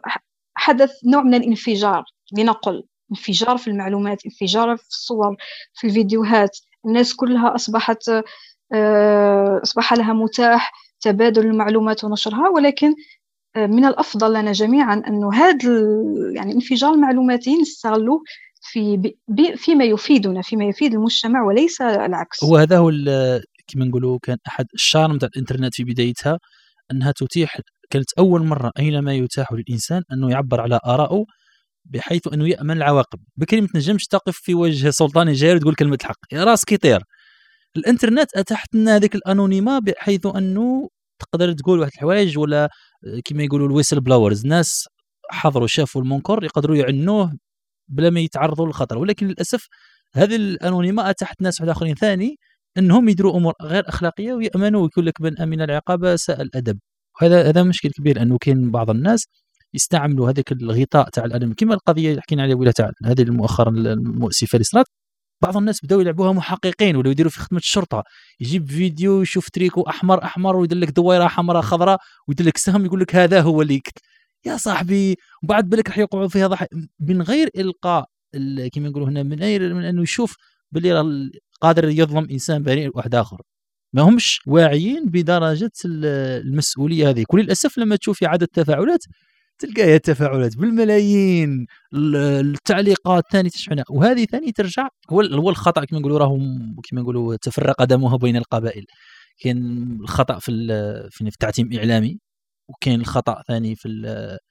حدث 0.55 0.91
نوع 1.05 1.21
من 1.23 1.33
الانفجار 1.33 2.03
لنقل. 2.37 2.83
انفجار 3.11 3.57
في 3.57 3.67
المعلومات 3.67 4.25
انفجار 4.25 4.77
في 4.77 4.87
الصور 4.87 5.35
في 5.73 5.87
الفيديوهات. 5.87 6.57
الناس 6.85 7.15
كلها 7.15 7.55
أصبحت 7.55 8.09
أصبح 9.63 9.93
لها 9.93 10.13
متاح. 10.13 10.71
تبادل 11.03 11.45
المعلومات 11.45 12.03
ونشرها 12.03 12.49
ولكن 12.49 12.93
من 13.57 13.85
الأفضل 13.85 14.33
لنا 14.33 14.51
جميعا 14.51 15.03
انه 15.07 15.33
هذا 15.33 15.81
يعني 16.35 16.53
انفجار 16.53 16.93
المعلوماتي 16.93 17.61
نستغلوه 17.61 18.21
في 18.61 19.13
فيما 19.55 19.85
يفيدنا 19.85 20.41
فيما 20.41 20.65
يفيد 20.65 20.93
المجتمع 20.93 21.43
وليس 21.43 21.81
العكس. 21.81 22.43
هو 22.43 22.57
هذا 22.57 22.77
هو 22.77 22.91
كما 23.67 23.85
نقولوا 23.85 24.19
كان 24.21 24.37
أحد 24.47 24.65
الشارم 24.73 25.17
تاع 25.17 25.29
الإنترنت 25.35 25.75
في 25.75 25.83
بدايتها 25.83 26.39
أنها 26.91 27.11
تتيح 27.11 27.57
كانت 27.89 28.13
أول 28.19 28.45
مرة 28.45 28.71
أينما 28.79 29.13
يتاح 29.13 29.53
للإنسان 29.53 30.01
أنه 30.13 30.31
يعبر 30.31 30.61
على 30.61 30.79
ارائه 30.85 31.25
بحيث 31.85 32.33
أنه 32.33 32.47
يأمن 32.47 32.77
العواقب. 32.77 33.19
بكري 33.37 33.61
ما 33.61 33.67
تنجمش 33.67 34.07
تقف 34.07 34.37
في 34.37 34.53
وجه 34.53 34.89
سلطاني 34.89 35.33
جاي 35.33 35.55
وتقول 35.55 35.75
كلمة 35.75 35.97
الحق. 36.01 36.33
راسك 36.33 36.71
يطير. 36.71 37.03
الإنترنت 37.77 38.29
اتاحت 38.35 38.75
لنا 38.75 38.95
هذيك 38.95 39.15
l'anonymat 39.15 39.79
بحيث 39.79 40.25
أنه 40.25 40.89
تقدر 41.19 41.53
تقول 41.53 41.79
واحد 41.79 41.91
الحوايج 41.95 42.37
ولا 42.37 42.69
كما 43.25 43.43
يقولوا 43.43 43.67
ال 43.67 44.01
whistleblowers. 44.01 44.45
ناس 44.45 44.87
حضروا 45.31 45.67
شافوا 45.67 46.01
المنكر 46.01 46.43
يقدروا 46.43 46.75
يعلنوه 46.75 47.37
بلا 47.87 48.09
ما 48.09 48.19
يتعرضوا 48.19 48.65
للخطر. 48.67 48.97
ولكن 48.97 49.27
للأسف 49.27 49.67
هذه 50.15 50.35
l'anonymat 50.35 51.09
أتاحت 51.09 51.41
ناس 51.41 51.61
آخرين 51.61 51.95
ثاني 51.95 52.37
إنهم 52.77 53.09
يديروا 53.09 53.37
أمور 53.37 53.53
غير 53.61 53.89
أخلاقية 53.89 54.33
ويأمنوا 54.33 54.81
ويقول 54.81 55.05
لك 55.05 55.21
من 55.21 55.41
أمن 55.41 55.61
العقاب 55.61 56.15
أساء 56.15 56.41
الأدب 56.41 56.79
وهذا 57.21 57.49
هذا 57.49 57.63
مشكل 57.63 57.89
كبير 57.89 58.21
أنه 58.21 58.37
كاين 58.37 58.71
بعض 58.71 58.89
الناس 58.89 59.25
يستعملوا 59.73 60.29
هذاك 60.29 60.51
الغطاء 60.51 61.09
تاع 61.09 61.25
الادب 61.25 61.53
كما 61.53 61.73
القضية 61.73 62.09
اللي 62.09 62.21
حكينا 62.21 62.43
عليها 62.43 62.55
ولا 62.55 62.71
تاع 62.71 62.91
هذه 63.05 63.25
مؤخرا 63.31 63.69
المؤسفة 63.69 64.55
اللي 64.55 64.63
صرات 64.63 64.85
بعض 65.43 65.57
الناس 65.57 65.85
بداوا 65.85 66.01
يلعبوها 66.01 66.31
محققين 66.31 66.95
ولا 66.95 67.09
يديروا 67.09 67.31
في 67.31 67.39
خدمة 67.39 67.59
الشرطة. 67.59 68.03
يجيب 68.39 68.69
فيديو 68.69 69.21
يشوف 69.21 69.49
تريكو 69.49 69.81
أحمر 69.81 70.23
أحمر 70.23 70.55
ويدير 70.55 70.77
لك 70.77 70.89
دويرة 70.89 71.27
حمراء 71.27 71.61
خضراء 71.61 71.97
ويدير 72.27 72.47
لك 72.47 72.57
سهم 72.57 72.85
يقول 72.85 72.99
لك 72.99 73.15
هذا 73.15 73.41
هو 73.41 73.61
اللي 73.61 73.81
يا 74.45 74.57
صاحبي 74.57 75.15
وبعد 75.43 75.69
بالك 75.69 75.87
راح 75.89 75.97
يوقعوا 75.97 76.27
فيها 76.27 76.47
ضحك. 76.47 76.69
من 76.99 77.21
غير 77.21 77.49
إلقاء 77.57 78.05
كما 78.73 78.89
نقولوا 78.89 79.07
هنا 79.09 79.23
من 79.23 79.39
غير 79.39 79.73
من 79.73 79.83
أنه 79.85 80.01
يشوف 80.01 80.35
باللي 80.71 81.31
قادر 81.61 81.89
يظلم 81.89 82.27
إنسان 82.31 82.63
بريء 82.63 82.91
واحد 82.95 83.15
آخر. 83.15 83.41
ما 83.93 84.01
همش 84.01 84.41
واعيين 84.47 85.05
بدرجة 85.05 85.71
المسؤولية 85.85 87.09
هذه. 87.09 87.25
وللاسف 87.33 87.77
لما 87.77 87.95
تشوفي 87.95 88.25
عدد 88.25 88.43
التفاعلات 88.43 89.03
تلقاها 89.59 89.95
التفاعلات 89.95 90.57
بالملايين. 90.57 91.65
التعليقات 91.93 93.23
ثاني 93.31 93.49
تشحنها. 93.49 93.83
وهذه 93.89 94.25
ثاني 94.25 94.51
ترجع 94.51 94.87
هو 95.11 95.21
هو 95.21 95.49
الخطأ 95.49 95.85
كما 95.85 95.99
نقولوا 95.99 96.19
راهم 96.19 96.75
كما 96.89 97.01
نقولوا 97.01 97.35
تفرق 97.35 97.83
دمها 97.83 98.17
بين 98.17 98.37
القبائل. 98.37 98.85
كاين 99.39 99.57
الخطأ 100.01 100.39
في 100.39 100.51
في 101.11 101.21
التعتيم 101.21 101.67
الإعلامي 101.71 102.19
وكاين 102.69 103.01
الخطأ 103.01 103.43
ثاني 103.47 103.75
في 103.75 103.89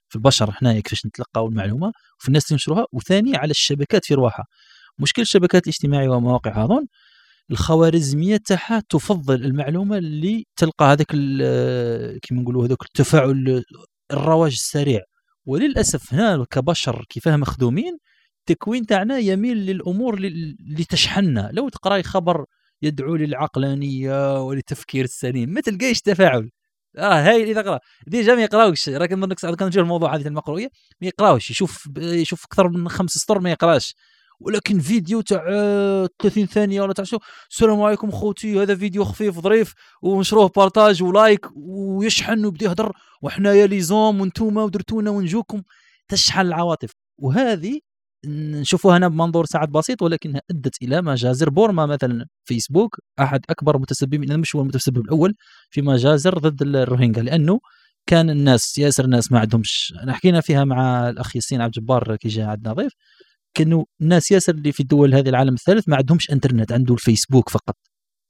في 0.08 0.16
البشر 0.16 0.52
حنايا 0.52 0.80
كيفاش 0.80 1.06
نتلقاو 1.06 1.48
المعلومة 1.48 1.92
وفي 2.20 2.28
الناس 2.28 2.44
تنشروها 2.44 2.84
وثاني 2.92 3.36
على 3.36 3.50
الشبكات 3.50 4.04
في 4.04 4.14
رواحها. 4.14 4.46
مشكل 4.98 5.22
الشبكات 5.22 5.62
الاجتماعية 5.64 6.08
ومواقع 6.08 6.64
هذون 6.64 6.86
الخوارزمية 7.50 8.36
تاعها 8.36 8.82
تفضل 8.88 9.44
المعلومة 9.44 9.98
اللي 9.98 10.44
تلقى 10.56 10.84
هذاك 10.84 11.06
كيما 12.22 12.42
نقولوا 12.42 12.66
هذاك 12.66 12.82
التفاعل 12.82 13.64
الرواج 14.12 14.52
السريع. 14.52 15.00
وللأسف 15.46 16.14
هنا 16.14 16.44
كبشر 16.50 17.04
كيفاه 17.08 17.36
مخدومين 17.36 17.98
التكوين 18.40 18.86
تاعنا 18.86 19.18
يميل 19.18 19.56
للأمور 19.56 20.14
اللي 20.14 20.84
تشحننا. 20.88 21.50
لو 21.52 21.68
تقراي 21.68 22.02
خبر 22.02 22.44
يدعو 22.82 23.16
للعقلانية 23.16 24.42
وللتفكير 24.42 25.04
السليم 25.04 25.50
ما 25.50 25.60
تلقايش 25.60 26.00
تفاعل. 26.00 26.50
آه 26.98 27.28
هاي 27.28 27.42
اللي 27.42 27.54
تقرأ. 27.54 27.78
ديجا 28.06 28.34
ما 28.34 28.42
يقراوش. 28.42 28.88
راك 28.88 29.12
نظن 29.12 29.32
كان 29.32 29.70
الموضوع 29.76 30.16
هذه 30.16 30.26
المقروية. 30.26 30.68
ما 31.00 31.06
يقراوش. 31.08 31.50
يشوف 31.50 31.88
يشوف 31.96 32.44
أكثر 32.44 32.68
من 32.68 32.88
خمس 32.88 33.10
سطور 33.10 33.40
ما 33.40 33.50
يقراش. 33.50 33.94
ولكن 34.44 34.80
فيديو 34.80 35.20
تاع 35.20 35.44
30 36.22 36.46
ثانية 36.46 36.82
ولا 36.82 36.92
تاع 36.92 37.04
شو. 37.04 37.18
السلام 37.50 37.82
عليكم 37.82 38.10
خوتي 38.10 38.62
هذا 38.62 38.74
فيديو 38.74 39.04
خفيف 39.04 39.40
ظريف 39.40 39.74
ونشروه 40.02 40.50
partage 40.56 41.02
و 41.02 41.11
like 41.11 41.46
ويشحن 41.56 42.44
ويبدا 42.44 42.66
يهضر 42.66 42.92
وحنايا 43.22 43.66
les 43.66 43.80
hommes 43.80 44.20
وانتوما 44.20 44.62
ودرتونا 44.62 45.10
ونجوكم. 45.10 45.62
تشحن 46.08 46.40
العواطف. 46.40 46.90
وهذه 47.18 47.80
نشوفوها 48.26 48.96
هنا 48.96 49.08
بمنظور 49.08 49.46
ساعات 49.46 49.68
بسيط 49.68 50.02
ولكنها 50.02 50.40
أدت 50.50 50.82
إلى 50.82 51.02
مجازر 51.02 51.50
بورما. 51.50 51.86
مثلا 51.86 52.26
فيسبوك 52.44 52.96
أحد 53.20 53.40
أكبر 53.50 53.78
متسببين 53.78 54.40
مش 54.40 54.56
هو 54.56 54.62
المتسبب 54.62 54.98
الأول 54.98 55.34
في 55.70 55.82
مجازر 55.82 56.38
ضد 56.38 56.62
الروهينجا 56.62 57.22
لأنه 57.22 57.60
كان 58.06 58.30
الناس 58.30 58.78
ياسر 58.78 59.04
الناس 59.04 59.32
ما 59.32 59.38
عندهمش. 59.40 59.94
انا 60.02 60.12
حكينا 60.12 60.40
فيها 60.40 60.64
مع 60.64 61.08
الأخ 61.08 61.36
ياسين 61.36 61.60
عبد 61.60 61.76
الجبار 61.76 62.16
كي 62.16 62.28
جاء 62.28 62.46
عندنا 62.46 62.72
ضيف. 62.72 62.92
كانوا 63.54 63.84
الناس 64.00 64.30
ياسر 64.30 64.54
اللي 64.54 64.72
في 64.72 64.80
الدول 64.80 65.14
هذه 65.14 65.28
العالم 65.28 65.54
الثالث 65.54 65.88
ما 65.88 65.96
عندهمش 65.96 66.30
انترنت 66.30 66.72
عنده 66.72 66.94
الفيسبوك 66.94 67.48
فقط. 67.48 67.76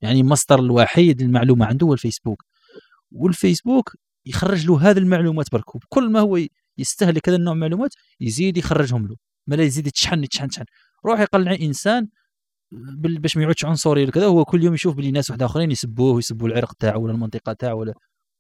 يعني 0.03 0.21
المصدر 0.21 0.59
الوحيد 0.59 1.23
للمعلومة 1.23 1.67
عنده 1.67 1.87
هو 1.87 1.93
الفيسبوك. 1.93 2.43
والفيسبوك 3.13 3.93
يخرج 4.27 4.67
له 4.67 4.91
هذه 4.91 4.99
المعلومات 4.99 5.47
برك 5.53 5.75
وكل 5.75 6.11
ما 6.11 6.21
هو 6.21 6.39
يستهلك 6.79 7.29
هذا 7.29 7.37
النوع 7.37 7.55
من 7.55 7.63
المعلومات 7.63 7.91
يزيد 8.21 8.57
يخرجهم 8.57 9.07
له. 9.09 9.17
ما 9.47 9.55
لا 9.57 9.63
يزيد 9.63 9.87
يتشحن 9.87 10.25
يتشحن 10.25 10.45
يتشحن 10.45 10.65
روح 11.07 11.21
يقلع 11.21 11.57
إنسان 11.63 12.09
باش 13.23 13.37
ما 13.37 13.43
يعودش 13.43 13.65
عنصري 13.65 14.07
كذا 14.11 14.27
هو 14.27 14.45
كل 14.45 14.65
يوم 14.65 14.75
يشوف 14.75 14.95
بلي 14.97 15.11
ناس 15.11 15.31
واحد 15.31 15.43
آخرين 15.43 15.71
يسبوه 15.71 16.15
ويسبوا 16.15 16.49
العرق 16.49 16.73
تاعو 16.73 17.03
ولا 17.05 17.13
المنطقة 17.13 17.53
تاعو 17.53 17.81
ولا. 17.81 17.95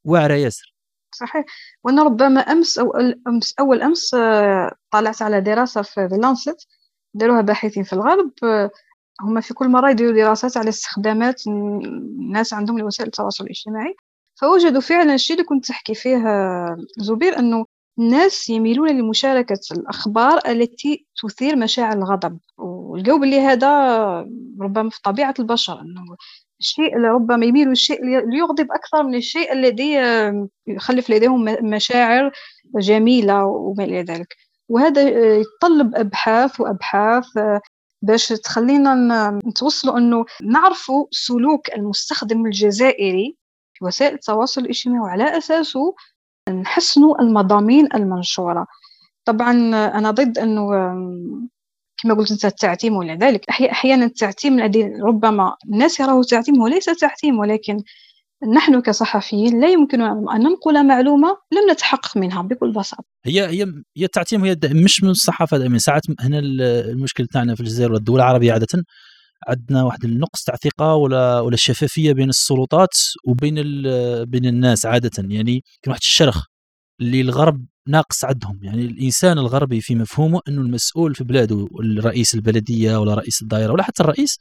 واعرة 0.05 0.35
ياسر. 0.35 0.72
صحيح. 1.15 1.45
وأنا 1.85 2.03
ربما 2.03 2.41
أمس 2.41 2.79
أو 2.79 2.93
أمس 3.29 3.55
أول 3.61 3.83
أمس 3.83 4.15
آه، 4.15 4.73
طلعت 4.91 5.23
على 5.23 5.41
دراسة 5.41 5.83
في 5.83 6.09
لانست 6.13 6.69
داروها 7.15 7.41
باحثين 7.41 7.83
في 7.83 7.93
الغرب 7.93 8.31
آه، 8.45 8.71
هما 9.23 9.41
في 9.41 9.55
كل 9.55 9.69
مرة 9.69 9.91
يديروا 9.91 10.13
دراسات 10.13 10.57
على 10.57 10.69
استخدامات 10.69 11.47
الناس 11.47 12.53
عندهم 12.55 12.79
لوسائل 12.79 13.07
التواصل 13.07 13.45
الاجتماعي. 13.45 13.95
فوجدوا 14.41 14.81
فعلا 14.81 15.15
الشيء 15.15 15.37
اللي 15.37 15.47
كنت 15.47 15.67
تحكي 15.67 15.95
فيه 15.95 16.17
آه، 16.17 16.77
زبير 16.99 17.39
إنه 17.39 17.67
الناس 17.99 18.51
يميلون 18.51 18.89
لمشاركة 18.89 19.61
الأخبار 19.73 20.41
التي 20.49 21.07
تثير 21.23 21.57
مشاعر 21.57 21.93
الغضب. 21.93 22.39
والجو 22.59 23.25
اللي 23.25 23.41
هذا 23.41 23.69
ربما 24.61 24.91
في 24.91 25.01
طبيعة 25.05 25.35
البشر 25.39 25.81
أنه 25.81 26.17
الشيء 26.63 26.97
اللي 26.97 27.09
ربما 27.09 27.47
يميل 27.47 27.71
الشيء 27.71 28.03
اللي 28.03 28.39
يغضب 28.39 28.67
أكثر 28.73 29.03
من 29.03 29.15
الشيء 29.15 29.53
الذي 29.53 29.93
يخلف 30.67 31.11
لديهم 31.11 31.45
مشاعر 31.63 32.33
جميلة 32.77 33.45
وما 33.45 33.85
إلى 33.85 34.03
ذلك. 34.03 34.37
وهذا 34.69 35.03
يتطلب 35.37 35.95
أبحاث 35.95 36.61
وأبحاث 36.61 37.27
باش 38.03 38.29
تخلينا 38.29 39.41
نتوصلوا 39.47 39.99
أنه 39.99 40.25
نعرفوا 40.43 41.07
سلوك 41.11 41.75
المستخدم 41.75 42.47
الجزائري 42.47 43.37
في 43.75 43.85
وسائل 43.85 44.15
التواصل 44.15 44.61
الاجتماعي 44.61 45.01
وعلى 45.01 45.39
أساسه 45.39 45.95
نحسنوا 46.49 47.21
المضامين 47.21 47.89
المنشورة. 47.95 48.67
طبعا 49.25 49.53
أنا 49.99 50.11
ضد 50.11 50.39
أنه 50.39 50.69
كما 52.03 52.15
قلت 52.15 52.31
أنت 52.31 52.45
التعتيم 52.45 52.97
ولا 52.97 53.15
ذلك. 53.15 53.45
أحيانا 53.49 54.05
التعتيم 54.05 54.59
الذي 54.59 54.85
ربما 55.03 55.57
الناس 55.73 56.01
يراه 56.01 56.23
تعتيم 56.23 56.61
هو 56.61 56.67
ليس 56.67 56.85
تعتيم 56.85 57.39
ولكن 57.39 57.83
نحن 58.55 58.81
كصحفيين 58.81 59.61
لا 59.61 59.69
يمكننا 59.69 60.13
أن 60.13 60.41
ننقل 60.41 60.87
معلومة 60.87 61.29
لم 61.29 61.73
نتحقق 61.73 62.17
منها 62.17 62.43
بكل 62.43 62.73
بساطة. 62.73 63.05
هي 63.25 63.47
هي 63.47 63.63
هي 63.97 64.05
التعتيم 64.05 64.45
هي 64.45 64.57
مش 64.65 65.03
من 65.03 65.11
الصحافة 65.11 65.59
دائما. 65.59 65.79
ساعات 65.79 66.03
هنا 66.21 66.39
المشكل 66.39 67.27
تاعنا 67.27 67.55
في 67.55 67.61
الجزائر 67.61 67.93
والدول 67.93 68.21
العربية 68.21 68.53
عادة 68.53 68.85
عندنا 69.49 69.83
واحد 69.83 70.05
النقص 70.05 70.45
تاع 70.45 70.57
ثقه 70.57 70.95
ولا 70.95 71.41
ولا 71.41 71.55
الشفافيه 71.55 72.13
بين 72.13 72.29
السلطات 72.29 72.97
وبين 73.27 73.55
بين 74.25 74.47
الناس 74.47 74.87
عادة. 74.87 75.11
يعني 75.19 75.65
كاين 75.83 75.91
واحد 75.91 76.01
الشرخ 76.03 76.45
اللي 77.01 77.21
الغرب 77.21 77.67
ناقص 77.89 78.25
عندهم. 78.25 78.59
يعني 78.63 78.83
الإنسان 78.83 79.39
الغربي 79.39 79.81
في 79.81 79.95
مفهومه 79.95 80.41
إنه 80.49 80.61
المسؤول 80.61 81.15
في 81.15 81.25
بلاده 81.25 81.69
الرئيس 81.81 82.35
البلدية 82.35 82.97
ولا 82.97 83.15
رئيس 83.15 83.43
الدائره 83.43 83.73
ولا 83.73 83.83
حتى 83.83 84.03
الرئيس. 84.03 84.39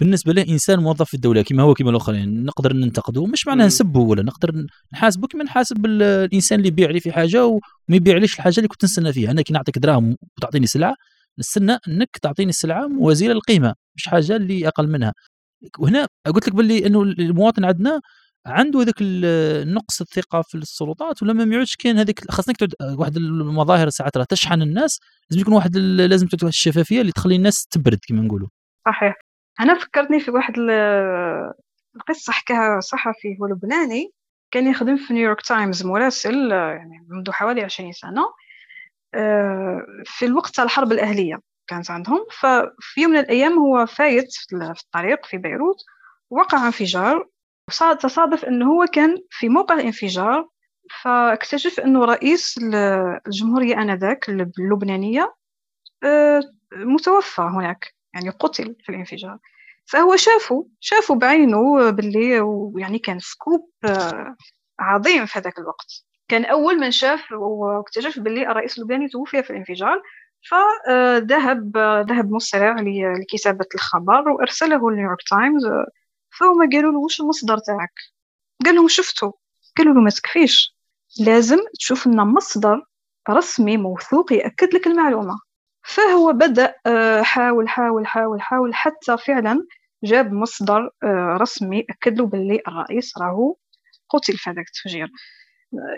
بالنسبة 0.00 0.32
له 0.32 0.42
إنسان 0.48 0.80
موظف 0.80 1.08
في 1.08 1.14
الدولة 1.14 1.42
كما 1.42 1.62
هو 1.62 1.74
كما 1.74 1.90
الأخرين. 1.90 2.44
نقدر 2.44 2.72
ننتقده 2.72 3.26
مش 3.26 3.46
معناه 3.46 3.66
نسبه 3.66 4.00
ولا 4.00 4.22
نقدر 4.22 4.66
نحاسبه 4.92 5.26
كما 5.28 5.44
نحاسب 5.44 5.86
الإنسان 5.86 6.58
اللي 6.58 6.68
يبيع 6.68 6.90
لي 6.90 7.00
في 7.00 7.12
حاجة 7.12 7.46
وما 7.46 7.60
يبيعليش 7.90 8.34
الحاجة 8.34 8.56
اللي 8.56 8.68
كنت 8.68 8.84
نستنى 8.84 9.12
فيها. 9.12 9.30
أنا 9.30 9.42
كي 9.42 9.52
نعطيك 9.52 9.78
دراهم 9.78 10.16
وتعطيني 10.36 10.66
سلعة 10.66 10.94
نستنى 11.38 11.78
إنك 11.88 12.08
تعطيني 12.22 12.50
السلعة 12.50 12.86
موازية 12.86 13.28
للقيمة 13.28 13.74
مش 13.96 14.08
حاجة 14.08 14.36
اللي 14.36 14.68
أقل 14.68 14.88
منها. 14.88 15.12
وهنا 15.78 16.06
قلت 16.26 16.48
لك 16.48 16.54
باللي 16.54 16.86
إنه 16.86 17.02
المواطن 17.02 17.64
عندنا 17.64 18.00
عنده 18.46 18.80
هذاك 18.80 18.96
نقص 19.66 20.00
الثقة 20.00 20.42
في 20.42 20.54
السلطات 20.54 21.22
ولما 21.22 21.44
ما 21.44 21.54
يعودش 21.54 21.76
كاين 21.76 21.98
هذيك 21.98 22.30
خاصك 22.30 22.56
تعود 22.56 22.74
واحد 22.98 23.16
المظاهر 23.16 23.88
ساعات 23.88 24.16
راه 24.16 24.24
تشحن 24.24 24.62
الناس 24.62 25.00
لازم 25.30 25.40
يكون 25.40 25.54
واحد 25.54 25.76
لازم 25.76 26.26
تعود 26.26 26.44
واحد 26.44 26.52
الشفافية 26.52 27.00
اللي 27.00 27.12
تخلي 27.12 27.36
الناس 27.36 27.66
تبرد 27.66 27.98
كما 28.08 28.22
نقولوا. 28.22 28.48
صحيح. 28.86 29.14
أنا 29.60 29.78
فكرتني 29.78 30.20
في 30.20 30.30
واحد 30.30 30.54
القصة 31.96 32.32
حكاها 32.32 32.80
صحفي 32.80 33.36
هو 33.40 33.46
لبناني 33.46 34.12
كان 34.50 34.70
يخدم 34.70 34.96
في 34.96 35.14
نيويورك 35.14 35.40
تايمز 35.40 35.86
مراسل 35.86 36.50
يعني 36.50 37.06
منذ 37.08 37.30
حوالي 37.30 37.62
عشرين 37.62 37.92
سنة 37.92 38.22
في 40.04 40.24
الوقت 40.24 40.54
تاع 40.54 40.64
الحرب 40.64 40.92
الأهلية 40.92 41.40
كانت 41.66 41.90
عندهم. 41.90 42.26
ففي 42.40 43.00
يوم 43.00 43.12
من 43.12 43.18
الأيام 43.18 43.58
هو 43.58 43.86
فايت 43.86 44.32
في 44.32 44.74
الطريق 44.84 45.26
في 45.26 45.38
بيروت 45.38 45.76
وقع 46.30 46.66
انفجار 46.66 47.28
تصادف 47.78 48.44
أنه 48.44 48.72
هو 48.72 48.86
كان 48.86 49.22
في 49.30 49.48
موقع 49.48 49.74
الانفجار 49.74 50.48
فاكتشف 51.02 51.80
أنه 51.80 52.04
رئيس 52.04 52.60
الجمهورية 53.26 53.82
آنذاك 53.82 54.28
اللبنانية 54.28 55.34
متوفى 56.72 57.42
هناك 57.42 57.94
يعني 58.14 58.30
قتل 58.30 58.76
في 58.84 58.88
الانفجار. 58.88 59.38
فهو 59.84 60.16
شافه 60.16 60.66
شافه 60.80 61.14
بعينه 61.14 61.90
باللي 61.90 62.40
ويعني 62.40 62.98
كان 62.98 63.18
scoop 63.18 63.70
عظيم 64.80 65.26
في 65.26 65.38
هذاك 65.38 65.58
الوقت. 65.58 66.04
كان 66.28 66.44
أول 66.44 66.80
من 66.80 66.90
شاف 66.90 67.32
واكتشف 67.32 68.18
باللي 68.18 68.50
الرئيس 68.50 68.78
اللبناني 68.78 69.08
توفي 69.08 69.42
في 69.42 69.50
الانفجار 69.50 70.02
فذهب 70.50 71.76
ذهب 72.08 72.30
مسرع 72.30 72.76
لكتابة 73.20 73.66
الخبر 73.74 74.28
وأرسله 74.28 74.90
لنيويورك 74.90 75.22
تايمز 75.30 75.62
فهما 76.38 76.68
قالوا 76.72 76.92
له 76.92 76.98
وش 76.98 77.20
المصدر 77.20 77.58
تاعك؟ 77.58 77.94
قال 78.64 78.74
لهم 78.74 78.88
شفته 78.88 79.34
قالوا 79.78 79.94
له 79.94 80.00
ما 80.00 80.10
تكفيش. 80.10 80.76
لازم 81.20 81.58
تشوف 81.78 82.06
لنا 82.06 82.24
مصدر 82.24 82.82
رسمي 83.30 83.76
موثوق 83.76 84.32
يأكد 84.32 84.74
لك 84.74 84.86
المعلومة. 84.86 85.40
فهو 85.84 86.32
بدأ 86.32 86.74
حاول 87.22 87.68
حاول 87.68 88.06
حاول 88.06 88.42
حاول 88.42 88.74
حتى 88.74 89.16
فعلا 89.16 89.66
جاب 90.04 90.32
مصدر 90.32 90.90
رسمي 91.40 91.84
أكد 91.90 92.18
له 92.18 92.26
باللي 92.26 92.62
الرئيس 92.68 93.18
راهو 93.18 93.56
قتل 94.10 94.36
في 94.36 94.50
هذاك 94.50 94.64
التفجير. 94.66 95.10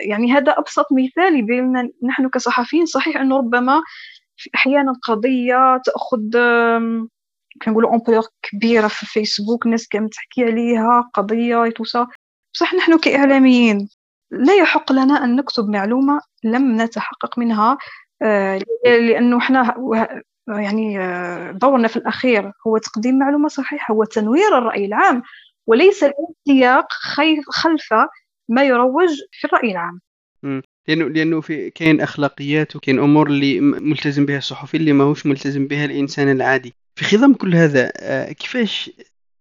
يعني 0.09 0.31
هذا 0.31 0.51
أبسط 0.51 0.85
مثال 0.91 1.45
بأن 1.45 1.91
نحن 2.03 2.29
كصحفيين 2.29 2.85
صحيح 2.85 3.17
أنه 3.17 3.37
ربما 3.37 3.81
أحيانا 4.55 4.93
قضية 5.03 5.81
تأخذ 5.85 6.19
كنقولوا 7.61 7.93
امبلور 7.93 8.23
كبيرة 8.41 8.87
في 8.87 9.03
الفيسبوك 9.03 9.65
الناس 9.65 9.87
تحكي 9.87 10.43
عليها 10.43 11.09
قضية 11.13 11.65
يتوسا 11.65 12.07
بصح 12.53 12.73
نحن 12.73 12.99
كإعلاميين 12.99 13.89
لا 14.31 14.55
يحق 14.55 14.91
لنا 14.91 15.23
أن 15.23 15.35
نكتب 15.35 15.69
معلومة 15.69 16.21
لم 16.43 16.81
نتحقق 16.81 17.39
منها 17.39 17.77
آه، 18.21 18.61
لأنه 18.85 19.37
إحنا 19.37 19.75
يعني 20.47 20.99
آه، 20.99 21.51
دورنا 21.51 21.87
في 21.87 21.97
الأخير 21.97 22.51
هو 22.67 22.77
تقديم 22.77 23.19
معلومة 23.19 23.47
صحيحة 23.47 23.93
هو 23.93 24.03
تنوير 24.03 24.57
الرأي 24.57 24.85
العام 24.85 25.23
وليس 25.67 26.03
الانسياق 26.03 26.87
خلف 27.51 27.93
ما 28.49 28.63
يروج 28.63 29.09
في 29.31 29.47
الرأي 29.47 29.71
العام. 29.71 30.01
لأنه 30.87 31.09
لأنه 31.09 31.41
في 31.41 31.69
كاين 31.69 32.01
أخلاقيات 32.01 32.75
وكاين 32.75 32.99
أمور 32.99 33.27
اللي 33.27 33.59
ملتزم 33.59 34.25
بها 34.25 34.37
الصحفي 34.37 34.77
اللي 34.77 34.93
ماهوش 34.93 35.25
ملتزم 35.25 35.67
بها 35.67 35.85
الإنسان 35.85 36.31
العادي. 36.31 36.73
في 36.95 37.05
خضم 37.05 37.33
كل 37.33 37.55
هذا 37.55 37.91
آه، 37.97 38.31
كيفاش 38.31 38.91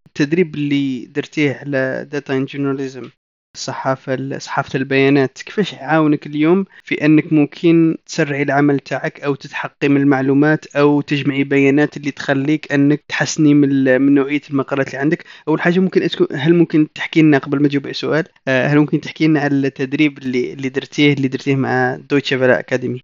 التدريب 0.07 0.55
اللي 0.55 1.07
درتيه 1.07 1.53
على 1.53 2.09
داتا 2.11 2.35
انجينيراليزم 2.35 3.11
الصحافة 3.55 4.39
صحافة 4.39 4.77
البيانات. 4.79 5.43
كيفاش 5.43 5.73
يعاونك 5.73 6.27
اليوم 6.27 6.65
في 6.85 7.05
أنك 7.05 7.33
ممكن 7.33 7.97
تسرعي 8.07 8.43
العمل 8.43 8.81
تاعك 8.81 9.21
أو 9.21 9.35
تتحققي 9.35 9.89
من 9.89 10.01
المعلومات 10.01 10.77
أو 10.77 11.01
تجمعي 11.01 11.45
بيانات 11.45 11.97
اللي 11.97 12.11
تخليك 12.11 12.73
أنك 12.73 13.05
تحسني 13.09 13.55
من, 13.55 14.01
من 14.03 14.15
نوعية 14.15 14.43
المقالات 14.51 14.87
اللي 14.87 14.99
عندك؟ 14.99 15.25
أول 15.49 15.61
حاجة 15.61 15.81
ممكن 15.81 16.09
هل 16.33 16.55
ممكن 16.55 16.93
تحكي 16.95 17.23
لنا 17.23 17.39
قبل 17.39 17.63
ما 17.63 17.69
تجاوب 17.69 17.93
سؤال؟ 17.93 18.25
آه، 18.49 18.67
هل 18.67 18.79
ممكن 18.79 19.01
تحكي 19.01 19.27
لنا 19.27 19.41
على 19.41 19.55
التدريب 19.55 20.19
اللي 20.19 20.53
اللي 20.53 20.69
درتيه 20.69 21.13
اللي 21.13 21.29
درتيه 21.29 21.57
مع 21.57 21.97
دويتشا 21.97 22.39
فيلا 22.39 22.59
أكاديمي 22.59 23.01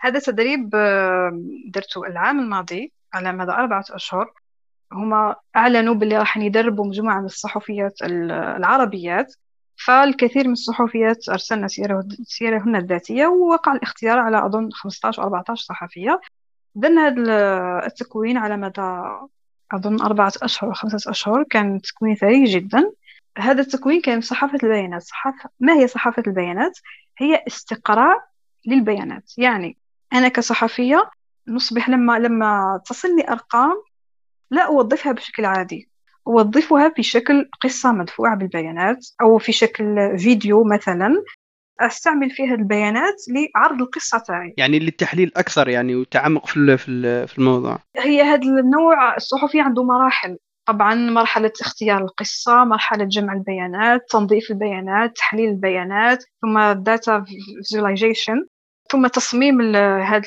هذا 0.00 0.18
تدريب 0.18 0.70
درته 1.66 2.06
العام 2.06 2.40
الماضي 2.40 2.92
على 3.14 3.32
مدى 3.32 3.50
أربعة 3.50 3.84
أشهر. 3.90 4.32
هما 4.92 5.36
أعلنوا 5.56 5.94
باللي 5.94 6.18
راح 6.18 6.36
يدربوا 6.36 6.86
مجموعة 6.86 7.20
من 7.20 7.24
الصحفيات 7.24 8.02
العربيات. 8.02 9.34
فالكثير 9.76 10.46
من 10.46 10.52
الصحفيات 10.52 11.28
أرسلنا 11.28 11.68
سيرهن 12.24 12.76
الذاتية 12.76 13.26
ووقع 13.26 13.72
الاختيار 13.72 14.18
على 14.18 14.46
أظن 14.46 14.70
15 14.72 15.22
أو 15.22 15.26
14 15.26 15.64
صحفية 15.64 16.20
درنا 16.74 17.06
هذا 17.06 17.86
التكوين 17.86 18.36
على 18.36 18.56
مدى 18.56 19.02
أظن 19.72 20.00
أربعة 20.00 20.32
أشهر 20.42 20.68
أو 20.70 20.74
خمسة 20.74 21.10
أشهر 21.10 21.42
كان 21.42 21.80
تكوين 21.80 22.16
ثري 22.16 22.44
جدا. 22.44 22.92
هذا 23.38 23.60
التكوين 23.60 24.00
كان 24.00 24.20
صحافة 24.20 24.58
البيانات. 24.62 25.02
صحافة 25.02 25.50
ما 25.60 25.74
هي 25.74 25.86
صحافة 25.88 26.22
البيانات؟ 26.26 26.78
هي 27.18 27.44
استقراء 27.46 28.18
للبيانات. 28.66 29.38
يعني 29.38 29.78
أنا 30.12 30.28
كصحفية 30.28 31.10
نصبح 31.48 31.88
لما 31.88 32.18
لما 32.18 32.80
تصلني 32.86 33.30
أرقام 33.30 33.82
لا 34.50 34.66
أوظفها 34.66 35.12
بشكل 35.12 35.44
عادي. 35.44 35.91
أوظفها 36.26 36.92
في 36.96 37.02
شكل 37.02 37.48
قصة 37.60 37.92
مدفوعة 37.92 38.36
بالبيانات 38.36 39.06
أو 39.20 39.38
في 39.38 39.52
شكل 39.52 40.18
فيديو 40.18 40.64
مثلا. 40.64 41.22
أستعمل 41.80 42.30
فيها 42.30 42.54
البيانات 42.54 43.14
لعرض 43.28 43.82
القصة 43.82 44.18
تاعي. 44.18 44.54
يعني 44.56 44.78
للتحليل 44.78 45.32
أكثر 45.36 45.68
يعني 45.68 45.94
وتعمق 45.94 46.46
في 46.46 46.76
في 47.26 47.38
الموضوع. 47.38 47.78
هي 47.96 48.22
هذا 48.22 48.42
النوع 48.42 49.16
الصحفي 49.16 49.60
عنده 49.60 49.82
مراحل. 49.82 50.38
طبعا 50.66 50.94
مرحلة 50.94 51.52
اختيار 51.60 52.02
القصة 52.02 52.64
مرحلة 52.64 53.04
جمع 53.04 53.32
البيانات 53.32 54.00
تنظيف 54.10 54.50
البيانات 54.50 55.16
تحليل 55.16 55.48
البيانات 55.48 56.24
ثم 56.42 56.74
data 56.74 57.24
visualization 57.24 58.46
ثم 58.92 59.06
تصميم 59.06 59.76
هذا 59.76 60.22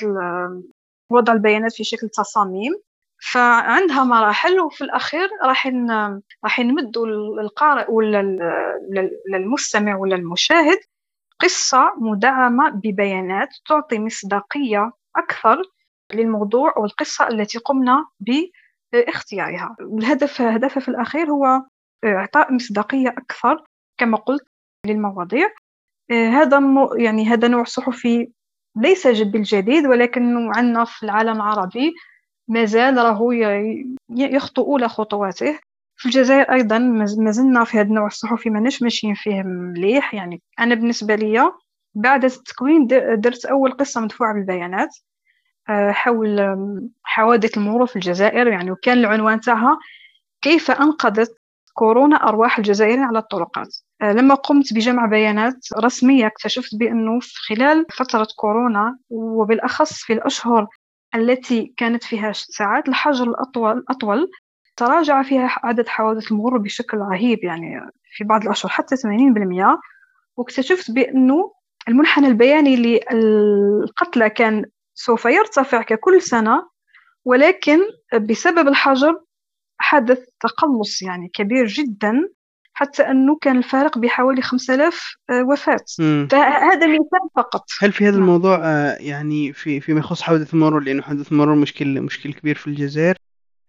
وضع 1.10 1.32
البيانات 1.32 1.72
في 1.72 1.84
شكل 1.84 2.08
تصاميم. 2.08 2.72
فعندها 3.18 4.04
مراحل 4.04 4.60
وفي 4.60 4.84
الأخير 4.84 5.28
راح 5.42 5.66
راح 6.44 6.60
نمدوا 6.60 7.06
للقارئ 7.06 7.90
ولا 7.90 8.22
للمستمع 9.32 9.96
ولا 9.96 10.16
المشاهد 10.16 10.78
قصة 11.40 11.92
مدعمة 11.96 12.70
ببيانات 12.70 13.48
تعطي 13.68 13.98
مصداقية 13.98 14.92
أكثر 15.16 15.62
للموضوع 16.14 16.74
أو 16.76 16.84
القصة 16.84 17.28
التي 17.28 17.58
قمنا 17.58 18.06
باختيارها. 18.92 19.76
الهدف 19.80 20.40
هدفها 20.40 20.80
في 20.80 20.88
الأخير 20.88 21.30
هو 21.30 21.62
إعطاء 22.04 22.52
مصداقية 22.52 23.08
أكثر 23.08 23.64
كما 23.98 24.16
قلت 24.16 24.46
للمواضيع. 24.86 25.50
هذا 26.10 26.60
يعني 26.98 27.28
هذا 27.28 27.48
نوع 27.48 27.64
صحفي 27.64 28.32
ليس 28.76 29.06
بالجديد 29.06 29.86
ولكن 29.86 30.50
عندنا 30.56 30.84
في 30.84 31.02
العالم 31.02 31.36
العربي 31.36 31.94
مازال 32.48 32.96
راهو 32.96 33.32
يخطو 34.10 34.62
أولى 34.62 34.88
خطواته. 34.88 35.58
في 35.96 36.06
الجزائر 36.06 36.52
أيضا 36.52 36.78
ما 36.78 37.30
زلنا 37.30 37.64
في 37.64 37.78
هذا 37.78 37.88
النوع 37.88 38.06
الصحفي 38.06 38.50
ماناش 38.50 38.82
ماشيين 38.82 39.14
فيه 39.14 39.42
مليح. 39.42 40.14
يعني 40.14 40.42
أنا 40.58 40.74
بالنسبة 40.74 41.14
لي 41.14 41.52
بعد 41.94 42.24
التكوين 42.24 42.86
درت 43.16 43.44
أول 43.44 43.72
قصة 43.72 44.00
مدفوعة 44.00 44.34
بالبيانات 44.34 44.96
آه، 45.68 45.90
حول 45.90 46.56
حوادث 47.02 47.58
المرور 47.58 47.86
في 47.86 47.96
الجزائر. 47.96 48.46
يعني 48.46 48.70
وكان 48.70 48.98
العنوان 48.98 49.40
تاعها 49.40 49.78
كيف 50.42 50.70
أنقذت 50.70 51.36
كورونا 51.74 52.16
أرواح 52.16 52.58
الجزائريين 52.58 53.02
على 53.02 53.18
الطرقات. 53.18 53.68
آه، 54.02 54.12
لما 54.12 54.34
قمت 54.34 54.74
بجمع 54.74 55.06
بيانات 55.06 55.56
رسمية 55.78 56.26
اكتشفت 56.26 56.74
بأنه 56.74 57.20
في 57.20 57.34
خلال 57.48 57.86
فترة 57.90 58.26
كورونا 58.36 58.98
وبالأخص 59.10 59.92
في 59.92 60.12
الأشهر 60.12 60.66
التي 61.16 61.74
كانت 61.76 62.04
فيها 62.04 62.32
ساعات 62.32 62.88
الحجر 62.88 63.24
الأطول 63.28 63.84
أطول 63.88 64.30
تراجع 64.76 65.22
فيها 65.22 65.60
عدد 65.64 65.88
حوادث 65.88 66.32
المرور 66.32 66.58
بشكل 66.58 66.98
رهيب 66.98 67.44
يعني 67.44 67.80
في 68.16 68.24
بعض 68.24 68.42
الأشهر 68.42 68.72
حتى 68.72 68.96
80% 68.96 69.00
واكتشفت 70.36 70.90
بأنه 70.90 71.52
المنحنى 71.88 72.26
البياني 72.26 72.76
للقتلى 72.76 74.30
كان 74.30 74.64
سوف 74.94 75.24
يرتفع 75.24 75.82
ككل 75.82 76.22
سنة 76.22 76.68
ولكن 77.24 77.78
بسبب 78.14 78.68
الحجر 78.68 79.20
حدث 79.78 80.24
تقلص 80.40 81.02
يعني 81.02 81.30
كبير 81.34 81.66
جدا. 81.66 82.28
حتى 82.78 83.02
أنه 83.02 83.38
كان 83.40 83.58
الفارق 83.58 83.98
بحوالي 83.98 84.42
5000 84.42 85.16
آه، 85.30 85.42
وفاة. 85.42 85.84
فهذا 86.30 86.86
مثال 86.86 87.30
فقط. 87.36 87.64
هل 87.80 87.92
في 87.92 88.04
هذا 88.04 88.12
نعم. 88.12 88.22
الموضوع 88.22 88.60
آه، 88.64 88.96
يعني 89.00 89.52
في 89.52 89.80
فيما 89.80 90.00
يخص 90.00 90.22
حوادث 90.22 90.54
المرور؟ 90.54 90.82
لأنه 90.82 91.02
حوادث 91.02 91.32
المرور 91.32 91.54
مشكل 91.54 92.00
مشكل 92.00 92.32
كبير 92.32 92.54
في 92.54 92.66
الجزائر. 92.66 93.16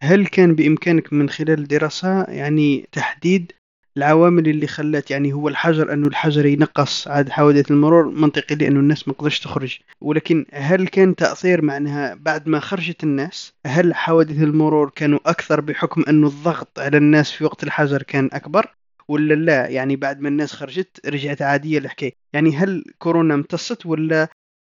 هل 0.04 0.28
كان 0.28 0.56
بإمكانك 0.56 1.14
من 1.14 1.30
خلال 1.30 1.60
الدراسة 1.60 2.24
يعني 2.24 2.88
تحديد 2.92 3.52
العوامل 3.98 4.48
اللي 4.50 4.68
خلت 4.68 5.12
يعني 5.12 5.34
هو 5.34 5.48
الحجر 5.48 5.94
انه 5.94 6.08
الحجر 6.08 6.46
ينقص 6.46 7.08
عدد 7.08 7.30
حوادث 7.30 7.72
المرور؟ 7.72 8.10
منطقي 8.10 8.56
لأنه 8.56 8.80
الناس 8.80 9.08
ما 9.08 9.14
قدرش 9.14 9.40
تخرج. 9.40 9.80
ولكن 10.02 10.46
هل 10.54 10.88
كان 10.88 11.16
تأثير 11.16 11.62
معناها 11.62 12.14
بعد 12.16 12.50
ما 12.50 12.60
خرجت 12.60 13.04
الناس 13.04 13.54
هل 13.66 13.96
حوادث 13.96 14.42
المرور 14.42 14.90
كانوا 14.90 15.20
أكثر 15.26 15.62
بحكم 15.62 16.04
انه 16.10 16.28
الضغط 16.28 16.80
على 16.80 16.98
الناس 16.98 17.32
في 17.32 17.44
وقت 17.44 17.64
الحجر 17.64 18.04
كان 18.04 18.30
أكبر؟ 18.34 18.78
ولا 19.08 19.34
لا؟ 19.34 19.68
يعني 19.68 19.96
بعد 19.96 20.20
ما 20.20 20.30
الناس 20.30 20.54
خرجت 20.54 21.08
رجعت 21.08 21.42
عادية 21.42 21.78
الحكاية. 21.78 22.14
يعني 22.34 22.56
هل 22.56 22.84
كورونا 23.00 23.34
امتصت 23.34 23.86
ولا 23.86 24.28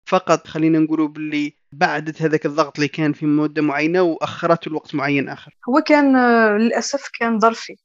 فقط 0.08 0.48
خلينا 0.48 0.80
نقولوا 0.80 1.08
باللي 1.08 1.54
بعدت 1.72 2.22
هذاك 2.22 2.46
الضغط 2.46 2.78
اللي 2.78 2.88
كان 2.88 3.14
في 3.14 3.26
مدة 3.26 3.62
معينة 3.62 4.02
وأخرته 4.02 4.72
لوقت 4.72 4.96
معين 4.96 5.30
آخر؟ 5.30 5.58
هو 5.70 5.82
كان 5.82 6.16
آه، 6.16 6.58
للأسف 6.58 7.10
كان 7.20 7.40
ظرفي. 7.40 7.76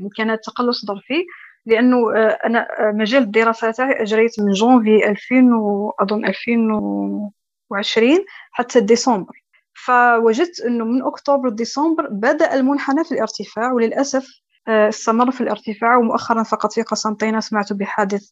يعني 0.00 0.10
كان 0.16 0.40
تقلص 0.40 0.86
ظرفي 0.86 1.24
لأنه 1.66 2.16
آه، 2.16 2.38
أنا 2.46 2.60
آه، 2.60 2.92
مجال 2.92 3.22
الدراسة 3.22 3.70
تاعي 3.70 4.02
أجريت 4.02 4.40
من 4.40 4.52
جونفي 4.52 5.08
2000 5.08 5.54
واظن 5.54 6.24
2020 6.24 8.24
حتى 8.52 8.80
ديسمبر. 8.80 9.44
فوجدت 9.74 10.60
إنه 10.60 10.84
من 10.84 11.02
أكتوبر 11.02 11.48
ديسمبر 11.48 12.08
بدأ 12.10 12.54
المنحنى 12.54 13.04
في 13.04 13.12
الارتفاع 13.12 13.72
وللأسف 13.72 14.43
استمر 14.68 15.30
في 15.30 15.40
الارتفاع 15.40 15.96
ومؤخرا 15.96 16.42
فقط 16.42 16.72
في 16.72 16.82
قسنطينة 16.82 17.40
سمعت 17.40 17.72
بحادث 17.72 18.30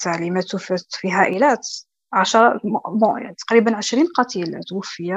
تعليمات 0.00 0.44
توفت 0.44 0.94
في 0.94 1.10
عائلات 1.10 1.66
عشرة 2.12 2.60
يعني 3.18 3.34
تقريبا 3.34 3.76
عشرين 3.76 4.06
قتيل 4.06 4.60
توفي 4.68 5.12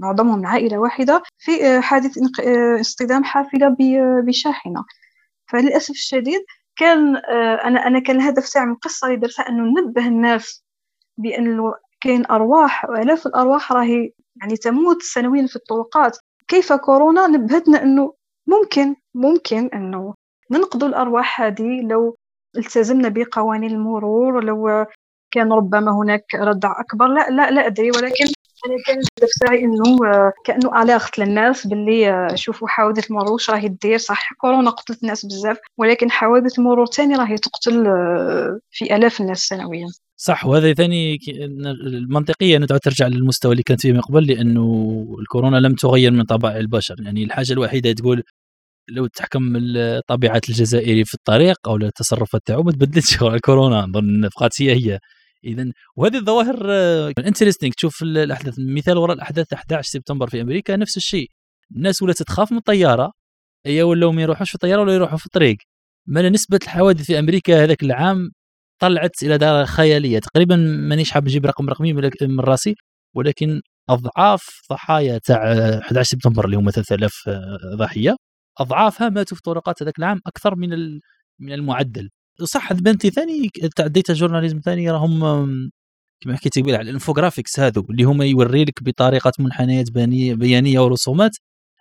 معظمهم 0.00 0.46
عائلة 0.46 0.78
واحدة 0.78 1.22
في 1.38 1.66
آه، 1.66 1.80
حادث 1.80 2.18
آه، 2.18 2.80
اصطدام 2.80 3.24
حافلة 3.24 3.76
بشاحنة. 4.26 4.84
فللأسف 5.48 5.90
الشديد 5.90 6.40
كان 6.76 7.16
آه، 7.16 7.54
أنا 7.64 7.86
أنا 7.86 8.00
كان 8.00 8.16
الهدف 8.16 8.52
تاعي 8.52 8.66
من 8.66 8.72
القصة 8.72 9.06
اللي 9.06 9.18
درتها 9.18 9.48
أنه 9.48 9.62
ننبه 9.62 10.06
الناس 10.06 10.64
بأنه 11.18 11.74
كاين 12.00 12.26
أرواح 12.26 12.84
وآلاف 12.90 13.26
الأرواح 13.26 13.72
راهي 13.72 14.12
يعني 14.40 14.56
تموت 14.56 15.02
سنويا 15.02 15.46
في 15.46 15.56
الطرقات. 15.56 16.18
كيف 16.48 16.72
كورونا 16.72 17.26
نبهتنا 17.26 17.82
أنه 17.82 18.14
ممكن 18.50 18.94
ممكن 19.14 19.70
أنه 19.74 20.14
ننقذوا 20.50 20.88
الأرواح 20.88 21.40
هذه 21.42 21.80
لو 21.90 22.16
التزمنا 22.56 23.08
بقوانين 23.08 23.70
المرور 23.70 24.44
لو 24.44 24.86
كان 25.30 25.52
ربما 25.52 25.92
هناك 25.92 26.24
ردع 26.34 26.80
أكبر. 26.80 27.06
لا 27.06 27.30
لا 27.30 27.50
لا 27.50 27.66
أدري 27.66 27.90
ولكن 27.90 28.24
أنا 28.66 28.76
كان 28.86 28.96
الهدف 28.96 29.32
تاعي 29.40 29.64
إنه 29.64 29.98
كأنه 30.44 30.82
اليرت 30.82 31.18
للناس 31.18 31.66
باللي 31.66 32.28
شوفوا 32.34 32.68
حوادث 32.68 33.10
المرور 33.10 33.32
واش 33.32 33.50
راهي 33.50 33.68
دير 33.68 33.98
صح 33.98 34.32
كورونا 34.32 34.70
قتلت 34.70 35.02
الناس 35.02 35.26
بزاف 35.26 35.58
ولكن 35.78 36.10
حوادث 36.10 36.58
المرور 36.58 36.86
ثاني 36.86 37.14
راهي 37.16 37.36
تقتل 37.38 37.84
في 38.70 38.96
آلاف 38.96 39.20
الناس 39.20 39.38
سنويا. 39.38 39.86
صح 40.16 40.46
وهذا 40.46 40.72
ثاني 40.72 41.18
المنطقيه 41.86 42.56
أنه 42.56 42.66
ترجع 42.66 43.06
للمستوى 43.06 43.52
اللي 43.52 43.62
كانت 43.62 43.80
فيه 43.80 43.92
من 43.92 44.00
قبل 44.00 44.26
لأنه 44.26 45.06
الكورونا 45.20 45.56
لم 45.56 45.74
تغير 45.74 46.10
من 46.10 46.22
طبائع 46.22 46.56
البشر. 46.56 46.96
يعني 47.00 47.24
الحاجة 47.24 47.52
الوحيدة 47.52 47.92
تقول 47.92 48.22
لو 48.90 49.06
تحكم 49.06 49.56
طبيعة 50.08 50.40
الجزائري 50.48 51.04
في 51.04 51.14
الطريق 51.14 51.68
أو 51.68 51.76
التصرفات 51.76 52.42
تاعو 52.46 52.62
ما 52.62 52.72
تبدلتش 52.72 53.22
الكورونا. 53.22 53.86
نظن 53.86 54.28
بقات 54.28 54.62
هي 54.62 54.72
هي. 54.72 54.98
اذا 55.44 55.72
وهذه 55.96 56.16
الظواهر 56.16 56.70
انترستنج 57.18 57.72
تشوف 57.72 58.02
الأحداث 58.02 58.54
مثال 58.58 58.98
وراء 58.98 59.16
الأحداث 59.16 59.52
11 59.52 59.90
سبتمبر 59.90 60.28
في 60.30 60.40
أمريكا 60.40 60.76
نفس 60.76 60.96
الشيء. 60.96 61.28
الناس 61.76 62.02
ولات 62.02 62.22
تخاف 62.22 62.52
من 62.52 62.58
الطيارة. 62.58 63.12
هي 63.66 63.82
ولاو 63.82 64.12
ما 64.12 64.22
يروحوش 64.22 64.48
في 64.48 64.54
الطيارة 64.54 64.80
ولا 64.82 64.94
يروحوا 64.94 65.18
في 65.18 65.26
الطريق. 65.26 65.56
ما 66.06 66.28
نسبة 66.28 66.58
الحوادث 66.62 67.06
في 67.06 67.18
أمريكا 67.18 67.64
هذاك 67.64 67.82
العام 67.82 68.30
طلعت 68.80 69.22
إلى 69.22 69.38
دار 69.38 69.66
خيالية. 69.66 70.18
تقريبا 70.18 70.56
مانيش 70.56 71.10
حاب 71.10 71.24
نجيب 71.24 71.46
رقم 71.46 71.70
رقمي 71.70 71.92
من 72.22 72.40
راسي 72.40 72.74
ولكن 73.14 73.60
أضعاف 73.90 74.42
ضحايا 74.70 75.18
تاع 75.18 75.52
11 75.78 76.10
سبتمبر 76.10 76.44
اللي 76.44 76.56
هم 76.56 76.70
3000 76.70 77.12
ضحية. 77.74 78.16
أضعافها 78.58 79.08
ماتوا 79.08 79.36
في 79.36 79.42
طرقات 79.42 79.82
هذاك 79.82 79.98
العام 79.98 80.20
أكثر 80.26 80.56
من 80.56 81.00
من 81.38 81.52
المعدل. 81.52 82.10
صح 82.44 82.72
بنتي 82.72 83.10
ثاني 83.10 83.48
تاع 83.76 83.86
data 83.86 84.12
journalism 84.14 84.60
ثاني 84.64 84.90
راهم 84.90 85.20
كما 86.20 86.36
حكيت 86.36 86.58
قبل 86.58 86.74
على 86.74 86.82
ال 86.90 86.95
infographics 86.95 87.60
هذو 87.60 87.86
اللي 87.90 88.02
هما 88.04 88.24
يوري 88.24 88.64
لك 88.64 88.82
بطريقة 88.82 89.32
منحنيات 89.38 89.90
بيانية 89.90 90.80
ورسومات 90.80 91.30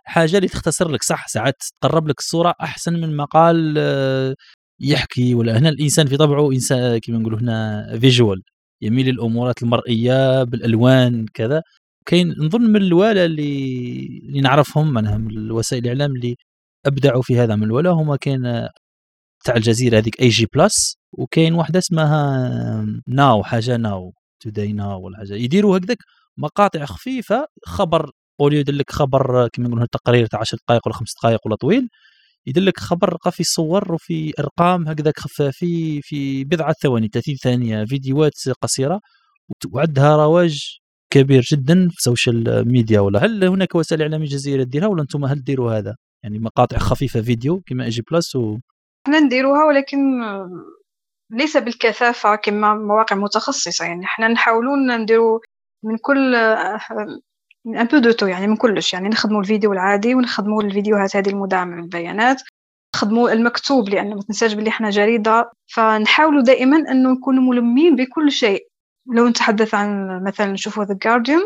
حاجة 0.06 0.38
اللي 0.38 0.48
تختصر 0.48 0.90
لك. 0.92 1.04
صح 1.04 1.28
ساعات 1.28 1.64
تقرب 1.82 2.08
لك 2.08 2.20
الصورة 2.20 2.56
أحسن 2.62 2.94
من 3.02 3.18
مقال 3.18 3.76
آه، 3.78 4.36
يحكي 4.80 5.36
ولا 5.36 5.58
هنا 5.58 5.70
الإنسان 5.70 6.08
في 6.08 6.18
طبعه 6.18 6.52
انسان 6.52 6.98
كما 7.00 7.18
نقولوا 7.18 7.40
هنا 7.40 7.88
visual 8.00 8.42
يميل 8.82 9.06
للأمورات 9.10 9.64
المرئية 9.64 10.44
بالألوان 10.44 11.26
كذا. 11.34 11.62
كاين 12.06 12.36
نظن 12.40 12.62
من 12.62 12.76
الوالا 12.84 13.26
اللي 13.26 13.44
اللي 14.24 14.42
نعرفهم 14.42 14.92
معناها 14.94 15.18
من 15.18 15.52
وسائل 15.52 15.84
الإعلام 15.84 16.16
اللي 16.16 16.36
أبدعوا 16.86 17.22
في 17.22 17.40
هذا 17.40 17.56
من 17.56 17.64
الولا 17.64 17.90
هما 17.90 18.16
كاين 18.16 18.68
تاع 19.46 19.56
الجزيرة 19.56 19.98
هذيك 19.98 20.22
AJ 20.22 20.48
Plus 20.56 20.98
وكاين 21.12 21.54
واحدة 21.54 21.80
اسمها 21.80 22.86
Now 23.08 23.44
حاجة 23.44 23.78
Now 23.78 24.14
Today 24.40 24.74
Now 24.74 25.02
ولا 25.02 25.18
حاجة. 25.18 25.34
يديروا 25.34 25.78
هكذاك 25.78 25.98
مقاطع 26.38 26.86
خفيفة 26.86 27.48
خبر 27.66 28.12
قول 28.40 28.54
يدير 28.54 28.76
لك 28.76 28.92
خبر 28.92 29.48
كما 29.48 29.68
نقولوا 29.68 29.86
تقرير 29.92 30.26
تاع 30.26 30.40
10 30.40 30.58
دقائق 30.58 30.82
ولا 30.88 30.96
5 30.96 31.14
دقائق 31.22 31.40
ولا 31.46 31.56
طويل 31.56 31.90
يدير 32.48 32.64
لك 32.64 32.80
خبر 32.80 33.18
في 33.32 33.44
صور 33.44 33.94
وفي 33.94 34.34
أرقام 34.40 34.88
هكذاك 34.88 35.20
خفافي 35.20 36.02
في 36.02 36.44
بضعة 36.44 36.74
ثواني 36.84 37.08
30 37.14 37.36
ثانية 37.36 37.86
فيديوهات 37.86 38.34
قصيرة 38.62 39.00
وعندها 39.74 40.16
رواج 40.16 40.80
كبير 41.10 41.42
جدا 41.52 41.90
في 41.90 41.96
ال 41.98 42.08
social 42.08 42.68
media 42.68 43.00
ولا. 43.00 43.26
هل 43.26 43.44
هناك 43.46 43.76
وسائل 43.76 44.02
اعلام 44.02 44.24
جزائريه 44.24 44.64
ديرها 44.64 44.88
ولا 44.88 45.02
أنتم 45.02 45.26
هل 45.26 45.44
ديروا 45.44 45.78
هذا؟ 45.78 45.96
يعني 46.24 46.40
مقاطع 46.40 46.78
خفيفة 46.78 47.22
فيديو 47.22 47.62
كما 47.66 47.90
AJ 47.90 48.04
Plus 48.12 48.36
و 48.36 48.58
حنا 49.08 49.20
نديروها 49.20 49.66
ولكن 49.66 50.22
ليس 51.32 51.58
بالكثافة 51.58 52.36
كما 52.36 52.74
مواقع 52.74 53.16
متخصصة. 53.16 53.86
يعني 53.86 54.06
حنا 54.06 54.28
نحاولون 54.28 55.02
نديرو 55.02 55.42
من 55.86 55.98
كل 55.98 56.32
من 57.66 57.78
un 57.78 57.88
peu 57.88 57.98
de 57.98 58.12
tout 58.12 58.28
يعني 58.28 58.48
من 58.48 58.56
كلش. 58.56 58.94
يعني 58.94 59.10
نخدموا 59.10 59.42
الفيديو 59.42 59.74
العادي 59.74 60.16
ونخدموا 60.16 60.64
الفيديوهات 60.64 61.16
هذه 61.16 61.30
المدعمة 61.30 61.76
بالبيانات 61.76 62.42
نخدموا 62.96 63.32
المكتوب 63.32 63.90
لأن 63.90 64.16
ما 64.16 64.22
تنساش 64.22 64.54
بلي 64.54 64.72
حنا 64.72 64.90
جريدة. 64.90 65.52
فنحاولوا 65.68 66.42
دائما 66.42 66.78
أنه 66.78 67.12
نكونوا 67.12 67.44
ملمين 67.44 67.96
بكل 67.96 68.32
شيء. 68.32 68.68
لو 69.14 69.28
نتحدث 69.28 69.74
عن 69.76 70.24
مثلا 70.24 70.52
نشوفوا 70.52 70.84
The 70.84 70.98
Guardian 71.04 71.42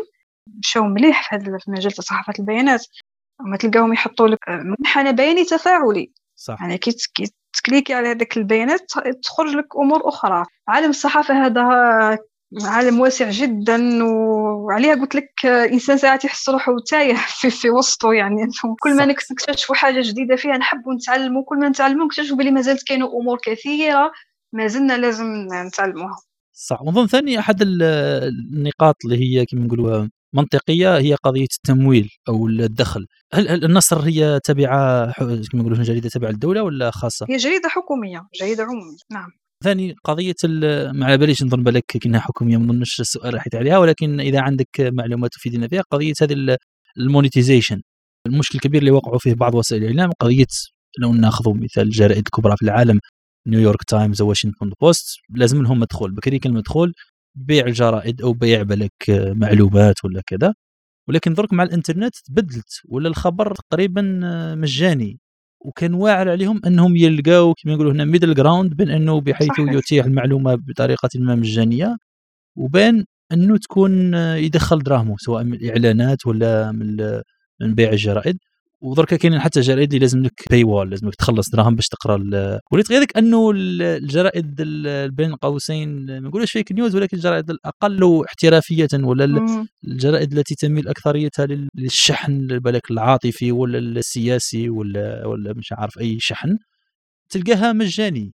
مشاو 0.58 0.84
مليح 0.84 1.28
في 1.28 1.36
هذا 1.36 1.58
في 1.58 1.70
مجال 1.70 1.92
صحافة 1.92 2.32
البيانات. 2.38 2.86
ما 3.40 3.56
تلقاهم 3.56 3.92
يحطوا 3.92 4.28
لك 4.28 4.48
منحنى 4.48 5.12
بياني 5.12 5.44
تفاعلي. 5.44 6.12
صح. 6.36 6.56
يعني 6.60 6.78
كي 6.78 6.96
تكليكي 7.52 7.94
على 7.94 8.08
هذيك 8.08 8.36
البيانات 8.36 8.80
تخرج 9.22 9.54
لك 9.54 9.66
أمور 9.76 10.08
أخرى. 10.08 10.44
عالم 10.68 10.90
الصحافة 10.90 11.46
هذا 11.46 11.62
عالم 12.62 13.00
واسع 13.00 13.30
جدا 13.30 14.04
وعليها 14.04 14.94
قلت 14.94 15.14
لك 15.14 15.46
إنسان 15.46 15.96
ساعات 15.96 16.24
يحس 16.24 16.48
روحه 16.48 16.72
تايه 16.90 17.14
في, 17.40 17.50
في 17.50 17.70
وسطه 17.70 18.12
يعني. 18.12 18.46
كل 18.80 18.96
ما 18.96 19.06
نكتشفوا 19.06 19.74
حاجة 19.74 20.00
جديدة 20.02 20.36
فيها 20.36 20.56
نحبوا 20.56 20.94
نتعلموا 20.94 21.44
كل 21.44 21.58
ما 21.58 21.68
نتعلموا 21.68 22.04
نكتشفوا 22.06 22.36
بلي 22.36 22.50
مازالت 22.50 22.82
كاينة 22.82 23.06
أمور 23.06 23.38
كثيرة 23.42 24.12
ما 24.52 24.66
زلنا 24.66 24.98
لازم 24.98 25.48
نتعلموها. 25.66 26.16
صح. 26.52 26.82
ونظن 26.82 27.06
ثاني 27.06 27.38
أحد 27.38 27.62
النقاط 27.62 28.96
اللي 29.04 29.16
هي 29.16 29.46
كما 29.46 29.60
نقولوا 29.60 30.08
منطقية 30.34 30.98
هي 30.98 31.14
قضية 31.14 31.46
التمويل 31.56 32.10
أو 32.28 32.46
الدخل. 32.48 33.06
هل, 33.32 33.64
النصر 33.64 34.00
هي 34.00 34.40
تابعه 34.44 35.12
كما 35.12 35.42
يقولون 35.54 35.82
جريدة 35.82 36.08
تابعه 36.08 36.30
للدوله 36.30 36.62
ولا 36.62 36.90
خاصة؟ 36.90 37.26
هي 37.30 37.36
جريدة 37.36 37.68
حكومية 37.68 38.22
جريدة 38.40 38.62
عموميه 38.62 38.96
نعم. 39.12 39.28
ثاني 39.64 39.94
قضية 40.04 40.34
ما 40.92 41.06
على 41.06 41.18
باليش 41.18 41.42
نظن 41.42 41.62
بالك 41.62 41.84
كأنها 41.86 42.20
حكومية 42.20 42.56
ما 42.56 42.64
نظنش 42.64 43.00
السؤال 43.00 43.34
راح 43.34 43.44
عليها 43.54 43.78
ولكن 43.78 44.20
إذا 44.20 44.40
عندك 44.40 44.80
معلومات 44.80 45.30
تفيدنا 45.32 45.68
فيها 45.68 45.82
قضية 45.82 46.12
هذه 46.22 46.56
ال 46.98 47.04
monetization. 47.04 47.80
المشكل 48.26 48.54
الكبير 48.54 48.80
اللي 48.80 48.90
وقعوا 48.90 49.18
فيه 49.18 49.34
بعض 49.34 49.54
وسائل 49.54 49.82
الإعلام 49.82 50.10
قضية 50.20 50.46
لو 50.98 51.12
ناخذ 51.12 51.54
مثال 51.54 51.82
الجرائد 51.82 52.18
الكبرى 52.26 52.56
في 52.56 52.62
العالم 52.62 53.00
نيويورك 53.46 53.84
تايمز 53.84 54.22
واشنطن 54.22 54.72
بوست 54.80 55.18
لازم 55.30 55.62
لهم 55.62 55.80
مدخول 55.80 56.14
بكري 56.14 56.38
كلمه 56.38 56.58
مدخول 56.58 56.94
بيع 57.34 57.66
الجرائد 57.66 58.22
أو 58.22 58.32
بيع 58.32 58.62
بالك 58.62 58.92
معلومات 59.36 60.04
ولا 60.04 60.22
كذا. 60.26 60.54
ولكن 61.08 61.34
درك 61.34 61.52
مع 61.52 61.62
الإنترنت 61.64 62.14
تبدلت 62.16 62.80
ولا 62.88 63.08
الخبر 63.08 63.54
تقريبا 63.54 64.02
مجاني. 64.54 65.20
وكان 65.60 65.94
واعر 65.94 66.30
عليهم 66.30 66.60
أنهم 66.66 66.96
يلقاو 66.96 67.54
كما 67.54 67.72
يقولوا 67.72 67.92
هنا 67.92 68.04
middle 68.04 68.34
ground 68.34 68.74
بين 68.74 68.90
أنه 68.90 69.20
بحيث. 69.20 69.48
يتيح 69.58 70.04
المعلومة 70.04 70.54
بطريقة 70.54 71.08
ما 71.14 71.34
مجانية 71.34 71.96
وبين 72.56 73.04
أنه 73.32 73.56
تكون 73.56 74.14
يدخل 74.14 74.78
دراهمه 74.78 75.16
سواء 75.18 75.44
من 75.44 75.54
الإعلانات 75.54 76.26
ولا 76.26 76.72
من 77.60 77.74
بيع 77.74 77.90
الجرائد. 77.92 78.38
ودركا 78.84 79.16
كاينين 79.16 79.40
حتى 79.40 79.60
جرائد 79.60 79.88
اللي 79.88 79.98
لازم 79.98 80.22
لك 80.22 80.44
paywall 80.50 80.90
لازم 80.90 81.08
لك 81.08 81.14
تخلص 81.14 81.50
دراهم 81.50 81.74
باش 81.74 81.88
تقرا 81.88 82.16
وليت 82.72 82.92
غير 82.92 83.06
أنه 83.16 83.52
الجرائد 83.54 84.62
بين 85.16 85.34
قوسين 85.34 86.06
ما 86.06 86.28
نقولش 86.28 86.52
fake 86.52 86.72
news 86.72 86.96
ولكن 86.96 87.16
الجرائد 87.16 87.50
الأقل 87.50 88.24
احترافية 88.28 88.88
ولا 88.94 89.46
الجرائد 89.84 90.32
التي 90.32 90.54
تميل 90.54 90.88
أكثريتها 90.88 91.46
للشحن 91.74 92.46
بالك 92.46 92.90
العاطفي 92.90 93.52
ولا 93.52 93.78
السياسي 93.78 94.68
ولا 94.68 95.26
ولا 95.26 95.52
مش 95.52 95.72
عارف 95.72 95.98
أي 95.98 96.16
شحن 96.20 96.58
تلقاها 97.30 97.72
مجاني. 97.72 98.32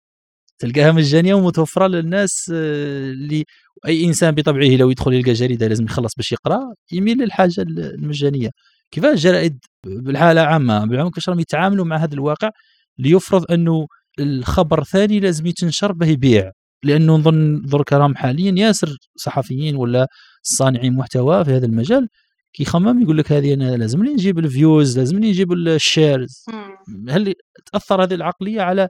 تلقاها 0.59 0.93
مجانية 0.93 1.35
ومتوفرة 1.35 1.87
للناس 1.87 2.53
آه، 2.55 3.11
اللي 3.11 3.45
أي 3.87 4.05
إنسان 4.05 4.35
بطبعه 4.35 4.77
لو 4.77 4.91
يدخل 4.91 5.13
يلقى 5.15 5.33
جريدة 5.33 5.69
لازم 5.69 5.85
يخلص 5.85 6.15
باش 6.17 6.33
يقرأ 6.33 6.61
يميل 6.93 7.19
للحاجة 7.19 7.55
المجانية. 7.59 8.51
كيفاش 8.91 9.13
الجرائد 9.13 9.59
بالحالة 9.87 10.41
عامة؟ 10.41 10.85
بالعموم 10.85 11.11
كيفاش 11.11 11.29
راهم 11.29 11.41
يتعاملوا 11.41 11.85
مع 11.85 11.97
هذا 11.97 12.15
الواقع 12.15 12.51
ليفرض 12.99 13.53
أنه 13.53 13.87
الخبر 14.21 14.85
ثاني 14.85 15.21
لازم 15.21 15.47
يتنشر 15.47 15.93
به 15.93 16.07
يبيع 16.07 16.53
لأنه 16.85 17.17
نظن 17.17 17.63
درك 17.63 17.93
راهم 17.93 18.17
حاليا 18.17 18.55
ياسر 18.57 18.97
صحفيين 19.17 19.77
ولا 19.77 20.09
صانعين 20.43 20.93
محتوى 20.93 21.45
في 21.45 21.51
هذا 21.51 21.67
المجال 21.67 22.09
كيخمم 22.53 23.03
يقول 23.03 23.19
لك 23.19 23.33
هذه 23.33 23.55
أنا 23.55 23.77
لازم 23.77 24.05
لي 24.05 24.13
نجيب 24.13 24.39
ال 24.39 24.49
views 24.49 24.99
لازم 24.99 25.19
لي 25.19 25.29
نجيب 25.29 25.53
ال 25.53 25.66
shares 25.66 26.45
هل 27.09 27.35
تأثر 27.73 28.03
هذه 28.03 28.15
العقلية 28.15 28.63
على 28.63 28.89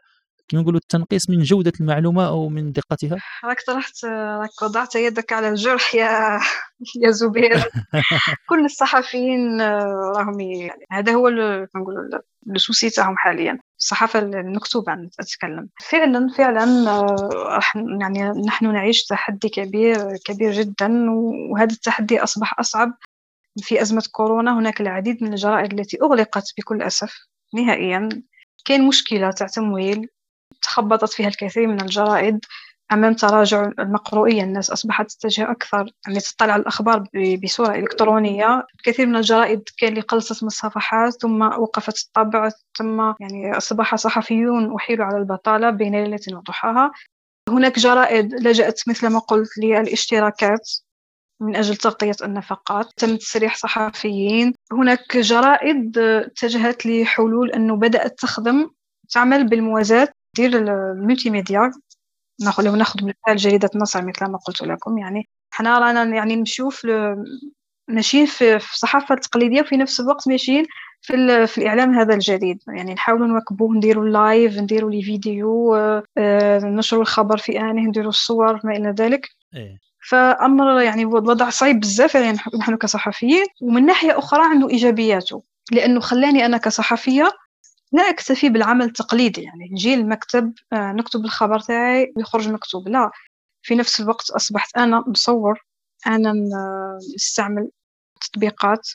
نقولوا 0.53 0.81
التنقيص 0.81 1.31
من 1.31 1.43
جودة 1.43 1.73
المعلومة 1.81 2.29
أو 2.29 2.49
من 2.49 2.73
دقتها؟ 2.73 3.17
راك 3.45 3.61
طرحت 3.67 4.05
راك 4.05 4.63
وضعت 4.63 4.95
يدك 4.95 5.33
على 5.33 5.49
الجرح 5.49 5.95
يا 5.95 6.41
يا 7.05 7.11
زبير. 7.11 7.65
كل 8.49 8.65
الصحفيين 8.65 9.61
آه، 9.61 10.13
راهم 10.17 10.41
يعني 10.41 10.85
هذا 10.93 11.13
هو 11.13 11.29
نقولوا 11.77 12.19
ال 12.51 12.58
souci 12.58 12.91
تاعهم 12.91 13.17
حاليا. 13.17 13.59
الصحافة 13.79 14.19
المكتوبه 14.19 14.93
عن 14.93 15.11
اتكلم 15.21 15.69
فعلا 15.91 16.29
فعلا 16.39 16.91
آه، 16.91 17.61
يعني 18.01 18.23
نحن 18.47 18.73
نعيش 18.73 19.05
تحدي 19.05 19.49
كبير 19.49 20.17
كبير 20.25 20.53
جدا 20.53 21.11
وهذا 21.53 21.73
التحدي 21.73 22.23
أصبح 22.23 22.59
أصعب. 22.61 22.93
في 23.59 23.83
أزمة 23.83 24.03
كورونا 24.13 24.59
هناك 24.59 24.81
العديد 24.81 25.23
من 25.23 25.33
الجرائد 25.33 25.73
التي 25.73 25.99
أغلقت 26.03 26.45
بكل 26.59 26.83
أسف 26.83 27.15
نهائيا. 27.55 28.09
كاين 28.65 28.89
مشكلة 28.89 29.31
تاع 29.31 29.47
تمويل. 29.47 30.09
تخبطت 30.63 31.13
فيها 31.13 31.29
الكثير 31.29 31.67
من 31.67 31.81
الجرائد 31.81 32.41
أمام 32.93 33.15
تراجع 33.15 33.71
المقروئية. 33.79 34.43
الناس 34.43 34.71
أصبحت 34.71 35.11
تتجه 35.11 35.51
أكثر. 35.51 35.91
يعني 36.07 36.21
تطلع 36.21 36.57
الأخبار 36.57 37.05
بصورة 37.43 37.75
إلكترونية. 37.75 38.67
كثير 38.85 39.07
من 39.07 39.17
الجرائد 39.17 39.63
كان 39.79 39.89
اللي 39.91 40.01
قلصت 40.01 40.43
من 40.43 40.47
الصفحات 40.47 41.13
ثم 41.13 41.43
وقفت 41.43 42.07
الطبع 42.07 42.51
ثم 42.79 43.13
يعني 43.21 43.57
أصبح 43.57 43.95
صحفيون 43.95 44.75
أحيلوا 44.75 45.07
على 45.07 45.19
البطالة 45.19 45.71
بين 45.71 45.93
ليلة 46.05 46.21
وضحاها. 46.33 46.93
هناك 47.49 47.79
جرائد 47.79 48.35
لجأت 48.35 48.81
مثل 48.89 49.07
ما 49.07 49.19
قلت 49.19 49.59
للاشتراكات 49.59 50.71
من 51.41 51.57
أجل 51.57 51.77
تغطية 51.77 52.17
النفقات. 52.23 52.87
تم 52.97 53.17
تسريح 53.17 53.57
صحفيين. 53.57 54.55
هناك 54.73 55.17
جرائد 55.17 55.99
اتجهت 55.99 56.87
لحلول 56.87 57.51
أنه 57.51 57.77
بدأت 57.77 58.19
تخدم 58.19 58.71
تعمل 59.11 59.49
بالموازاة. 59.49 60.09
دير 60.37 60.59
ال 60.59 61.31
multimedia 61.31 61.71
ناخذ 62.41 62.65
لو 62.65 62.77
ناخذ 62.77 63.01
مثال 63.05 63.37
جريدة 63.37 63.71
نصر 63.75 64.07
مثل 64.07 64.27
ما 64.27 64.39
قلت 64.39 64.63
لكم 64.63 64.99
يعني 64.99 65.29
حنا 65.51 65.79
رانا 65.79 66.05
يعني 66.05 66.37
نشوف 66.37 66.87
ماشيين 67.89 68.27
في 68.27 68.57
الصحافة 68.57 69.15
التقليدية 69.15 69.61
وفي 69.61 69.77
نفس 69.77 70.01
الوقت 70.01 70.29
ماشيين 70.29 70.67
في, 71.03 71.47
في 71.47 71.59
الإعلام 71.59 71.95
هذا 71.95 72.15
الجديد. 72.15 72.59
يعني 72.69 72.95
نحاولوا 72.95 73.27
نواكبوه 73.27 73.75
نديروا 73.75 74.05
ال 74.05 74.16
live 74.16 74.59
نديروا 74.59 74.91
les 74.91 75.03
vidéos 75.03 75.75
آه، 75.75 76.03
نشروا 76.65 77.03
الخبر 77.03 77.37
في 77.37 77.61
آنه 77.61 77.83
نديروا 77.83 78.09
الصور 78.09 78.61
ما 78.65 78.77
إلى 78.77 78.95
ذلك. 78.99 79.29
إيه. 79.55 79.79
فأمر 80.09 80.81
يعني 80.81 81.05
وضع 81.05 81.51
صعيب 81.51 81.81
بزاف 81.81 82.15
يعني 82.15 82.39
نحن 82.59 82.77
كصحفيين 82.77 83.45
ومن 83.63 83.87
ناحية 83.87 84.19
أخرى 84.19 84.45
عنده 84.45 84.71
إيجابياته 84.71 85.43
لأنه 85.73 86.01
خلاني 86.01 86.47
أنا 86.47 86.57
كصحفية 86.57 87.31
لا 87.95 88.03
أكتفي 88.03 88.49
بالعمل 88.49 88.85
التقليدي 88.85 89.43
يعني 89.43 89.69
نجي 89.73 89.95
المكتب 89.95 90.53
آه، 90.73 90.93
نكتب 90.93 91.25
الخبر 91.25 91.61
تاعي 91.61 92.13
ويخرج 92.17 92.49
مكتوب. 92.49 92.89
لا 92.89 93.11
في 93.63 93.75
نفس 93.75 94.01
الوقت 94.01 94.31
أصبحت 94.31 94.77
أنا 94.77 95.05
مصور 95.07 95.61
أنا 96.07 96.33
نستعمل 97.15 97.71
تطبيقات. 98.21 98.89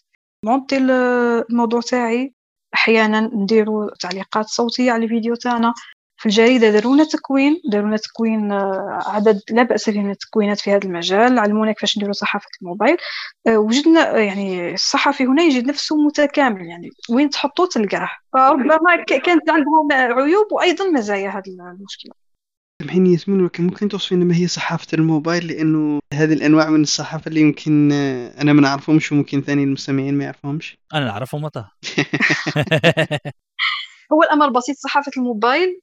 مونتي 0.46 0.78
الموضوع 0.78 1.82
تاعي 1.82 2.34
أحيانا 2.74 3.20
نديرو 3.22 3.90
تعليقات 3.90 4.46
صوتية 4.46 4.92
على 4.92 5.04
الفيديو 5.04 5.36
تاعنا. 5.36 5.74
في 6.20 6.26
الجريدة 6.26 6.72
دارونا 6.72 7.04
تكوين 7.04 7.62
دارونا 7.72 7.98
تكوين 7.98 8.52
آه، 8.52 9.00
عدد 9.06 9.42
لا 9.52 9.64
بأس 9.64 9.90
به 9.90 10.00
من 10.00 10.10
التكوينات 10.10 10.60
في 10.60 10.72
هذا 10.72 10.86
المجال. 10.86 11.40
علمونا 11.40 11.72
كيفاش 11.72 11.98
نديروا 11.98 12.14
صحافة 12.14 12.48
الموبايل. 12.62 12.98
آه، 13.48 13.58
وجدنا 13.58 14.16
آه، 14.16 14.18
يعني 14.18 14.74
الصحفي 14.74 15.24
هنا 15.26 15.44
يجد 15.44 15.68
نفسه 15.68 15.96
متكامل 15.96 16.66
يعني 16.66 16.90
وين 17.10 17.30
تحطوه 17.30 17.68
تلقاه. 17.68 18.10
فربما 18.34 19.04
كانت 19.08 19.50
عندهم 19.50 19.92
عيوب 19.92 20.52
وأيضا 20.52 20.90
مزايا 20.90 21.30
هذه 21.30 21.50
المشكلة. 21.50 22.12
سامحيني 22.82 23.12
ياسمين 23.12 23.42
ولكن 23.42 23.64
ممكن 23.64 23.90
توصفين 23.90 24.28
ما 24.28 24.36
هي 24.36 24.48
صحافة 24.48 24.88
الموبايل؟ 24.94 25.48
لأنه 25.48 26.00
هذه 26.14 26.34
الأنواع 26.34 26.70
من 26.70 26.82
الصحافة 26.82 27.30
اللي 27.30 27.42
يمكن 27.42 27.92
أنا 28.42 28.54
ما 28.54 28.62
نعرفهمش 28.62 29.12
وممكن 29.12 29.42
ثاني 29.42 29.64
المستمعين 29.64 30.18
ما 30.18 30.24
يعرفهمش. 30.24 30.78
أنا 30.94 31.06
نعرفهم 31.06 31.42
متى 31.42 31.64
هو 34.14 34.24
الأمر 34.24 34.50
بسيط 34.50 34.76
صحافة 34.76 35.12
الموبايل 35.18 35.82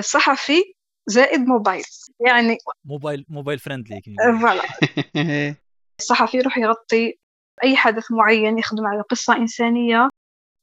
صحفي 0.00 0.62
زائد 1.06 1.40
موبايل. 1.40 1.84
يعني 2.26 2.58
mobile 2.84 3.26
mobile 3.28 3.58
friendly 3.58 4.02
voilà. 4.40 4.62
الصحفي 6.00 6.38
يروح 6.38 6.58
يغطي 6.58 7.18
أي 7.64 7.76
حدث 7.76 8.04
معين 8.10 8.58
يخدم 8.58 8.86
على 8.86 9.00
قصة 9.00 9.36
إنسانية 9.36 10.08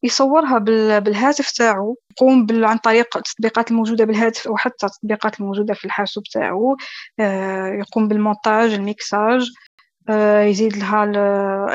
يصورها 0.03 0.57
بالهاتف 0.99 1.51
تاعو 1.51 1.97
يقوم 2.11 2.47
عن 2.65 2.77
طريق 2.77 3.17
التطبيقات 3.17 3.71
الموجودة 3.71 4.05
بالهاتف 4.05 4.47
أو 4.47 4.57
حتى 4.57 4.85
التطبيقات 4.85 5.39
الموجودة 5.39 5.73
في 5.73 5.85
الحاسوب 5.85 6.23
تاعو. 6.23 6.77
آه، 7.19 7.67
يقوم 7.67 8.07
بالمونتاج 8.07 8.73
الميكساج 8.73 9.49
آه، 10.09 10.41
يزيد 10.41 10.77
لها 10.77 11.03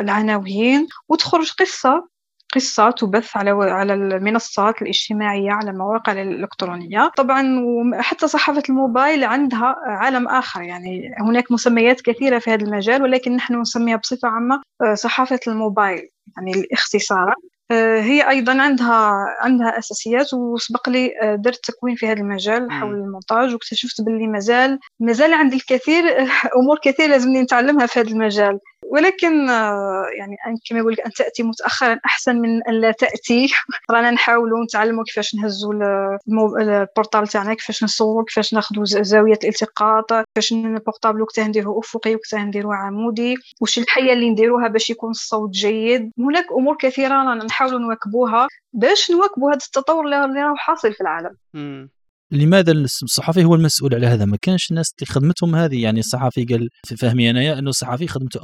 العناوين 0.00 0.86
وتخرج 1.08 1.52
قصة 1.52 2.08
قصة 2.52 2.90
تبث 2.90 3.36
على 3.36 3.50
على 3.50 3.94
المنصات 3.94 4.82
الاجتماعية 4.82 5.50
على 5.50 5.70
المواقع 5.70 6.12
الإلكترونية. 6.12 7.10
طبعا 7.16 7.62
حتى 7.94 8.28
صحافة 8.28 8.62
الموبايل 8.68 9.24
عندها 9.24 9.76
عالم 9.86 10.28
آخر 10.28 10.62
يعني 10.62 11.14
هناك 11.18 11.52
مسميات 11.52 12.00
كثيرة 12.00 12.38
في 12.38 12.50
هذا 12.50 12.62
المجال 12.62 13.02
ولكن 13.02 13.36
نحن 13.36 13.60
نسميها 13.60 13.96
بصفة 13.96 14.28
عامة 14.28 14.62
آه، 14.82 14.94
صحافة 14.94 15.40
الموبايل 15.46 16.08
يعني 16.36 16.52
الاختصار. 16.52 17.34
آه، 17.70 18.00
هي 18.00 18.28
أيضا 18.28 18.62
عندها 18.62 19.12
عندها 19.40 19.78
أساسيات 19.78 20.34
وسبق 20.34 20.88
لي 20.88 21.12
آه، 21.22 21.34
درت 21.34 21.64
تكوين 21.64 21.94
في 21.94 22.06
هذا 22.06 22.20
المجال 22.20 22.72
حول 22.72 22.94
المونتاج 22.94 23.52
واكتشفت 23.52 24.00
باللي 24.00 24.26
مازال 24.26 24.78
مازال 25.00 25.34
عندي 25.34 25.56
الكثير 25.56 26.04
أمور 26.60 26.78
كثير 26.82 27.08
لازمني 27.08 27.42
نتعلمها 27.42 27.86
في 27.86 28.00
هذا 28.00 28.08
المجال. 28.08 28.58
ولكن 28.92 29.50
آه، 29.50 30.06
يعني 30.18 30.36
كما 30.68 30.78
يقول 30.78 30.94
أن 30.94 31.10
تأتي 31.12 31.42
متاخرا 31.42 32.00
أحسن 32.06 32.36
من 32.36 32.62
أن 32.68 32.80
لا 32.80 32.90
تأتي. 32.90 33.48
رانا 33.90 34.10
نحاولوا 34.10 34.64
نتعلموا 34.64 35.04
كيفاش 35.04 35.34
نهزوا 35.34 35.74
ال 36.60 36.68
portable 36.68 37.28
تاعنا 37.28 37.54
كيفاش 37.54 37.84
نصوروا 37.84 38.24
كيفاش 38.24 38.54
ناخذوا 38.54 38.84
زاوية 38.84 39.38
الالتقاط 39.44 40.12
كيفاش 40.12 40.52
ال 40.52 40.60
portable 40.60 41.22
وقتها 41.22 41.48
نديروه 41.48 41.78
أفقي 41.78 42.14
وقتها 42.14 42.44
نديروه 42.44 42.74
عمودي 42.74 43.36
وش 43.60 43.78
الحيلة 43.78 44.12
اللي 44.12 44.30
نديروها 44.30 44.68
باش 44.68 44.90
يكون 44.90 45.10
الصوت 45.10 45.50
جيد. 45.50 46.12
هناك 46.18 46.52
أمور 46.52 46.76
كثيرة 46.76 47.14
رانا 47.14 47.44
نحاولوا 47.44 47.78
نواكبوها 47.78 48.48
باش 48.72 49.10
نواكبوا 49.10 49.50
هذا 49.50 49.58
التطور 49.66 50.04
اللي 50.04 50.16
راه 50.16 50.54
حاصل 50.56 50.92
في 50.92 51.00
العالم. 51.00 51.36
لماذا 52.32 52.72
الصحفي 52.72 53.44
هو 53.44 53.54
المسؤول 53.54 53.94
على 53.94 54.06
هذا؟ 54.06 54.24
ما 54.24 54.36
كانش 54.42 54.70
الناس 54.70 54.94
اللي 54.98 55.12
خدمتهم 55.12 55.54
هذه. 55.54 55.82
يعني 55.82 56.00
الصحفي 56.00 56.44
قال 56.44 56.68
في 56.86 56.96
فهمي 56.96 57.30
أنايا 57.30 57.58
أنه 57.58 57.70
الصحفي 57.70 58.06
خدمته 58.08 58.40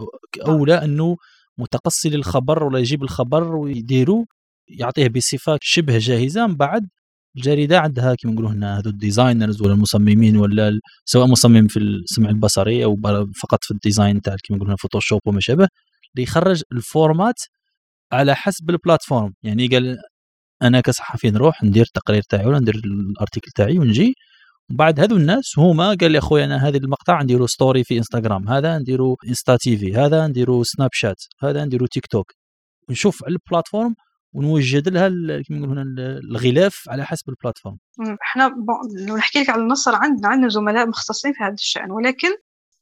أولى 0.46 0.74
أنه 0.74 1.16
متقصي 1.58 2.08
للخبر 2.08 2.64
ولا 2.64 2.78
يجيب 2.78 3.02
الخبر 3.02 3.56
ويديروا 3.56 4.24
يعطيه 4.68 5.08
بصفه 5.08 5.58
شبه 5.62 5.98
جاهزة. 5.98 6.46
من 6.46 6.56
بعد 6.56 6.88
الجريدة 7.36 7.80
عندها 7.80 8.14
كما 8.14 8.32
نقولوا 8.32 8.50
هنا 8.50 8.78
هذو 8.78 8.90
ال 8.90 8.97
designers 8.97 9.62
ولا 9.62 9.72
المصممين 9.72 10.36
ولا 10.36 10.80
سواء 11.04 11.26
مصمم 11.26 11.66
في 11.68 11.78
السمع 11.78 12.30
البصري 12.30 12.84
أو 12.84 12.96
فقط 13.42 13.64
في 13.64 13.70
ال 13.70 13.78
design 13.78 14.22
تاع 14.22 14.36
كما 14.44 14.56
نقولوا 14.58 14.76
Photoshop 14.76 15.20
وما 15.26 15.40
شابه. 15.40 15.68
اللي 16.14 16.22
يخرج 16.22 16.62
ال 16.72 16.82
format 16.82 17.40
على 18.12 18.34
حسب 18.36 18.70
ال 18.70 18.77
platform. 18.77 19.34
يعني 19.42 19.66
قال 19.66 19.98
أنا 20.62 20.80
كصحفي 20.80 21.30
نروح 21.30 21.64
ندير 21.64 21.82
التقرير 21.82 22.22
تاعي 22.22 22.46
ولا 22.46 22.58
ندير 22.58 22.74
ال 22.74 22.84
article 22.84 23.50
تاعي 23.50 23.78
ونجي. 23.78 24.14
وبعد 24.70 25.00
هذو 25.00 25.16
الناس 25.16 25.58
هما 25.58 25.88
قال 26.00 26.10
لي 26.10 26.18
أخويا 26.18 26.44
أنا 26.44 26.68
هذه 26.68 26.76
المقطع 26.76 27.22
نديرو 27.22 27.46
story 27.46 27.84
في 27.84 27.98
انستغرام 27.98 28.48
هذا 28.48 28.78
نديرو 28.78 29.16
Insta 29.28 29.56
TV 29.56 29.94
هذا 29.96 30.26
نديرو 30.26 30.64
Snapchat 30.64 31.16
هذا 31.42 31.64
نديرو 31.64 31.86
تيك 31.86 32.06
توك 32.06 32.32
نشوف 32.90 33.24
على 33.24 33.32
ال 33.32 33.39
platform 33.39 33.94
ونوجد 34.32 34.88
لها 34.88 35.08
كما 35.48 35.58
نقول 35.58 35.78
هنا 35.78 36.18
الغلاف 36.18 36.84
على 36.88 37.04
حسب 37.04 37.28
ال 37.28 37.34
platform 37.34 37.78
إحنا 38.22 38.54
لو 39.08 39.16
نحكي 39.16 39.40
لك 39.40 39.50
على 39.50 39.62
النصر 39.62 39.94
عندنا 39.94 40.28
عندنا 40.28 40.48
زملاء 40.48 40.88
مختصين 40.88 41.32
في 41.32 41.44
هذا 41.44 41.54
الشأن 41.54 41.90
ولكن 41.90 42.28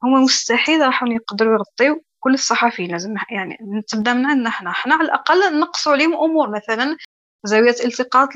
هم 0.05 0.25
مستحيل 0.25 0.81
راح 0.81 1.03
يقدروا 1.03 1.53
يغطيو 1.53 2.03
كل 2.21 2.35
الصحفيين 2.35 2.91
لازم 2.91 3.15
يعني 3.31 3.57
تبدأ 3.89 4.13
من 4.13 4.27
عندنا 4.27 4.49
إحنا. 4.49 4.71
إحنا 4.71 4.95
على 4.95 5.05
الأقل 5.05 5.61
نقصوا 5.61 5.93
عليهم 5.93 6.15
أمور 6.15 6.51
مثلا 6.51 6.97
زاوية 7.45 7.75
التقاط 7.85 8.29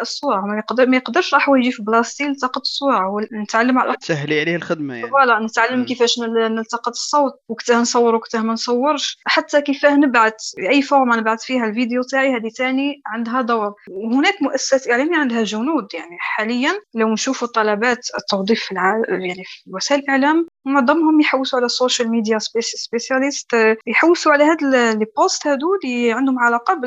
الصورة. 0.00 0.40
ما 0.40 0.58
يقدر 0.58 0.86
ما 0.86 0.96
يقدرش 0.96 1.34
راح 1.34 1.48
هو 1.48 1.56
يجي 1.56 1.72
في 1.72 1.82
بلاصتي 1.82 2.24
يلتقط 2.24 2.60
الصورة. 2.60 3.08
ونتعلم 3.08 3.78
على 3.78 3.96
تسهلي 3.96 4.40
عليه 4.40 4.56
الخدمة 4.56 4.94
يعني. 4.94 5.10
voilà 5.10 5.38
نتعلم 5.38 5.84
كيفاش 5.84 6.18
نلتقط 6.50 6.92
الصوت. 6.92 7.32
وقتها 7.48 7.80
نصور 7.80 8.14
وقتها 8.14 8.42
ما 8.42 8.52
نصورش. 8.52 9.18
حتى 9.26 9.60
كيفاه 9.60 9.96
نبعث 9.96 10.34
اي 10.70 10.82
format 10.82 11.16
نبعث 11.16 11.42
فيها 11.42 11.64
الفيديو 11.64 12.02
تاعي 12.02 12.36
هذه 12.36 12.50
تاني 12.56 13.02
عندها 13.06 13.40
دور. 13.42 13.74
وهناك 13.90 14.42
مؤسسات 14.42 14.90
إعلامية 14.90 15.16
عندها 15.16 15.42
جنود 15.42 15.86
يعني. 15.94 16.16
حاليا 16.20 16.72
لو 16.94 17.12
نشوفوا 17.12 17.48
طلبات 17.48 18.06
التوظيف 18.18 18.60
في 18.60 18.72
الع... 18.72 19.02
يعني 19.08 19.44
في 19.44 19.70
وسائل 19.70 20.00
الإعلام 20.00 20.46
معظمهم 20.64 21.20
يحوسوا 21.20 21.58
على 21.58 21.66
ال 21.66 21.72
social 21.72 22.10
media 22.10 22.38
specialist 22.60 23.46
يحوسوا 23.86 24.32
على 24.32 24.44
هاد 24.44 24.62
لي 24.62 25.06
بوست 25.16 25.46
هادو 25.46 25.66
اللي 25.84 26.12
عندهم 26.12 26.38
علاقة 26.38 26.80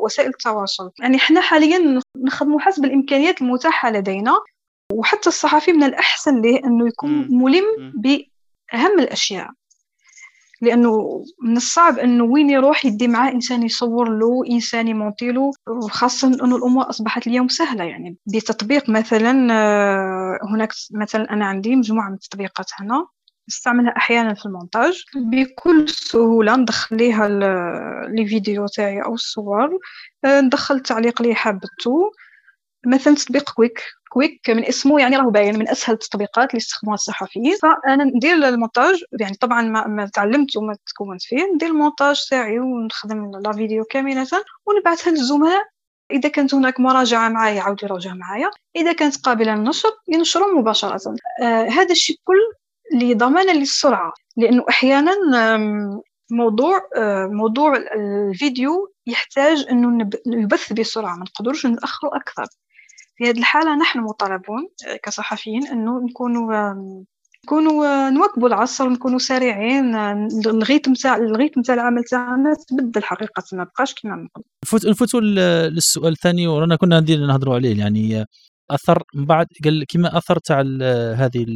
بوسائل 0.00 0.28
التواصل. 0.28 0.90
يعني 1.00 1.16
إحنا 1.16 1.40
حاليا 1.40 2.00
نخدموا 2.16 2.60
حسب 2.60 2.84
الإمكانيات 2.84 3.42
المتاحة 3.42 3.90
لدينا 3.90 4.38
وحتى 4.92 5.28
الصحفي 5.28 5.72
من 5.72 5.82
الأحسن 5.82 6.42
له 6.42 6.60
انه 6.64 6.88
يكون 6.88 7.10
ملم 7.30 7.64
بأهم 7.94 8.98
الأشياء. 8.98 9.50
لأنه 10.62 11.24
من 11.42 11.56
الصعب 11.56 11.98
إنه 11.98 12.24
وين 12.24 12.50
يروح 12.50 12.84
يدي 12.84 13.08
معاه 13.08 13.30
إنسان 13.32 13.62
يصور 13.62 14.08
له 14.08 14.42
إنسان 14.50 14.88
يمونتي 14.88 15.32
له 15.32 15.52
وخاصة 15.68 16.28
إنه 16.28 16.56
الأمور 16.56 16.90
أصبحت 16.90 17.26
اليوم 17.26 17.48
سهلة. 17.48 17.84
يعني 17.84 18.16
بتطبيق 18.34 18.90
مثلا 18.90 19.48
آه، 19.52 20.38
هناك 20.54 20.72
مثلا 20.90 21.32
أنا 21.32 21.46
عندي 21.46 21.76
مجموعة 21.76 22.08
من 22.08 22.14
التطبيقات 22.14 22.66
هنا. 22.78 23.06
نستعملها 23.50 23.96
أحيانا 23.96 24.34
في 24.34 24.46
المونتاج. 24.46 25.04
بكل 25.16 25.88
سهولة 25.88 26.56
ندخل 26.56 26.96
ليها 26.96 27.28
les 28.08 28.26
vidéos 28.26 28.66
تاعي 28.66 29.02
أو 29.02 29.14
الصور. 29.14 29.78
آه، 30.24 30.40
ندخل 30.40 30.74
التعليق 30.74 31.22
اللي 31.22 31.34
حابته 31.34 32.12
مثلا 32.86 33.14
تطبيق 33.14 33.50
Quik. 33.50 33.82
Quik 34.10 34.50
من 34.50 34.64
اسمه 34.64 35.00
يعني 35.00 35.16
راهو 35.16 35.30
باين 35.30 35.58
من 35.58 35.68
أسهل 35.68 35.94
التطبيقات 35.94 36.50
اللي 36.50 36.56
يستخدموها 36.56 36.94
الصحفيين. 36.94 37.56
فأنا 37.62 38.04
ندير 38.04 38.34
المونتاج. 38.34 39.04
يعني 39.20 39.34
طبعا 39.34 39.62
ما, 39.62 39.86
ما 39.86 40.06
تعلمت 40.06 40.56
وما 40.56 40.76
تكونت 40.86 41.22
فيه. 41.22 41.54
ندير 41.54 41.68
المونتاج 41.68 42.26
تاعي 42.30 42.58
ونخدم 42.58 43.30
la 43.44 43.52
vidéo 43.52 43.84
كاملة. 43.84 44.26
ونبعثها 44.66 45.10
للزملاء. 45.10 45.62
إذا 46.10 46.28
كانت 46.28 46.54
هناك 46.54 46.80
مراجعة 46.80 47.28
معايا 47.28 47.54
يعاود 47.54 47.82
يراجع 47.82 48.14
معايا. 48.14 48.50
إذا 48.76 48.92
كانت 48.92 49.16
قابلة 49.16 49.54
للنشر 49.54 49.90
ينشروا 50.08 50.58
مباشرة. 50.60 51.14
آه 51.42 51.68
هذا 51.68 51.90
الشيء 51.90 52.16
كل 52.24 52.38
لضمان 52.94 53.56
للسرعة 53.56 54.12
لأنه 54.36 54.64
أحيانا 54.68 55.12
موضوع 56.30 56.80
آه 56.96 57.26
موضوع 57.26 57.76
الفيديو 57.76 58.92
يحتاج 59.06 59.66
أنه 59.70 60.10
يبث 60.26 60.72
بسرعة 60.72 61.16
ما 61.16 61.24
نقدروش 61.24 61.66
ناخره 61.66 62.10
أكثر. 62.16 62.46
في 63.16 63.30
هذه 63.30 63.38
الحالة 63.38 63.76
نحن 63.76 64.00
مطالبون 64.00 64.68
آه، 64.88 64.96
كصحفيين 64.96 65.66
أنه 65.66 66.00
نكونوا 66.04 66.74
نكونوا 67.44 68.10
نواكبوا 68.10 68.48
العصر 68.48 68.88
نكونوا 68.88 69.18
سريعين 69.18 69.96
الريتم 70.46 70.92
تاع 70.92 71.16
الريتم 71.16 71.62
تاع 71.62 71.74
العمل 71.74 72.04
تاعنا 72.04 72.54
تبدل 72.68 73.04
حقيقة 73.04 73.42
ما 73.52 73.64
بقاش 73.64 73.94
كما 73.94 74.14
نقول 74.16 74.44
نفوت 74.64 74.86
نفوتوا 74.86 75.20
للسؤال 75.20 76.12
الثاني 76.12 76.46
ورانا 76.46 76.76
كنا 76.76 77.00
ندير 77.00 77.26
نهضروا 77.26 77.54
عليه 77.54 77.78
يعني 77.78 78.24
أثر 78.70 79.02
من 79.14 79.24
بعد 79.26 79.46
قال 79.64 79.84
كما 79.88 80.18
أثر 80.18 80.38
تاع 80.38 80.60
هذه 81.16 81.46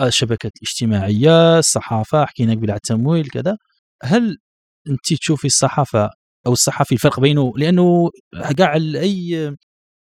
الشبكات 0.00 0.52
الاجتماعية 0.56 1.58
الصحافة 1.58 2.24
حكينا 2.24 2.54
قبل 2.54 2.70
على 2.70 2.76
التمويل 2.76 3.28
كذا. 3.28 3.56
هل 4.02 4.38
انت 4.88 5.14
تشوفي 5.14 5.46
الصحافة 5.46 6.10
أو 6.46 6.52
الصحفي 6.52 6.92
الفرق 6.92 7.20
بينه؟ 7.20 7.52
لأنه 7.56 8.10
كاع 8.56 8.76
اي 8.76 9.56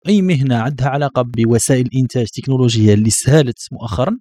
أي 0.08 0.22
مهنة 0.22 0.56
عندها 0.58 0.88
علاقة 0.90 1.22
بوسائل 1.22 1.90
إنتاج 1.96 2.28
تكنولوجية 2.28 2.94
اللي 2.94 3.10
سهلت 3.10 3.58
مؤخرا 3.72 4.18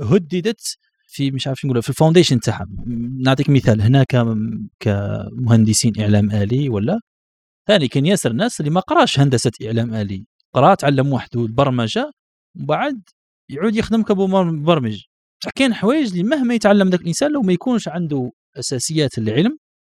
هددت 0.00 0.60
في 1.08 1.30
مش 1.30 1.46
عارف 1.46 1.64
نقول 1.64 1.82
في 1.82 1.88
الفاونديشن 1.88 2.40
تاعها. 2.40 2.66
نعطيك 3.24 3.50
مثال 3.50 3.82
هنا 3.82 4.04
كمهندسين 4.80 6.00
إعلام 6.00 6.30
آلي 6.30 6.68
ولا؟ 6.68 7.00
ثاني 7.68 7.88
كان 7.88 8.06
ياسر 8.06 8.30
الناس 8.30 8.60
اللي 8.60 8.70
ما 8.70 8.80
قراش 8.80 9.20
هندسة 9.20 9.50
إعلام 9.66 9.94
آلي 9.94 10.26
قرا 10.54 10.74
تعلم 10.74 11.12
وحده 11.12 11.40
البرمجة 11.42 12.12
ومن 12.56 12.66
بعد 12.66 13.02
يعود 13.50 13.76
يخدم 13.76 14.02
كمبرمج 14.02 15.02
كاين 15.54 15.74
حوايج 15.74 16.10
اللي 16.10 16.22
مهما 16.22 16.54
يتعلم 16.54 16.88
ذاك 16.88 17.00
الإنسان 17.00 17.32
لو 17.32 17.42
ما 17.42 17.52
يكونش 17.52 17.88
عنده 17.88 18.30
أساسيات 18.58 19.18
العلم 19.18 19.58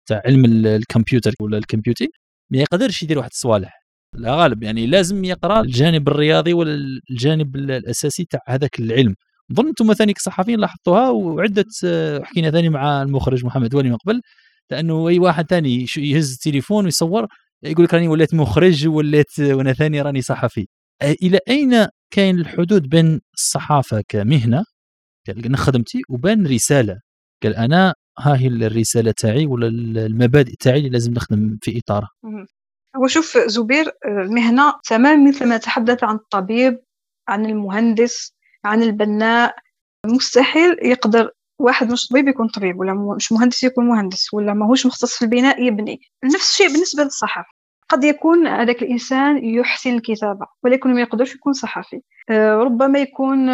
تاع 0.09 0.23
علم 0.27 0.45
الكمبيوتر 0.67 1.35
ولا 1.41 1.59
الكمبيوتر 1.59 2.07
ما 2.51 2.59
يقدرش 2.59 3.03
يدير 3.03 3.19
واحد 3.19 3.31
الصوالح. 3.33 3.85
لا 4.15 4.35
غالب 4.35 4.63
يعني 4.63 4.87
لازم 4.87 5.25
يقرأ 5.25 5.61
الجانب 5.61 6.09
الرياضي 6.09 6.53
ولا 6.53 7.01
الجانب 7.11 7.57
الأساسي 7.57 8.25
تاع 8.25 8.41
هذاك 8.49 8.79
العلم. 8.81 9.15
نظن 9.51 9.67
أنتم 9.69 9.93
ثاني 9.93 10.13
كصحفيين 10.13 10.61
لاحظتوها 10.61 11.11
وعدة 11.11 11.65
آه، 11.85 12.23
حكينا 12.25 12.51
ثاني 12.51 12.69
مع 12.69 13.03
المخرج 13.03 13.45
محمد 13.45 13.75
ولي 13.75 13.91
من 13.91 13.97
قبل 13.97 14.21
لأنه 14.71 15.09
أي 15.09 15.19
واحد 15.19 15.47
ثاني 15.51 15.87
يهز 15.97 16.33
التليفون 16.33 16.85
ويصور 16.85 17.27
يقول 17.63 17.85
لك 17.85 17.95
راني 17.95 18.09
وليت 18.09 18.35
مخرج 18.35 18.89
وليت 18.89 19.41
وأنا 19.41 19.73
ثاني 19.73 20.03
راني 20.03 20.23
صحفي. 20.23 20.67
إلى 21.03 21.39
أين 21.49 21.87
كاين 22.11 22.39
الحدود 22.39 22.89
بين 22.89 23.21
الصحافة 23.35 24.05
كمهنة 24.09 24.65
قال 25.27 25.57
خدمتي 25.57 26.03
وبين 26.09 26.47
رسالة 26.47 27.01
قال 27.43 27.57
أنا 27.57 27.95
ها 28.19 28.37
هي 28.37 28.47
الرسالة 28.47 29.15
تاعي 29.17 29.47
ولا 29.47 29.67
المبادئ 30.07 30.55
تاعي 30.61 30.79
اللي 30.79 30.91
لازم 30.91 31.13
نخدم 31.13 31.59
في 31.63 31.79
اطارها 31.79 32.11
وشوف 33.05 33.39
زبير 33.39 33.93
المهنة 34.05 34.75
تماما 34.85 35.29
مثل 35.29 35.49
ما 35.49 35.57
تحدث 35.57 36.05
عن 36.05 36.15
الطبيب 36.15 36.79
عن 37.29 37.47
المهندس 37.47 38.33
عن 38.65 38.83
البناء 38.83 39.57
مستحيل 40.07 40.77
يقدر 40.83 41.31
واحد 41.61 41.93
مش 41.93 42.09
طبيب 42.09 42.29
يكون 42.29 42.49
طبيب 42.49 42.79
ولا 42.81 43.15
مش 43.17 43.33
مهندس 43.33 43.63
يكون 43.65 43.89
مهندس 43.89 44.35
ولا 44.35 44.55
ماهوش 44.55 44.87
مختص 44.87 45.19
في 45.19 45.25
البناء 45.25 45.63
يبني. 45.63 46.01
نفس 46.25 46.51
الشيء 46.51 46.73
بالنسبة 46.73 47.03
للصحافة. 47.03 47.58
قد 47.89 48.05
يكون 48.05 48.47
هذاك 48.47 48.83
الإنسان 48.83 49.45
يحسن 49.45 49.95
الكتابة 49.95 50.47
ولكن 50.65 50.95
ما 50.95 51.01
يقدرش 51.01 51.35
يكون 51.35 51.53
صحفي. 51.53 52.01
آه، 52.31 52.55
ربما 52.55 52.99
يكون 52.99 53.47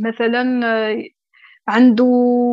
مثلا 0.00 0.66
آه، 0.66 1.02
عنده 1.68 2.06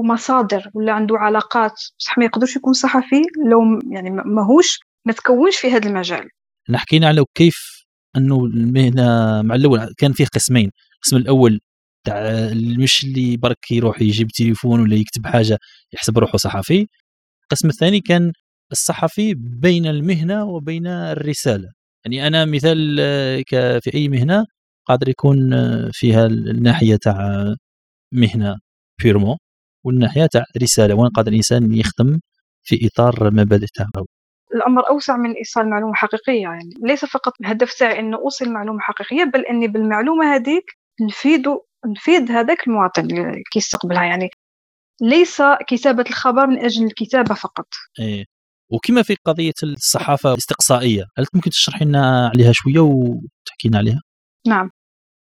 مصادر 0.06 0.70
ولا 0.74 0.94
عنده 0.94 1.18
علاقات. 1.18 1.74
بصح 2.00 2.18
ما 2.18 2.26
يقدرش 2.26 2.56
يكون 2.56 2.74
صحفي 2.74 3.22
لو 3.50 3.80
يعني 3.92 4.10
ماهوش 4.10 4.80
ما 5.06 5.14
تكونش 5.14 5.58
في 5.58 5.72
هذا 5.72 5.90
المجال. 5.90 6.30
حكينا 6.76 7.08
على 7.08 7.26
كيف 7.36 7.86
أنه 8.18 8.46
المهنة 8.46 9.42
مع 9.42 9.56
الأول 9.56 9.94
كان 9.98 10.14
فيه 10.14 10.26
قسمين. 10.26 10.72
القسم 10.96 11.18
الأول 11.18 11.60
تاع 12.06 12.50
مش 12.80 13.04
اللي 13.04 13.38
برك 13.38 13.72
يروح 13.72 14.02
يجيب 14.02 14.28
تليفون 14.28 14.82
ولا 14.82 14.96
يكتب 14.96 15.28
حاجة 15.28 15.58
يحسب 15.94 16.18
روحه 16.18 16.38
صحفي. 16.38 16.88
القسم 17.44 17.70
الثاني 17.70 18.02
كان 18.02 18.32
الصحفي 18.72 19.34
بين 19.38 19.86
المهنة 19.86 20.46
وبين 20.46 20.88
الرسالة. 20.88 21.72
يعني 22.06 22.28
أنا 22.28 22.46
مثال 22.46 22.98
في 23.82 23.92
أي 23.94 24.10
مهنة 24.10 24.46
قادر 24.86 25.10
يكون 25.10 25.38
فيها 25.92 26.26
الناحية 26.26 26.96
تاع 26.96 27.46
مهنة 28.14 28.56
بيرمو 29.04 29.38
والناحية 29.86 30.26
تاع 30.26 30.44
رسالة 30.62 30.96
وين 30.96 31.10
قادر 31.10 31.32
الإنسان 31.32 31.74
يخدم 31.74 32.20
في 32.64 32.88
إطار 32.88 33.32
مبادئ 33.34 33.66
تاعه. 33.74 34.06
الأمر 34.56 34.90
أوسع 34.90 35.18
من 35.18 35.34
إيصال 35.34 35.70
معلومة 35.70 35.94
حقيقية 35.94 36.42
يعني. 36.42 36.70
ليس 36.84 37.06
فقط 37.06 37.34
الهدف 37.42 37.74
تاعي 37.74 38.00
إنه 38.00 38.18
أوصل 38.18 38.50
معلومة 38.50 38.80
حقيقية 38.80 39.24
بل 39.24 39.46
إني 39.46 39.68
بالمعلومة 39.68 40.36
هذيك 40.36 40.64
نفيد 41.02 41.46
نفيد 41.86 42.32
هذاك 42.32 42.68
المواطن 42.68 43.06
اللي 43.06 43.44
كيستقبلها 43.52 44.04
يعني. 44.04 44.30
ليس 45.02 45.42
كتابة 45.68 46.06
الخبر 46.10 46.48
من 46.48 46.60
أجل 46.60 46.86
الكتابة 46.86 47.36
فقط. 47.36 47.68
إيه. 48.00 48.26
وكما 48.72 49.04
في 49.04 49.16
قضية 49.26 49.54
الصحافة 49.64 50.32
الاستقصائية 50.32 51.04
هل 51.18 51.26
ممكن 51.34 51.50
تشرحي 51.50 51.86
لنا 51.86 52.32
عليها 52.34 52.52
شوية 52.54 52.80
وتحكي 52.80 53.68
لنا 53.68 53.78
عليها؟ 53.78 54.02
نعم. 54.48 54.70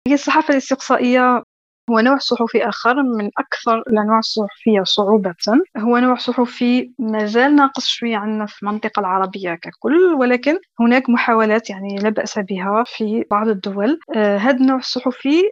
هي 0.08 0.14
الصحافة 0.14 0.52
الاستقصائية 0.52 1.42
هو 1.90 2.00
نوع 2.00 2.18
صحفي 2.18 2.68
آخر 2.68 3.02
من 3.02 3.30
أكثر 3.38 3.78
الأنواع 3.78 4.18
الصحفية 4.18 4.82
صعوبة. 4.82 5.34
هو 5.76 5.98
نوع 5.98 6.16
صحفي 6.16 6.92
ما 6.98 7.26
زال 7.26 7.56
ناقص 7.56 7.86
شوية 7.86 8.16
عندنا 8.16 8.46
في 8.46 8.62
المنطقة 8.62 9.00
العربية 9.00 9.54
ككل 9.54 10.14
ولكن 10.20 10.58
هناك 10.80 11.10
محاولات 11.10 11.70
يعني 11.70 11.96
لا 11.96 12.08
بأس 12.08 12.38
بها 12.38 12.84
في 12.86 13.24
بعض 13.30 13.48
الدول. 13.48 13.98
آه 14.16 14.36
هذا 14.36 14.56
النوع 14.56 14.78
الصحفي 14.78 15.42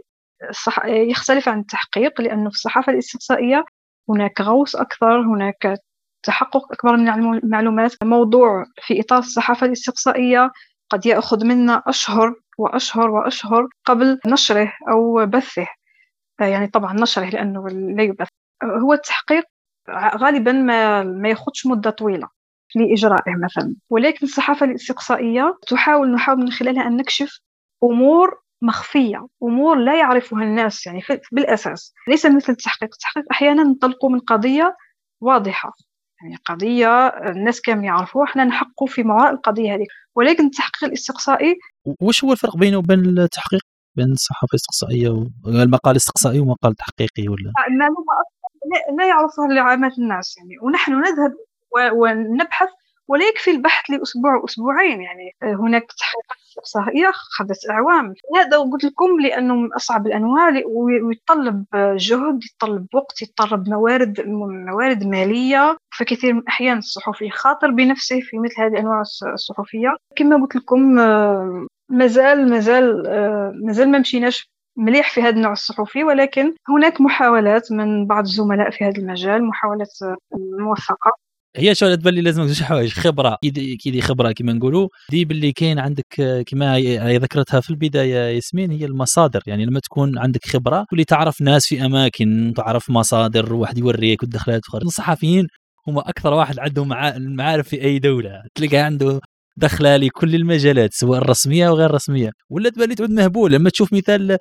صح 0.65 0.85
يختلف 0.87 1.49
عن 1.49 1.61
التحقيق 1.61 2.21
لأنه 2.21 2.51
في 2.51 2.57
الصحافة 2.57 2.93
الاستقصائية 2.93 3.65
هناك 4.09 4.41
غوص 4.41 4.77
أكثر 4.77 5.21
هناك 5.21 5.79
تحقق 6.25 6.73
أكبر 6.73 6.97
من 6.97 7.09
المعلومات. 7.09 7.93
موضوع 8.05 8.65
في 8.83 9.01
إطار 9.01 9.19
الصحافة 9.19 9.67
الاستقصائية 9.67 10.51
قد 10.91 11.07
يأخذ 11.07 11.47
منا 11.47 11.83
أشهر 11.87 12.35
وأشهر 12.59 13.11
وأشهر 13.11 13.69
قبل 13.85 14.21
نشره 14.27 14.73
أو 14.91 15.27
بثه. 15.27 15.67
آه، 16.41 16.45
يعني 16.45 16.67
طبعا 16.67 16.95
نشره 16.95 17.25
لأنه 17.25 17.69
لا 17.69 18.03
يبث. 18.03 18.29
هو 18.65 18.93
التحقيق 18.93 19.45
غالبا 20.17 20.53
ما 20.53 21.03
ما 21.03 21.29
ياخذش 21.29 21.67
مدة 21.67 21.91
طويلة 21.91 22.29
لإجرائه 22.75 23.33
مثلا. 23.45 23.75
ولكن 23.91 24.27
الصحافة 24.27 24.67
الاستقصائية 24.67 25.59
تحاول 25.69 26.11
نحاول 26.15 26.39
من 26.39 26.51
خلالها 26.51 26.87
أن 26.87 26.97
نكشف 26.97 27.41
أمور 27.85 28.41
مخفية 28.63 29.27
أمور 29.43 29.77
لا 29.77 29.99
يعرفها 29.99 30.43
الناس 30.43 30.87
يعني 30.87 31.01
بالأساس. 31.33 31.95
ليس 32.09 32.27
مثل 32.27 32.53
التحقيق. 32.53 32.91
التحقيق 32.93 33.25
أحيانا 33.31 33.63
ننطلق 33.63 34.05
من 34.05 34.21
قضية 34.21 34.77
واضحة. 35.21 35.73
يعني 36.25 36.37
قضية 36.47 37.07
الناس 37.07 37.61
كامل 37.61 37.85
يعرفوها 37.85 38.25
إحنا 38.25 38.45
نحققوا 38.45 38.87
في 38.87 39.03
وراء 39.03 39.33
القضية 39.33 39.75
هذه. 39.75 39.87
ولكن 40.15 40.47
التحقيق 40.47 40.85
الاستقصائي؟ 40.85 41.55
وش 42.01 42.25
هو 42.25 42.33
الفرق 42.33 42.57
بينه 42.57 42.77
وبين 42.77 42.99
التحقيق؟ 42.99 43.61
بين 43.97 44.13
الصحافة 44.13 44.51
الاستقصائية 44.51 45.09
والمقال 45.45 45.93
الاستقصائي 45.93 46.41
ومقال 46.41 46.75
تحقيقي 46.75 47.29
ولا؟ 47.29 47.53
المعلومة 47.69 48.13
أصلا 48.25 48.97
لا 48.99 49.09
يعرفها 49.09 49.49
لعامة 49.49 49.93
الناس 49.99 50.35
يعني. 50.39 50.59
ونحن 50.63 50.93
نذهب 50.93 51.33
ونبحث 51.95 52.69
ولا 53.09 53.29
يكفي 53.29 53.51
البحث 53.51 53.91
لأسبوع 53.91 54.37
وأسبوعين 54.37 55.01
يعني 55.01 55.37
هناك 55.43 55.83
تحقيقات 55.99 56.39
إحصائية 56.59 57.09
أخذت 57.09 57.71
أعوام. 57.71 58.15
هذا 58.37 58.59
قلت 58.59 58.85
لكم 58.85 59.21
لأنه 59.21 59.55
من 59.55 59.73
أصعب 59.73 60.07
الأنواع 60.07 60.63
ويتطلب 61.05 61.65
جهد 61.75 62.41
يتطلب 62.45 62.87
وقت 62.95 63.23
يتطلب 63.23 63.69
موارد 63.69 64.21
موارد 64.71 65.05
مالية. 65.05 65.77
فكثير 65.99 66.33
من 66.33 66.39
الأحيان 66.39 66.79
الصحفي 66.79 67.31
خاطر 67.31 67.71
بنفسه 67.71 68.21
في 68.21 68.39
مثل 68.39 68.55
هذه 68.61 68.73
الأنواع 68.73 69.03
الصحفية. 69.33 69.97
كما 70.17 70.37
قلت 70.37 70.57
لكم 70.57 70.81
مازال 71.89 72.51
مازال 72.51 73.03
مازال 73.65 73.91
ما 73.91 73.99
مشيناش 73.99 74.51
مليح 74.77 75.11
في 75.15 75.23
هذا 75.23 75.37
النوع 75.37 75.53
الصحفي 75.53 76.05
ولكن 76.05 76.55
هناك 76.69 77.01
محاولات 77.01 77.73
من 77.73 78.07
بعض 78.07 78.25
الزملاء 78.25 78.71
في 78.71 78.85
هذا 78.85 78.99
المجال 78.99 79.45
محاولات 79.45 79.99
موفقة 80.59 81.13
هي 81.57 81.75
شو 81.75 81.95
تبان 81.95 82.15
لي 82.15 82.21
لازم 82.21 82.53
شي 82.53 82.65
حوايج؟ 82.65 82.93
خبرة. 82.93 83.39
كي 83.83 84.01
خبرة 84.01 84.33
كما 84.33 84.53
نقولوا 84.53 84.89
دي 85.11 85.25
باللي 85.25 85.53
كاين 85.53 85.79
عندك 85.79 86.07
كما 86.47 86.81
ذكرتها 87.19 87.61
في 87.61 87.71
البداية 87.71 88.35
ياسمين 88.35 88.71
هي 88.71 88.85
المصادر. 88.85 89.41
يعني 89.47 89.65
لما 89.67 89.81
تكون 89.81 90.19
عندك 90.19 90.47
خبرة 90.47 90.87
واللي 90.93 91.05
تعرف 91.05 91.41
ناس 91.41 91.67
في 91.67 91.85
أماكن 91.85 92.53
تعرف 92.57 92.91
مصادر 92.91 93.55
واحد 93.55 93.79
يوريك 93.79 94.23
والدخلات 94.23 94.61
الصحفيين 94.83 95.47
هم 95.89 95.99
أكثر 95.99 96.33
واحد 96.35 96.59
عندهم 96.59 96.89
معارف 97.37 97.69
في 97.69 97.83
أي 97.85 97.99
دولة. 97.99 98.43
تلقى 98.55 98.77
عنده 98.77 99.21
دخلة 99.57 99.97
لكل 99.97 100.35
المجالات 100.35 100.95
سواء 100.95 101.19
الرسمية 101.19 101.69
أو 101.69 101.75
غير 101.77 101.91
الرسمية. 101.91 102.31
ولا 102.51 102.71
تبان 102.71 102.89
لي 102.89 102.95
تعود 102.95 103.11
مهبول 103.11 103.53
لما 103.53 103.71
تشوف 103.71 103.93
مثال 103.93 104.39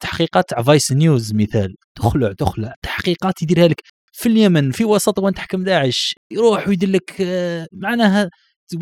تحقيقات 0.00 0.54
فايس 0.60 0.92
نيوز 0.92 1.34
مثال. 1.34 1.74
تخلع 1.94 2.32
تخلع. 2.32 2.74
تحقيقات 2.82 3.42
يديرها 3.42 3.68
لك. 3.68 3.82
في 4.18 4.28
اليمن 4.28 4.70
في 4.70 4.84
وسط 4.84 5.18
وين 5.18 5.34
تحكم 5.34 5.64
داعش 5.64 6.14
يروح 6.30 6.68
ويدير 6.68 6.90
لك 6.90 7.20
آه، 7.20 7.66
معناها 7.72 8.30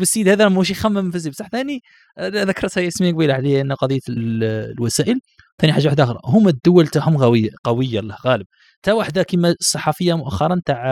السيد 0.01 0.29
هذا 0.29 0.49
مش 0.49 0.69
يخمم 0.71 1.11
في 1.11 1.29
بصح 1.29 1.47
ثاني 1.49 1.79
آه، 2.17 2.27
ذكرتها 2.29 2.81
ياسمين 2.81 3.15
قبيلة 3.15 3.33
عليه 3.33 3.61
أن 3.61 3.73
قضية 3.73 3.99
الوسائل. 4.09 5.19
ثاني 5.61 5.73
حاجة 5.73 5.85
واحدة 5.85 6.03
آخرى 6.03 6.19
هما 6.25 6.49
الدول 6.49 6.87
تاعهم 6.87 7.17
قويه 7.17 7.49
قوية 7.63 7.99
الله 7.99 8.17
غالب. 8.25 8.45
تا 8.83 8.93
واحدة 8.93 9.23
كما 9.23 9.55
الصحفية 9.61 10.13
مؤخرا 10.17 10.61
تاع 10.65 10.85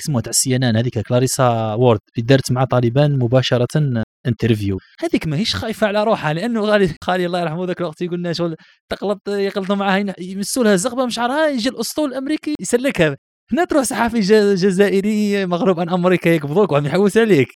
اسمها 0.00 0.20
تاع 0.20 0.30
ال 0.30 0.56
CNN 0.56 0.76
هذيك 0.76 0.98
Clarissa 0.98 1.74
Ward 1.74 2.00
اللي 2.16 2.26
دارت 2.26 2.52
مع 2.52 2.64
طالبان 2.64 3.18
مباشرة 3.18 4.02
interview 4.26 4.78
هذيك 5.00 5.26
ماهيش 5.26 5.54
خايفة 5.54 5.86
على 5.86 6.04
روحها 6.04 6.32
لأنه 6.32 6.60
غالي 6.60 6.94
خالي 7.04 7.26
الله 7.26 7.40
يرحمه 7.40 7.66
ذاك 7.66 7.80
الوقت 7.80 8.02
يقول 8.02 8.18
لنا 8.18 8.32
شغل 8.32 8.56
تغلط 8.88 9.28
يغلطوا 9.28 9.76
معاها 9.76 10.14
يمسوا 10.18 10.64
لها 10.64 10.74
الزغبة 10.74 11.04
من 11.04 11.10
شعرها 11.10 11.48
يجي 11.48 11.68
الأسطول 11.68 12.08
الأمريكي 12.08 12.54
يسلكها. 12.60 13.16
هنا 13.52 13.64
تروح 13.64 13.82
صحفي 13.82 14.20
جزائري 14.54 15.46
مغروب 15.46 15.80
عن 15.80 15.88
أمريكا 15.88 16.28
يقبضوك 16.28 16.72
وعم 16.72 16.86
يحوس 16.86 17.16
عليك. 17.16 17.58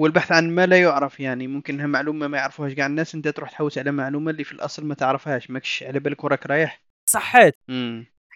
هو 0.00 0.06
البحث 0.06 0.32
عن 0.32 0.50
ما 0.50 0.66
لا 0.66 0.80
يعرف 0.80 1.20
يعني 1.20 1.46
ممكن 1.46 1.74
إنها 1.74 1.86
معلومة 1.86 2.28
ما 2.28 2.38
يعرفوهاش. 2.38 2.72
كاع 2.72 2.86
الناس 2.86 3.14
أنت 3.14 3.28
تروح 3.28 3.50
تحوس 3.50 3.78
على 3.78 3.92
معلومة 3.92 4.30
اللي 4.30 4.44
في 4.44 4.52
الأصل 4.52 4.86
ما 4.86 4.94
تعرفهاش 4.94 5.50
ماكش 5.50 5.82
على 5.82 6.00
بالك 6.00 6.24
وراك 6.24 6.46
رايح. 6.46 6.82
صحيت. 7.10 7.54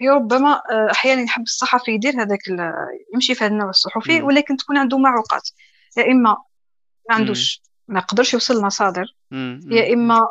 هي 0.01 0.09
ربما 0.09 0.53
آه، 0.71 0.91
أحيانا 0.93 1.23
يحب 1.23 1.43
الصحفي 1.43 1.91
يدير 1.91 2.23
هذاك 2.23 2.39
يمشي 3.15 3.35
في 3.35 3.45
هذا 3.45 3.53
النوع 3.53 3.69
الصحفي 3.69 4.23
ولكن 4.23 4.57
تكون 4.57 4.77
عنده 4.77 4.99
معوقات 4.99 5.49
يا 5.97 6.05
إما 6.13 6.37
ما 7.11 7.15
عندوش 7.15 7.63
ما 7.89 7.99
يقدرش 7.99 8.35
يوصل 8.35 8.59
لمصادر. 8.59 9.15
يا 9.71 9.95
إما 9.95 10.29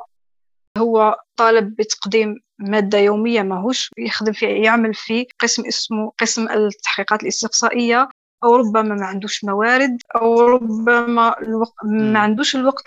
هو 0.78 1.16
طالب 1.36 1.76
بتقديم 1.76 2.40
مادة 2.60 2.98
يومية 2.98 3.42
ماهوش 3.42 3.90
يخدم 3.98 4.34
في 4.34 4.46
يعمل 4.46 4.94
في 4.94 5.26
قسم 5.40 5.66
اسمه 5.66 6.12
قسم 6.20 6.50
التحقيقات 6.50 7.24
الاستقصائية 7.24 8.10
أو 8.44 8.56
ربما 8.56 8.96
ما 8.96 9.06
عندوش 9.06 9.44
موارد 9.44 9.98
أو 10.16 10.42
ربما 10.42 11.40
الوقت 11.42 11.74
ما 11.86 12.20
عندوش 12.20 12.56
الوقت 12.56 12.84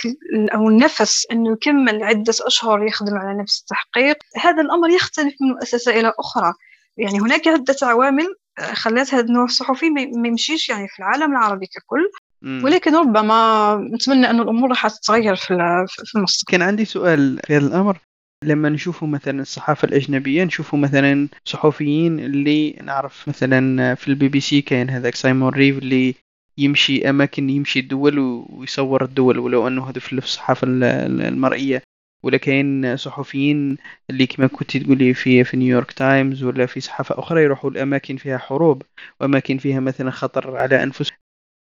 أو 0.55 0.69
النفس 0.69 1.27
أنه 1.33 1.53
يكمل 1.53 2.03
عدة 2.03 2.35
أشهر 2.41 2.87
يخدم 2.87 3.15
على 3.15 3.43
نفس 3.43 3.61
التحقيق. 3.61 4.17
هذا 4.37 4.63
الأمر 4.63 4.89
يختلف 4.89 5.35
من 5.41 5.49
مؤسسة 5.49 6.01
إلى 6.01 6.13
أخرى. 6.19 6.53
يعني 6.97 7.21
هناك 7.21 7.49
عدة 7.49 7.77
عوامل 7.83 8.27
خلات 8.73 9.15
هذا 9.15 9.25
النوع 9.25 9.45
الصحفي 9.45 9.91
ما 9.91 10.29
يمشيش 10.29 10.69
يعني 10.69 10.89
في 10.89 10.99
العالم 10.99 11.33
العربي 11.33 11.67
ككل. 11.67 12.11
ولكن 12.65 12.95
ربما 12.95 13.75
نتمنى 13.95 14.31
أن 14.31 14.41
الأمور 14.41 14.69
راح 14.69 14.89
تتغير 14.89 15.37
في 15.37 15.51
المستقبل. 16.17 16.59
كان 16.59 16.63
عندي 16.63 16.85
سؤال 16.85 17.41
في 17.47 17.57
هذا 17.57 17.67
الأمر. 17.67 17.99
لما 18.45 18.69
نشوفوا 18.69 19.09
مثلا 19.09 19.43
الصحافة 19.43 19.89
الأجنبية 19.89 20.45
نشوفوا 20.45 20.79
مثلا 20.79 21.29
صحفيين 21.45 22.21
اللي 22.21 22.71
نعرف 22.71 23.29
مثلا 23.29 23.95
في 23.95 24.09
البي 24.09 24.29
بي 24.29 24.41
سي 24.41 24.63
كاين 24.63 24.91
هذاك 24.91 25.15
Simon 25.15 25.49
Reeve 25.49 25.79
اللي 25.79 26.15
يمشي 26.59 27.11
أماكن 27.11 27.51
يمشي 27.51 27.79
الدول 27.81 28.19
ويصور 28.19 29.05
الدول 29.05 29.39
ولو 29.39 29.69
أنه 29.69 29.91
هذا 29.91 30.01
في 30.01 30.13
الصحافة 30.13 30.67
المرئية. 30.67 31.83
ولا 32.23 32.37
كاين 32.37 32.97
صحفيين 32.97 33.77
اللي 34.11 34.27
كما 34.27 34.47
كنت 34.47 34.77
تقولي 34.77 35.15
في 35.15 35.45
في 35.45 35.57
نيويورك 35.57 35.93
تايمز 35.93 36.43
ولا 36.43 36.67
في 36.67 36.81
صحافة 36.81 37.19
أخرى 37.19 37.43
يروحوا 37.43 37.71
الأماكن 37.71 38.17
فيها 38.17 38.39
حروب 38.39 38.83
وأماكن 39.21 39.59
فيها 39.59 39.81
مثلا 39.81 40.11
خطر 40.11 40.57
على 40.57 40.83
أنفسهم. 40.83 41.19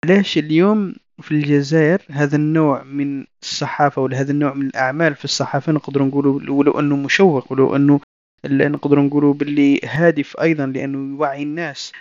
علاش 0.03 0.37
اليوم 0.37 0.95
في 1.21 1.31
الجزائر 1.31 2.01
هذا 2.09 2.35
النوع 2.35 2.83
من 2.83 3.25
الصحافة 3.41 4.01
ولا 4.01 4.19
هذا 4.19 4.31
النوع 4.31 4.53
من 4.53 4.65
الأعمال 4.65 5.15
في 5.15 5.25
الصحافة 5.25 5.71
نقدر 5.71 6.03
نقولوا 6.03 6.41
ولو 6.49 6.79
أنه 6.79 6.95
مشوق 6.95 7.51
ولو 7.51 7.75
أنه 7.75 7.99
نقدر 8.45 8.99
نقولوا 8.99 9.33
باللي 9.33 9.79
هادف 9.83 10.37
أيضا 10.41 10.65
لأنه 10.65 11.15
يوعي 11.15 11.43
الناس 11.43 11.91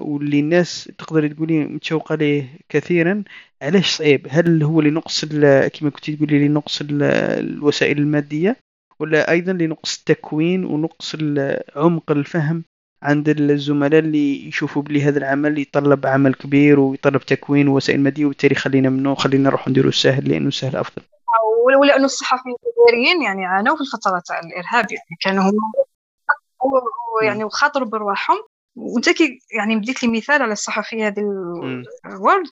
واللي 0.00 0.40
الناس 0.40 0.90
تقدر 0.98 1.28
تقولي 1.28 1.64
متشوقة 1.64 2.14
ليه 2.14 2.58
كثيرا. 2.68 3.24
علاش 3.62 3.96
صعيب؟ 3.96 4.26
هل 4.30 4.62
هو 4.62 4.80
لنقص 4.80 5.24
كما 5.24 5.90
كنت 5.90 6.10
تقولي 6.10 6.48
لنقص 6.48 6.82
الوسائل 6.90 7.98
المادية 7.98 8.56
ولا 9.00 9.30
أيضا 9.30 9.52
لنقص 9.52 9.98
التكوين 9.98 10.64
ونقص 10.64 11.16
عمق 11.76 12.10
الفهم؟ 12.10 12.64
عند 13.02 13.28
الزملاء 13.28 14.00
اللي 14.00 14.48
يشوفوا 14.48 14.82
بلي 14.82 15.02
هذا 15.02 15.18
العمل 15.18 15.58
يتطلب 15.58 16.06
عمل 16.06 16.34
كبير 16.34 16.80
ويطلب 16.80 17.20
تكوين 17.20 17.68
ووسائل 17.68 18.00
مادية 18.00 18.24
وبالتالي 18.24 18.54
خلينا 18.54 18.88
منه 18.88 19.14
خلينا 19.14 19.48
نروح 19.48 19.68
نديروا 19.68 19.88
السهل 19.88 20.28
لأنه 20.28 20.50
سهل 20.50 20.76
أفضل. 20.76 21.02
ولأنه 21.80 22.04
الصحفيين 22.04 22.54
الجزائريين 22.66 23.22
يعني 23.22 23.46
عانوا 23.46 23.76
في 23.76 23.80
الفترة 23.80 24.22
تاع 24.26 24.38
الإرهاب 24.38 24.92
يعني 24.92 25.16
كانوا 25.20 25.42
هم 25.42 25.56
يعني 27.22 27.44
وخاطروا 27.44 27.88
برواحهم. 27.88 28.36
وأنت 28.76 29.08
كي 29.08 29.38
يعني 29.56 29.76
بديت 29.76 30.02
لي 30.02 30.08
مثال 30.10 30.42
على 30.42 30.52
الصحفيه 30.52 31.06
هذه 31.06 31.20
الورد 32.06 32.46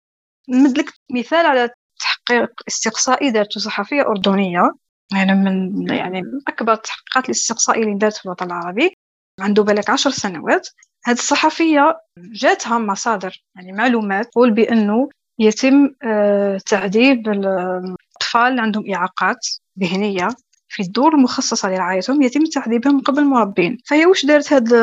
نمد 0.48 0.78
لك 0.78 0.92
مثال 1.14 1.46
على 1.46 1.70
تحقيق 2.00 2.50
استقصائي 2.68 3.30
دارته 3.30 3.60
صحفية 3.60 4.02
أردنية. 4.02 4.74
يعني 5.12 5.34
من 5.34 5.88
يعني 5.88 6.22
من 6.22 6.40
أكبر 6.48 6.72
التحقيقات 6.72 7.24
الاستقصائية 7.24 7.82
اللي 7.82 7.94
دارت 7.94 8.16
في 8.16 8.24
الوطن 8.26 8.46
العربي. 8.46 8.95
عنده 9.40 9.62
بالك 9.62 9.90
عشر 9.90 10.10
سنوات. 10.10 10.68
هذه 11.04 11.16
الصحفية 11.16 12.00
جاتها 12.18 12.78
مصادر 12.78 13.42
يعني 13.56 13.72
معلومات 13.72 14.26
تقول 14.26 14.50
بأنه 14.50 15.08
يتم 15.38 15.94
آه، 16.02 16.58
تعذيب 16.66 17.28
الأطفال 17.28 18.50
اللي 18.50 18.62
عندهم 18.62 18.94
إعاقات 18.94 19.48
ذهنية 19.80 20.28
في 20.68 20.82
الدور 20.82 21.14
المخصصة 21.14 21.70
لرعايتهم 21.70 22.22
يتم 22.22 22.44
تعذيبهم 22.44 23.00
قبل 23.00 23.18
المربين. 23.18 23.78
فهي 23.86 24.06
وش 24.06 24.26
دارت 24.26 24.52
هذه 24.52 24.74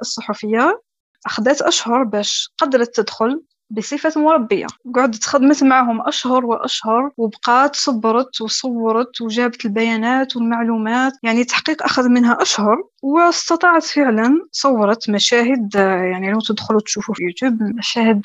الصحفية؟ 0.00 0.82
أخذت 1.26 1.62
أشهر 1.62 2.02
باش 2.02 2.52
قدرت 2.58 2.96
تدخل 2.96 3.42
بصفة 3.70 4.20
مربية. 4.20 4.66
قعدت 4.94 5.24
خدمت 5.24 5.64
معهم 5.64 6.08
أشهر 6.08 6.44
وأشهر 6.46 7.10
وبقات 7.16 7.76
صبرت 7.76 8.40
وصورت 8.40 9.20
وجابت 9.20 9.64
البيانات 9.64 10.36
والمعلومات. 10.36 11.12
يعني 11.22 11.44
تحقيق 11.44 11.82
أخذ 11.82 12.08
منها 12.08 12.42
أشهر 12.42 12.82
واستطاعت 13.02 13.84
فعلا 13.84 14.46
صورت 14.52 15.10
مشاهد 15.10 15.74
يعني 15.74 16.32
لو 16.32 16.40
تدخلوا 16.40 16.80
تشوفوا 16.80 17.14
في 17.14 17.22
يوتيوب 17.22 17.62
مشاهد. 17.62 18.22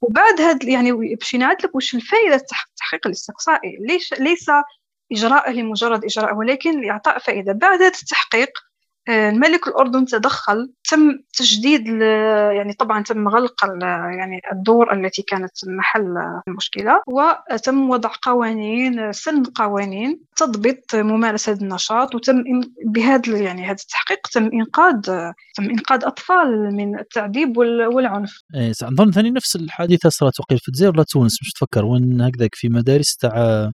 وبعد 0.00 0.40
هذا 0.40 0.58
يعني 0.62 0.92
باش 0.92 1.34
لك 1.34 1.74
وش 1.74 1.94
الفائدة 1.94 2.34
التحقيق 2.34 3.06
الاستقصائي. 3.06 3.78
ليش 3.80 4.14
ليس 4.20 4.50
إجراء 5.12 5.50
لمجرد 5.50 6.04
إجراء 6.04 6.34
ولكن 6.34 6.80
لإعطاء 6.80 7.18
فائدة 7.18 7.52
بعد 7.52 7.82
هذا 7.82 7.86
التحقيق 7.86 8.50
الملك 9.08 9.68
الأردن 9.68 10.04
تدخل 10.04 10.72
تم 10.90 11.18
تجديد 11.38 11.86
يعني 12.56 12.72
طبعا 12.72 13.02
تم 13.02 13.28
غلق 13.28 13.64
يعني 14.18 14.40
الدور 14.52 14.92
التي 14.92 15.22
كانت 15.22 15.52
محل 15.66 16.14
المشكلة 16.48 17.02
وتم 17.06 17.90
وضع 17.90 18.10
قوانين 18.22 19.12
سن 19.12 19.42
قوانين 19.42 20.20
تضبط 20.36 20.94
ممارسة 20.94 21.52
النشاط 21.52 22.14
وتم 22.14 22.42
بهذا 22.86 23.38
يعني 23.38 23.64
هذا 23.64 23.76
التحقيق 23.82 24.26
تم 24.32 24.50
إنقاذ 24.52 25.00
تم 25.56 25.64
إنقاذ 25.70 26.04
أطفال 26.04 26.74
من 26.76 26.98
التعذيب 26.98 27.56
والعنف. 27.58 28.42
إيه 28.54 28.72
نظن 28.82 29.10
ثاني 29.10 29.30
نفس 29.30 29.56
الحادثة 29.56 30.08
صارت 30.08 30.40
وقيل 30.40 30.58
في 30.58 30.68
الجزائر 30.68 30.92
ولا 30.94 31.04
تونس 31.08 31.42
مش 31.42 31.52
تفكر 31.52 31.84
وين 31.84 32.20
هكذاك 32.20 32.54
في 32.54 32.68
مدارس 32.68 33.16
تاع 33.16 33.70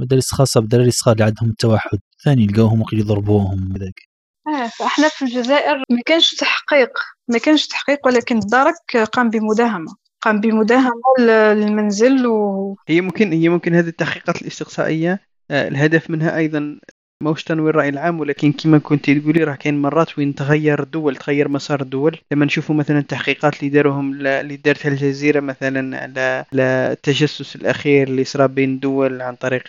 مدارس 0.00 0.34
خاصة 0.34 0.60
بالدراري 0.60 0.88
الصغار 0.88 1.14
اللي 1.14 1.24
عندهم 1.24 1.50
التوحد 1.50 1.98
ثاني 2.24 2.46
لقاوهم 2.46 2.80
وقيل 2.80 3.00
يضربوهم 3.00 3.72
هذاك 3.76 4.09
آه 4.46 4.86
إحنا 4.86 5.08
في 5.08 5.22
الجزائر 5.22 5.84
ما 5.90 6.02
كانش 6.06 6.34
تحقيق 6.34 6.90
ما 7.28 7.38
كانش 7.38 7.66
تحقيق 7.66 8.06
ولكن 8.06 8.38
الدرك 8.38 8.96
قام 9.12 9.30
بمداهمة 9.30 9.96
قام 10.20 10.40
بمداهمة 10.40 11.18
للمنزل 11.54 12.26
و... 12.26 12.76
هي 12.88 13.00
ممكن 13.00 13.32
هي 13.32 13.48
ممكن 13.48 13.74
هذه 13.74 13.88
التحقيقات 13.88 14.42
الاستقصائية 14.42 15.20
آه، 15.50 15.68
الهدف 15.68 16.10
منها 16.10 16.36
أيضا 16.36 16.80
موش 17.22 17.44
تنوير 17.44 17.70
الرأي 17.70 17.88
العام 17.88 18.20
ولكن 18.20 18.52
كما 18.52 18.78
كنت 18.78 19.10
تقولي 19.10 19.44
راه 19.44 19.54
كاين 19.54 19.82
مرات 19.82 20.18
وين 20.18 20.34
تغير 20.34 20.82
الدول 20.82 21.16
تغير 21.16 21.48
مسار 21.48 21.80
الدول. 21.80 22.18
لما 22.32 22.44
نشوفوا 22.44 22.74
مثلا 22.74 22.98
التحقيقات 22.98 23.60
اللي 23.60 23.70
داروهم 23.70 24.26
اللي 24.26 24.56
دارتها 24.56 24.88
الجزيرة 24.88 25.40
مثلا 25.40 26.02
على 26.02 26.44
التجسس 26.92 27.56
الأخير 27.56 28.08
اللي 28.08 28.24
صرا 28.24 28.46
بين 28.46 28.74
الدول 28.74 29.22
عن 29.22 29.34
طريق 29.36 29.62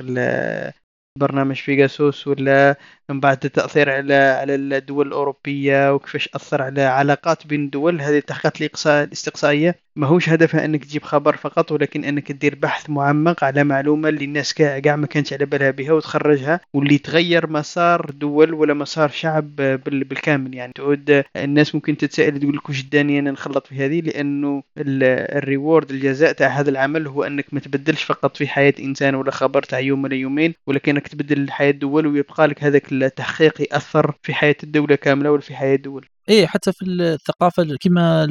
برنامج 1.22 1.62
بيجاسوس 1.68 2.28
ولا 2.28 2.78
من 3.09 3.20
بعد 3.20 3.45
التأثير 3.45 3.89
على 3.89 4.14
على 4.14 4.55
الدول 4.55 5.07
الأوروبية 5.07 5.93
وكيفاش 5.93 6.30
أثر 6.36 6.62
على 6.62 6.82
علاقات 6.82 7.47
بين 7.47 7.66
الدول 7.66 8.01
هذه 8.01 8.18
التحقيقات 8.18 8.62
الاستقصائية. 8.88 9.80
ماهوش 9.96 10.30
هدفها 10.30 10.66
إنك 10.66 10.86
تجيب 10.86 11.04
خبر 11.04 11.36
فقط 11.36 11.72
ولكن 11.72 12.04
إنك 12.04 12.28
تدير 12.28 12.56
بحث 12.56 12.89
معمق 12.89 13.44
على 13.44 13.64
معلومة 13.64 14.10
اللي 14.10 14.26
الناس 14.26 14.54
كاع 14.54 14.96
ما 14.96 15.08
كانتش 15.08 15.34
على 15.34 15.46
بالها 15.46 15.72
بها 15.72 15.92
وتخرجها 15.94 16.60
واللي 16.74 16.98
تغير 16.98 17.50
مسار 17.50 18.12
دول 18.12 18.54
ولا 18.54 18.74
مسار 18.74 19.10
شعب 19.10 19.56
بالكامل. 19.86 20.56
يعني 20.56 20.72
تعود 20.76 21.24
الناس 21.36 21.76
ممكن 21.76 21.98
تتساءل 21.98 22.39
تقول 22.39 22.56
لك 22.56 22.70
واش 22.70 22.82
داني 22.82 23.20
أنا 23.20 23.32
نخلط 23.32 23.68
في 23.68 23.76
هذه؟ 23.86 24.02
لأنه 24.02 24.64
الريورد 24.78 25.92
الجزاء 25.92 26.32
تاع 26.32 26.48
هذا 26.48 26.70
العمل 26.70 27.08
هو 27.08 27.24
إنك 27.24 27.46
ما 27.54 27.60
تبدلش 27.60 28.04
فقط 28.04 28.38
في 28.38 28.48
حياة 28.48 28.74
إنسان 28.80 29.16
ولا 29.16 29.32
خبر 29.32 29.64
تاع 29.64 29.80
يوم 29.80 30.04
ولا 30.04 30.16
يومين 30.16 30.54
ولكن 30.68 30.92
انك 30.92 31.08
تبدل 31.08 31.52
حياة 31.52 31.72
دول 31.72 32.08
ويبقى 32.08 32.48
لك 32.48 32.64
هذاك 32.64 32.92
التحقيق 32.92 33.62
يأثر 33.62 34.16
في 34.24 34.34
حياة 34.34 34.56
الدولة 34.64 34.96
كاملة 34.96 35.32
ولا 35.32 35.42
في 35.42 35.56
حياة 35.56 35.76
الدول 35.76 36.06
إيه 36.30 36.46
حتى 36.46 36.72
في 36.72 36.86
الثقافة 36.86 37.78
كما 37.82 38.28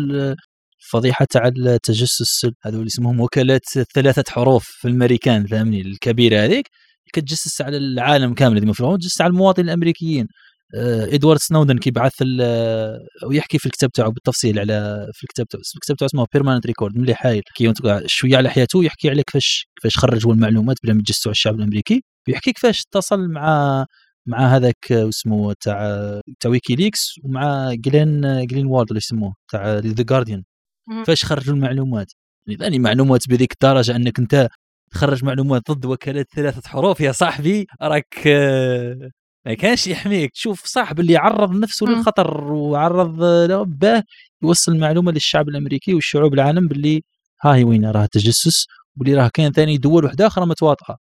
الفضيحه 0.82 1.26
تاع 1.30 1.48
التجسس 1.48 2.46
هذو 2.62 2.78
اللي 2.78 2.86
اسمهم 2.86 3.20
وكالات 3.20 3.64
ثلاثة 3.94 4.24
حروف 4.28 4.64
في 4.64 4.88
الامريكان 4.88 5.46
فهمني؟ 5.46 5.80
الكبيرة 5.80 6.44
هذيك 6.44 6.68
كتجسس 7.12 7.60
على 7.62 7.76
العالم 7.76 8.34
كامل 8.34 8.56
هذه 8.58 8.66
مفروض 8.66 8.98
تجسس 8.98 9.20
على 9.20 9.30
المواطنين 9.30 9.68
الأمريكيين. 9.68 10.26
آه، 10.74 11.14
Edward 11.14 11.38
Snowden 11.40 11.78
كيبعث 11.78 12.12
ويحكي 13.26 13.58
في 13.58 13.66
الكتاب 13.66 13.90
تاعو 13.92 14.10
بالتفصيل 14.10 14.58
على 14.58 15.06
في 15.14 15.24
الكتاب 15.24 15.46
تاعو 15.48 15.62
الكتاب 15.76 15.96
تاعو 15.96 16.06
اسمه 16.06 16.26
Permanent 16.32 16.66
Record 16.66 16.98
ملي 16.98 17.14
حايل 17.14 17.42
شوية 18.06 18.36
على 18.36 18.50
حياته 18.50 18.84
يحكي 18.84 19.10
على 19.10 19.22
كيفاش 19.22 19.66
كيفاش 19.76 19.98
خرج 19.98 20.26
هو 20.26 20.32
المعلومات 20.32 20.76
بلا 20.84 20.92
ما 20.92 21.00
يتجسسوا 21.00 21.30
على 21.30 21.32
الشعب 21.32 21.54
الأمريكي 21.54 22.04
ويحكي 22.28 22.52
كيفاش 22.52 22.82
اتصل 22.82 23.28
مع 23.28 23.86
مع 24.26 24.56
هذاك 24.56 24.92
اسمه 24.92 25.54
تاع 25.60 26.20
تاع 26.40 26.50
WikiLeaks 26.50 27.14
ومع 27.24 27.74
Glenn 27.74 28.46
Greenwald 28.46 28.88
اللي 28.88 28.98
يسموه 28.98 29.34
تاع 29.52 29.78
The 29.78 30.02
Guardian 30.02 30.42
فاش 31.06 31.24
خرجوا 31.24 31.54
المعلومات؟ 31.54 32.12
يعني 32.46 32.78
معلومات 32.78 33.28
بذيك 33.28 33.52
الدرجة 33.52 33.96
أنك 33.96 34.18
أنت 34.18 34.48
تخرج 34.92 35.24
معلومات 35.24 35.70
ضد 35.70 35.84
وكالات 35.86 36.26
ثلاثة 36.34 36.68
حروف 36.68 37.00
يا 37.00 37.12
صاحبي 37.12 37.66
راك 37.82 38.14
آه، 38.26 39.10
ما 39.46 39.54
كانش 39.54 39.86
يحميك. 39.86 40.30
تشوف 40.32 40.64
صاحب 40.66 41.00
اللي 41.00 41.16
عرض 41.16 41.52
نفسه 41.56 41.86
للخطر 41.86 42.52
وعرض 42.52 43.16
باه 43.78 44.02
يوصل 44.42 44.72
المعلومة 44.72 45.12
للشعب 45.12 45.48
الأمريكي 45.48 45.94
والشعوب 45.94 46.34
العالم 46.34 46.68
باللي 46.68 47.02
ها 47.44 47.54
هي 47.54 47.64
وين 47.64 47.86
راه 47.86 48.06
تجسس 48.06 48.66
واللي 49.00 49.14
راه 49.14 49.28
كاين 49.34 49.52
ثاني 49.52 49.78
دول 49.78 50.04
وحدة 50.04 50.26
أخرى 50.26 50.46
متواطئة. 50.46 50.96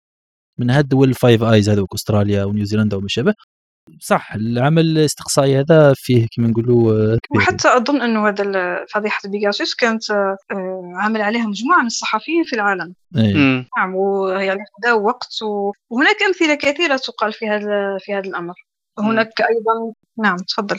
من 0.58 0.70
هاد 0.70 0.84
الدول 0.84 1.08
ال 1.08 1.15
Five 1.15 1.42
Eyes 1.42 1.68
هذوك 1.70 1.94
أستراليا 1.94 2.44
ونيوزيلندا 2.44 2.96
وما 2.96 3.08
شابه. 3.08 3.34
صح 4.00 4.34
العمل 4.34 4.82
الاستقصائي 4.82 5.60
هذا 5.60 5.94
فيه 5.96 6.26
كما 6.36 6.48
نقولوا 6.48 6.92
آه، 6.92 7.18
كبير. 7.22 7.42
وحتى 7.42 7.68
أظن 7.76 8.02
إنه 8.02 8.28
هذا 8.28 8.84
فضيحة 8.94 9.28
بيجاسوس 9.28 9.74
كانت 9.74 10.10
آه، 10.10 10.36
عامل 10.94 11.22
عليها 11.22 11.46
مجموعة 11.46 11.80
من 11.80 11.86
الصحفيين 11.86 12.44
في 12.44 12.52
العالم. 12.56 12.94
أيه. 13.16 13.66
نعم 13.78 13.94
ويعني 13.94 14.60
خدا 14.78 14.92
وقت 14.92 15.42
و... 15.42 15.72
وهناك 15.90 16.22
أمثلة 16.26 16.54
كثيرة 16.54 16.96
تقال 16.96 17.32
في 17.32 17.48
هذا 17.48 17.98
في 18.00 18.14
هذا 18.14 18.28
الأمر. 18.28 18.54
هناك 18.98 19.40
أيضا 19.40 19.94
نعم 20.18 20.36
تفضل. 20.36 20.76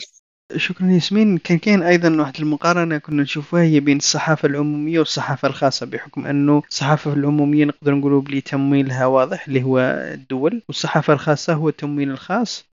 شكرا 0.56 0.86
ياسمين. 0.86 1.38
كان 1.38 1.58
كاين 1.58 1.82
أيضا 1.82 2.16
واحد 2.20 2.34
المقارنة 2.38 2.98
كنا 2.98 3.22
نشوفها 3.22 3.62
هي 3.62 3.80
بين 3.80 3.96
الصحافة 3.96 4.48
العمومية 4.48 4.98
والصحافة 4.98 5.48
الخاصة 5.48 5.86
بحكم 5.86 6.26
أنه 6.26 6.62
الصحافة 6.68 7.12
العمومية 7.12 7.64
نقدر 7.64 7.94
نقولوا 7.94 8.20
بلي 8.20 8.40
تمويلها 8.40 9.06
واضح 9.06 9.46
اللي 9.48 9.62
هو 9.62 9.78
الدول 10.14 10.62
والصحافة 10.68 11.12
الخاصة 11.12 11.52
هو 11.52 11.68
التمويل 11.68 12.10
الخاص. 12.10 12.60
آه، 12.60 12.77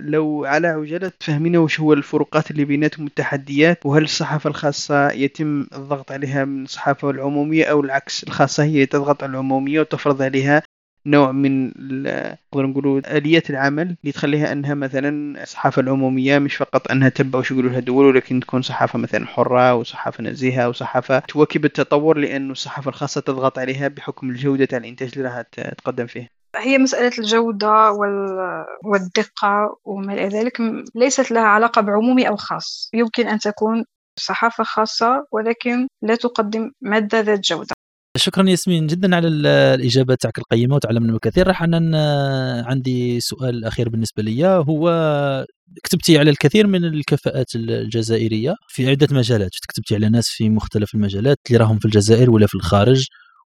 لو 0.00 0.44
على 0.44 0.68
عجالة 0.68 1.08
تفهمينا 1.20 1.58
وش 1.58 1.80
هو 1.80 1.92
الفروقات 1.92 2.50
اللي 2.50 2.64
بيناتهم 2.64 3.06
التحديات 3.06 3.86
وهل 3.86 4.02
الصحافة 4.02 4.50
الخاصة 4.50 5.10
يتم 5.10 5.66
الضغط 5.74 6.12
عليها 6.12 6.44
من 6.44 6.64
الصحافة 6.64 7.10
العمومية 7.10 7.64
أو 7.64 7.80
العكس 7.80 8.24
الخاصة 8.24 8.64
هي 8.64 8.86
تضغط 8.86 9.22
على 9.22 9.30
العمومية 9.30 9.80
وتفرض 9.80 10.22
عليها 10.22 10.62
نوع 11.06 11.32
من 11.32 11.66
نقدر 12.52 12.66
نقولوا 12.66 13.16
اليات 13.16 13.50
العمل 13.50 13.96
اللي 14.02 14.12
تخليها 14.12 14.52
أنها 14.52 14.74
مثلا 14.74 15.42
الصحافة 15.42 15.82
العمومية 15.82 16.38
مش 16.38 16.56
فقط 16.56 16.90
أنها 16.90 17.08
تبع 17.08 17.38
وش 17.38 17.50
يقولوا 17.50 17.70
لها 17.70 17.80
دول 17.80 18.06
ولكن 18.06 18.40
تكون 18.40 18.62
صحافة 18.62 18.98
مثلا 18.98 19.26
حرة 19.26 19.74
وصحافة 19.74 20.24
نزيهة 20.24 20.68
وصحافة 20.68 21.18
تواكب 21.18 21.64
التطور 21.64 22.18
لأنه 22.18 22.52
الصحافة 22.52 22.88
الخاصة 22.88 23.20
تضغط 23.20 23.58
عليها 23.58 23.88
بحكم 23.88 24.30
الجودة 24.30 24.64
تاع 24.64 24.78
الإنتاج 24.78 25.10
اللي 25.16 25.28
راح 25.28 25.40
تقدم 25.42 26.06
فيه 26.06 26.33
هي 26.56 26.78
مسألة 26.78 27.12
الجودة 27.18 27.90
والدقة 28.84 29.78
وما 29.84 30.12
إلى 30.12 30.28
ذلك 30.28 30.60
ليست 30.94 31.30
لها 31.30 31.42
علاقة 31.42 31.80
بعمومي 31.80 32.28
أو 32.28 32.36
خاص. 32.36 32.90
يمكن 32.94 33.28
أن 33.28 33.38
تكون 33.38 33.84
صحافة 34.18 34.64
خاصة 34.64 35.26
ولكن 35.32 35.88
لا 36.02 36.14
تقدم 36.14 36.70
مادة 36.80 37.20
ذات 37.20 37.40
جودة. 37.40 37.74
شكرا 38.16 38.48
ياسمين 38.48 38.86
جدا 38.86 39.16
على 39.16 39.28
الإجابة 39.28 40.14
تاعك 40.14 40.38
القيمة 40.38 40.74
وتعلمنا 40.74 41.12
الكثير. 41.12 41.48
راح 41.48 41.62
أنا 41.62 42.64
عندي 42.66 43.20
سؤال 43.20 43.64
أخير 43.64 43.88
بالنسبة 43.88 44.22
لي. 44.22 44.46
هو 44.46 45.46
كتبتي 45.84 46.18
على 46.18 46.30
الكثير 46.30 46.66
من 46.66 46.84
الكفاءات 46.84 47.54
الجزائرية 47.54 48.54
في 48.68 48.90
عدة 48.90 49.08
مجالات. 49.10 49.50
كتبتي 49.68 49.94
على 49.94 50.08
ناس 50.08 50.28
في 50.28 50.50
مختلف 50.50 50.94
المجالات 50.94 51.38
اللي 51.46 51.58
راهم 51.58 51.78
في 51.78 51.84
الجزائر 51.84 52.30
ولا 52.30 52.46
في 52.46 52.54
الخارج. 52.54 53.06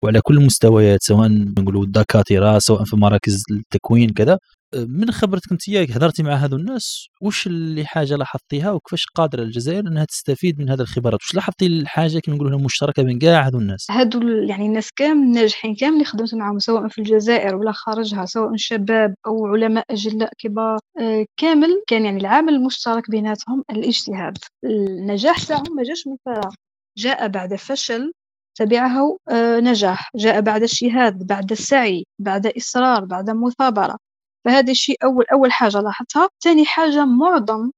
وعلى 0.04 0.22
كل 0.22 0.38
المستويات 0.38 1.04
سواء 1.04 1.30
نقولوا 1.30 1.84
الدكاترة 1.84 2.60
سواء 2.60 2.84
في 2.84 2.96
مراكز 2.96 3.44
التكوين 3.52 4.10
كذا. 4.10 4.38
من 4.76 5.12
خبرتك 5.12 5.52
أنت 5.52 5.70
هضرتي 5.70 6.24
مع 6.24 6.34
هذو 6.34 6.58
الناس 6.58 7.08
وش 7.22 7.48
اللي 7.48 7.86
حاجة 7.86 8.16
لاحظتيها 8.16 8.72
وكيفاش 8.72 9.06
قادرة 9.16 9.44
الجزائر 9.44 9.80
إنها 9.80 10.06
تستفيد 10.06 10.60
من 10.60 10.70
هذه 10.70 10.82
الخبرات؟ 10.82 11.20
وش 11.22 11.36
لاحظتي 11.36 11.66
الحاجة 11.66 12.20
كما 12.20 12.36
نقولوا 12.36 12.60
مشتركة 12.60 13.04
بين 13.04 13.20
كاع 13.20 13.48
هذو 13.48 13.60
الناس؟ 13.60 13.92
هذو 13.92 14.22
يعني 14.28 14.66
الناس 14.66 14.90
كامل 14.96 15.32
ناجحين 15.32 15.76
كامل 15.76 15.94
اللي 15.94 16.06
خدمت 16.06 16.36
معهم 16.36 16.60
سواء 16.60 16.88
في 16.88 17.02
الجزائر 17.02 17.56
ولا 17.56 17.72
خارجها 17.72 18.26
سواء 18.26 18.56
شباب 18.56 19.16
أو 19.28 19.46
علماء 19.48 19.86
أجلاء 19.90 20.32
كبار 20.38 20.80
آه، 21.00 21.26
كامل 21.38 21.84
كان 21.88 22.06
يعني 22.06 22.18
العامل 22.18 22.54
المشترك 22.54 23.12
بيناتهم 23.12 23.64
الاجتهاد. 23.72 24.38
النجاح 24.66 25.44
تاعهم 25.44 25.76
ما 25.76 25.84
جاش 25.84 26.08
من 26.08 26.16
فراغ 26.26 26.54
جاء 26.98 27.28
بعد 27.28 27.56
فشل 27.56 28.12
تبعه 28.62 29.18
آه، 29.30 29.60
نجاح. 29.60 30.10
جاء 30.16 30.42
بعد 30.42 30.64
اجتهاد 30.64 31.28
بعد 31.28 31.52
السعي 31.52 32.06
بعد 32.20 32.48
إصرار 32.48 33.06
بعد 33.06 33.30
مثابرة. 33.30 33.98
فهذا 34.46 34.72
الشيء 34.72 34.98
أول 35.04 35.26
أول 35.34 35.52
حاجة 35.52 35.82
لاحظتها. 35.82 36.30
ثاني 36.44 36.66
حاجة 36.66 37.06
معظم 37.06 37.72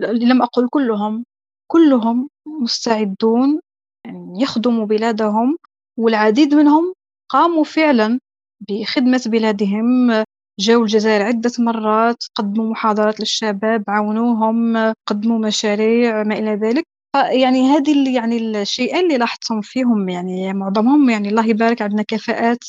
لم 0.00 0.42
أقل 0.42 0.68
كلهم 0.68 1.24
كلهم 1.70 2.28
مستعدون 2.62 3.60
يعني 4.06 4.42
يخدموا 4.42 4.86
بلادهم 4.86 5.56
والعديد 5.98 6.54
منهم 6.54 6.94
قاموا 7.28 7.64
فعلا 7.64 8.20
بخدمة 8.68 9.22
بلادهم. 9.26 10.24
جاءوا 10.60 10.82
الجزائر 10.82 11.22
عدة 11.22 11.52
مرات 11.58 12.24
قدموا 12.34 12.70
محاضرات 12.70 13.20
للشباب 13.20 13.84
عاونوهم 13.88 14.76
قدموا 15.06 15.38
مشاريع 15.38 16.22
ما 16.22 16.38
إلى 16.38 16.54
ذلك. 16.54 16.84
يعني 17.14 17.68
هذه 17.68 18.14
يعني 18.14 18.36
الشيئين 18.36 19.04
اللي 19.04 19.18
لاحظتهم 19.18 19.60
فيهم 19.60 20.08
يعني 20.08 20.52
معظمهم 20.52 21.10
يعني 21.10 21.28
الله 21.28 21.46
يبارك 21.46 21.82
عندنا 21.82 22.02
كفاءات 22.02 22.64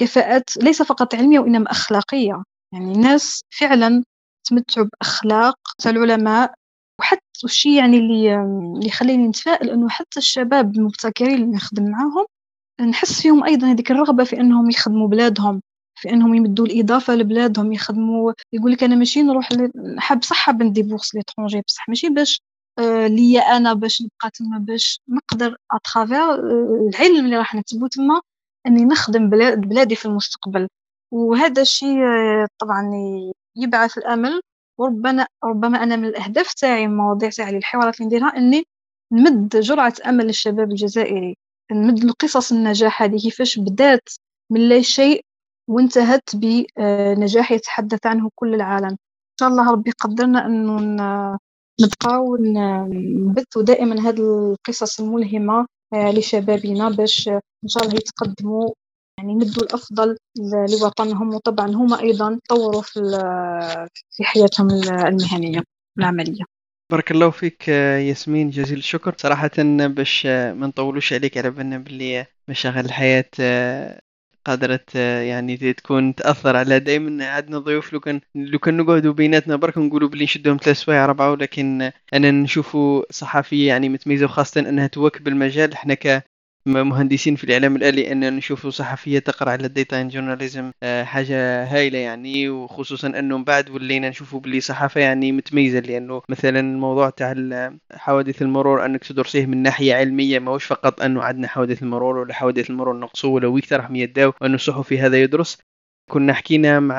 كفاءات 0.00 0.44
ليس 0.56 0.82
فقط 0.82 1.14
علمية 1.14 1.38
وإنما 1.40 1.70
أخلاقية. 1.70 2.42
يعني 2.74 2.92
الناس 2.92 3.42
فعلا 3.60 4.04
يتمتعوا 4.46 4.86
بأخلاق 4.86 5.54
تاع 5.78 5.90
العلماء 5.90 6.54
وحتى 7.00 7.20
الشيء 7.44 7.72
يعني 7.72 7.98
اللي 7.98 8.34
اللي 8.74 8.86
يخليني 8.86 9.28
نتفائل 9.28 9.70
إنه 9.70 9.88
حتى 9.88 10.18
الشباب 10.18 10.76
المبتكرين 10.76 11.34
اللي 11.34 11.46
نخدم 11.56 11.90
معاهم 11.90 12.26
نحس 12.90 13.22
فيهم 13.22 13.44
أيضا 13.44 13.72
هذيك 13.72 13.90
الرغبة 13.90 14.24
في 14.24 14.40
إنهم 14.40 14.70
يخدموا 14.70 15.08
بلادهم 15.08 15.60
في 16.00 16.10
إنهم 16.10 16.34
يمدوا 16.34 16.66
الإضافة 16.66 17.14
لبلادهم 17.14 17.72
يخدموا 17.72 18.32
يقول 18.52 18.72
لك 18.72 18.84
أنا 18.84 18.94
ماشي 18.96 19.22
نروح 19.22 19.48
حاب 19.98 20.24
صح 20.24 20.36
حاب 20.36 20.62
ندي 20.62 20.82
bourse 20.82 21.14
l'étranger 21.14 21.62
بصح 21.68 21.88
ماشي 21.88 22.08
باش 22.08 22.42
آه 22.42 22.47
ليا 23.08 23.40
أنا 23.40 23.74
باش 23.74 24.02
نبقى 24.02 24.30
تما 24.30 24.58
باش 24.58 25.00
نقدر 25.08 25.56
transférer 25.72 26.16
آه 26.34 26.88
العلم 26.94 27.24
اللي 27.24 27.36
راح 27.36 27.54
نكتبو 27.54 27.86
تما 27.86 28.20
إني 28.66 28.84
نخدم 28.84 29.30
بلاد 29.30 29.60
بلادي 29.60 29.94
في 29.96 30.06
المستقبل. 30.06 30.68
وهذا 31.12 31.62
الشيء 31.62 31.98
آه 32.04 32.46
طبعا 32.58 32.90
يبعث 33.56 33.98
الأمل. 33.98 34.40
وربما 34.78 35.26
ربما 35.44 35.82
أنا 35.82 35.96
من 35.96 36.04
الأهداف 36.04 36.54
تاعي 36.54 36.84
المواضيع 36.84 37.30
تاعي 37.30 37.56
الحوارات 37.56 37.94
اللي 37.94 38.06
نديرها 38.06 38.36
إني 38.36 38.64
نمد 39.12 39.48
جرعة 39.48 39.94
أمل 40.06 40.26
للشباب 40.26 40.70
الجزائري. 40.70 41.36
نمد 41.72 42.04
القصص 42.04 42.52
النجاح 42.52 43.02
هذه 43.02 43.18
كيفاش 43.18 43.58
بدات 43.58 44.08
من 44.50 44.60
لا 44.68 44.82
شيء 44.82 45.24
وانتهت 45.68 46.22
بنجاح 46.36 47.52
يتحدث 47.52 48.06
عنه 48.06 48.30
كل 48.34 48.54
العالم. 48.54 48.90
إن 48.90 48.96
شاء 49.40 49.48
الله 49.48 49.70
ربي 49.72 49.90
يقدرنا 49.90 50.46
أنه 50.46 51.38
نبقى 51.80 52.18
ونبثوا 52.18 53.62
دائما 53.62 54.08
هذه 54.08 54.20
القصص 54.20 55.00
الملهمة 55.00 55.66
آه، 55.94 56.10
لشبابنا 56.10 56.88
باش 56.88 57.28
إن 57.28 57.68
شاء 57.68 57.82
الله 57.84 57.94
يتقدموا 57.94 58.68
يعني 59.18 59.34
ندوا 59.34 59.62
الأفضل 59.62 60.16
لوطنهم. 60.80 61.34
وطبعا 61.34 61.66
هما 61.66 62.00
أيضا 62.00 62.38
طوروا 62.48 62.82
في 62.82 63.00
في 64.10 64.24
حياتهم 64.24 64.68
المهنية 64.70 65.62
العملية. 65.98 66.44
بارك 66.90 67.10
الله 67.10 67.30
فيك 67.30 67.68
ياسمين 68.08 68.50
جزيل 68.50 68.78
الشكر. 68.78 69.14
صراحة 69.18 69.50
باش 69.86 70.26
ما 70.26 70.66
نطولوش 70.66 71.12
عليك 71.12 71.38
على 71.38 71.50
بالنا 71.50 71.78
باللي 71.78 72.26
مشاغل 72.48 72.84
الحياة 72.84 73.30
قادرة 74.48 74.80
يعني 75.22 75.56
تكون 75.72 76.14
تأثر 76.14 76.56
على 76.56 76.80
دائما 76.80 77.26
عندنا 77.26 77.58
ضيوف. 77.58 77.92
لو 77.92 78.00
كان 78.00 78.20
لو 78.34 78.58
كان 78.58 78.76
نقعدوا 78.76 79.12
بيناتنا 79.12 79.56
برك 79.56 79.78
نقولوا 79.78 80.08
بلي 80.08 80.24
نشدهم 80.24 80.56
ثلاث 80.62 80.76
سوايع 80.76 81.04
أربعة 81.04 81.30
ولكن 81.32 81.90
أنا 82.14 82.30
نشوفوا 82.30 83.02
صحفية 83.12 83.68
يعني 83.68 83.88
متميزة 83.88 84.24
وخاصة 84.24 84.60
أنها 84.60 84.86
تواكب 84.86 85.28
المجال. 85.28 85.72
إحنا 85.72 85.94
ك 85.94 86.24
مهندسين 86.68 87.36
في 87.36 87.44
الإعلام 87.44 87.76
الآلي 87.76 88.12
أن 88.12 88.36
نشوف 88.36 88.66
صحفية 88.66 89.18
تقرأ 89.18 89.50
على 89.50 89.66
الديتا 89.66 90.00
ان 90.00 90.08
جورناليزم 90.08 90.72
حاجة 91.02 91.64
هايلة 91.64 91.98
يعني 91.98 92.48
وخصوصا 92.48 93.08
أنه 93.08 93.44
بعد 93.44 93.70
ولينا 93.70 94.08
نشوفوا 94.08 94.40
باللي 94.40 94.60
صحافة 94.60 95.00
يعني 95.00 95.32
متميزة 95.32 95.78
لأنه 95.78 96.22
مثلا 96.28 96.60
الموضوع 96.60 97.10
تاع 97.10 97.34
حوادث 97.92 98.42
المرور 98.42 98.84
أنك 98.84 99.04
تدرسيه 99.04 99.46
من 99.46 99.62
ناحية 99.62 99.94
علمية 99.94 100.38
ماهوش 100.38 100.64
فقط 100.64 101.02
أنه 101.02 101.22
عندنا 101.22 101.48
حوادث 101.48 101.82
المرور 101.82 102.16
ولا 102.16 102.34
حوادث 102.34 102.70
المرور 102.70 102.98
نقصوا 102.98 103.34
ولا 103.34 103.58
أكثر 103.58 103.76
راح 103.76 103.90
يداو 103.90 104.32
وانه 104.40 104.54
الصحفي 104.54 104.98
هذا 104.98 105.22
يدرس. 105.22 105.58
كنا 106.10 106.32
حكينا 106.32 106.80
مع 106.80 106.96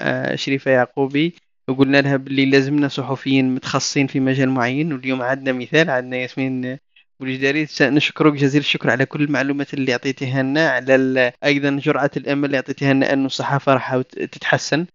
آه، 0.00 0.34
شريفة 0.34 0.70
يعقوبي 0.70 1.34
وقلنا 1.68 2.00
لها 2.00 2.16
باللي 2.16 2.46
لازمنا 2.46 2.88
صحفيين 2.88 3.54
متخصصين 3.54 4.06
في 4.06 4.20
مجال 4.20 4.50
معين 4.50 4.92
واليوم 4.92 5.22
عندنا 5.22 5.52
مثال 5.52 5.90
عندنا 5.90 6.16
ياسمين 6.16 6.78
ولذلك 7.20 7.68
نشكرك 7.82 8.32
جزيل 8.32 8.60
الشكر 8.60 8.90
على 8.90 9.06
كل 9.06 9.22
المعلومات 9.22 9.74
اللي 9.74 9.92
أعطيتيها 9.92 10.42
لنا 10.42 10.70
على 10.70 11.32
أيضا 11.44 11.70
جرعة 11.70 12.10
الأمل 12.16 12.44
اللي 12.44 12.56
أعطيتيها 12.56 12.92
لنا 12.92 13.12
انه 13.12 13.26
الصحافة 13.26 13.74
راح 13.74 13.96
تتحسن. 14.10 14.86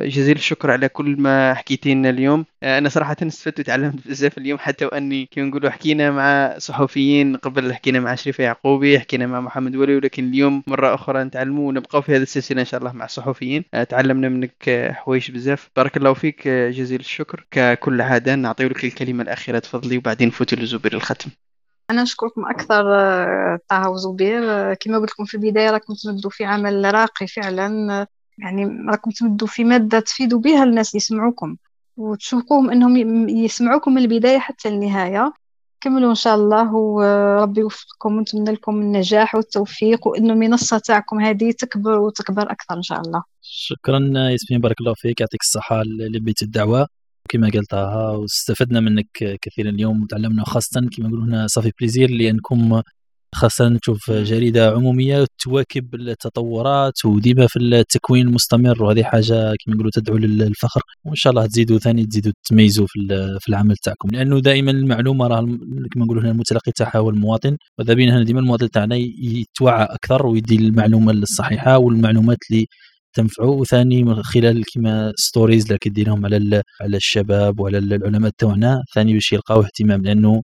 جزيل 0.00 0.36
الشكر 0.36 0.70
على 0.70 0.88
كل 0.88 1.16
ما 1.20 1.54
حكيتي 1.54 1.94
لنا 1.94 2.10
اليوم. 2.10 2.44
أنا 2.62 2.88
صراحة 2.88 3.16
استفدت 3.22 3.60
وتعلمت 3.60 4.08
بزاف 4.08 4.38
اليوم 4.38 4.58
حتى 4.58 4.84
وأني 4.84 5.26
كي 5.26 5.40
نقولوا 5.40 5.70
حكينا 5.70 6.10
مع 6.10 6.58
صحفيين 6.58 7.36
قبل 7.36 7.74
حكينا 7.74 8.00
مع 8.00 8.14
شريفه 8.14 8.44
يعقوبي 8.44 9.00
حكينا 9.00 9.26
مع 9.26 9.40
محمد 9.40 9.76
ولي 9.76 9.96
ولكن 9.96 10.28
اليوم 10.28 10.62
مرة 10.66 10.94
أخرى 10.94 11.24
نتعلموا 11.24 11.68
ونبقاو 11.68 12.02
في 12.02 12.16
هذه 12.16 12.22
السلسلة 12.22 12.60
إن 12.60 12.66
شاء 12.66 12.80
الله 12.80 12.92
مع 12.92 13.04
الصحفيين 13.04 13.64
تعلمنا 13.88 14.28
منك 14.28 14.90
حوايج 14.94 15.30
بزاف. 15.30 15.70
بارك 15.76 15.96
الله 15.96 16.14
فيك 16.14 16.48
جزيل 16.48 17.00
الشكر. 17.00 17.46
ككل 17.50 18.00
عادة 18.00 18.34
نعطيو 18.34 18.68
لك 18.68 18.84
الكلمة 18.84 19.22
الأخيرة 19.22 19.58
تفضلي 19.58 19.96
وبعدين 19.98 20.28
نفوتوا 20.28 20.58
لزبير 20.58 20.94
الختم. 20.94 21.30
أنا 21.92 22.02
نشكركم 22.02 22.44
أكثر 22.46 22.84
طه 23.68 23.90
وزبير. 23.90 24.74
كما 24.74 24.98
قلت 24.98 25.10
لكم 25.10 25.24
في 25.24 25.34
البداية 25.34 25.70
راكم 25.70 25.94
تمدوا 25.94 26.30
في 26.30 26.44
عمل 26.44 26.94
راقي 26.94 27.26
فعلا. 27.26 28.06
يعني 28.38 28.86
راكم 28.88 29.10
تمدوا 29.10 29.48
في 29.48 29.64
مادة 29.64 30.00
تفيدوا 30.00 30.40
بها 30.40 30.64
الناس 30.64 30.94
يسمعوكم 30.94 31.56
وتشوفوهم 31.96 32.70
إنهم 32.70 33.28
يسمعوكم 33.28 33.94
من 33.94 34.02
البداية 34.02 34.38
حتى 34.38 34.68
النهاية. 34.68 35.32
كملوا 35.80 36.10
إن 36.10 36.14
شاء 36.14 36.34
الله 36.34 36.74
وربي 36.74 37.60
يوفقكم 37.60 38.16
ونتمنى 38.16 38.52
لكم 38.52 38.80
النجاح 38.80 39.34
والتوفيق 39.34 40.06
وان 40.06 40.30
المنصة 40.30 40.78
تاعكم 40.78 41.20
هذه 41.20 41.50
تكبر 41.50 41.98
وتكبر 41.98 42.42
أكثر 42.42 42.76
إن 42.76 42.82
شاء 42.82 43.00
الله. 43.00 43.22
شكرا 43.40 43.98
ياسمين 44.30 44.60
بارك 44.60 44.80
الله 44.80 44.94
فيك 44.94 45.20
يعطيك 45.20 45.40
الصحة 45.40 45.82
لبيت 46.14 46.42
الدعوة. 46.42 46.86
كما 47.32 47.50
قلتها 47.54 48.10
واستفدنا 48.10 48.80
منك 48.80 49.38
كثيرا 49.42 49.70
اليوم 49.70 50.02
وتعلمنا 50.02 50.44
خاصة 50.44 50.80
كما 50.96 51.08
نقولوا 51.08 51.24
هنا 51.24 51.46
صافي 51.46 51.72
بليزير 51.80 52.10
لأنكم 52.10 52.82
خاصة 53.34 53.68
نشوف 53.68 54.10
جريدة 54.10 54.70
عمومية 54.70 55.26
تواكب 55.38 55.94
التطورات 55.94 57.04
وديما 57.04 57.46
في 57.46 57.58
التكوين 57.58 58.26
المستمر 58.28 58.82
وهذه 58.82 59.02
حاجة 59.02 59.34
كما 59.34 59.74
نقولوا 59.74 59.90
تدعو 59.94 60.16
للفخر. 60.16 60.80
وإن 61.04 61.14
شاء 61.14 61.30
الله 61.30 61.46
تزيدوا 61.46 61.78
ثاني 61.78 62.06
تزيدوا 62.06 62.32
تميزوا 62.48 62.86
في, 62.86 62.98
في 63.40 63.48
العمل 63.48 63.76
تاعكم. 63.76 64.08
لأنه 64.12 64.40
دائما 64.40 64.70
المعلومة 64.70 65.26
راه 65.26 65.40
كما 65.92 66.04
نقولوا 66.04 66.22
هنا 66.22 66.30
المتلقي 66.30 66.72
تاعها 66.72 66.98
هو 66.98 67.10
المواطن 67.10 67.56
وذا 67.78 67.94
بينا 67.94 68.16
هنا 68.16 68.24
ديما 68.24 68.40
المواطن 68.40 68.70
تاعنا 68.70 68.96
يتوعى 68.96 69.84
أكثر 69.84 70.26
ويدي 70.26 70.56
المعلومة 70.56 71.12
الصحيحة 71.12 71.78
والمعلومات 71.78 72.38
اللي 72.50 72.66
تنفعوا 73.14 73.60
وثاني 73.60 74.02
من 74.04 74.22
خلال 74.22 74.64
كيما 74.64 75.12
ستوريز 75.16 75.64
اللي 75.66 75.78
كديرهم 75.78 76.24
على 76.26 76.62
على 76.80 76.96
الشباب 76.96 77.60
وعلى 77.60 77.78
العلماء 77.78 78.30
تاعنا 78.38 78.82
ثاني 78.94 79.12
باش 79.14 79.32
يلقاو 79.32 79.62
اهتمام 79.62 80.02
لأنه 80.02 80.42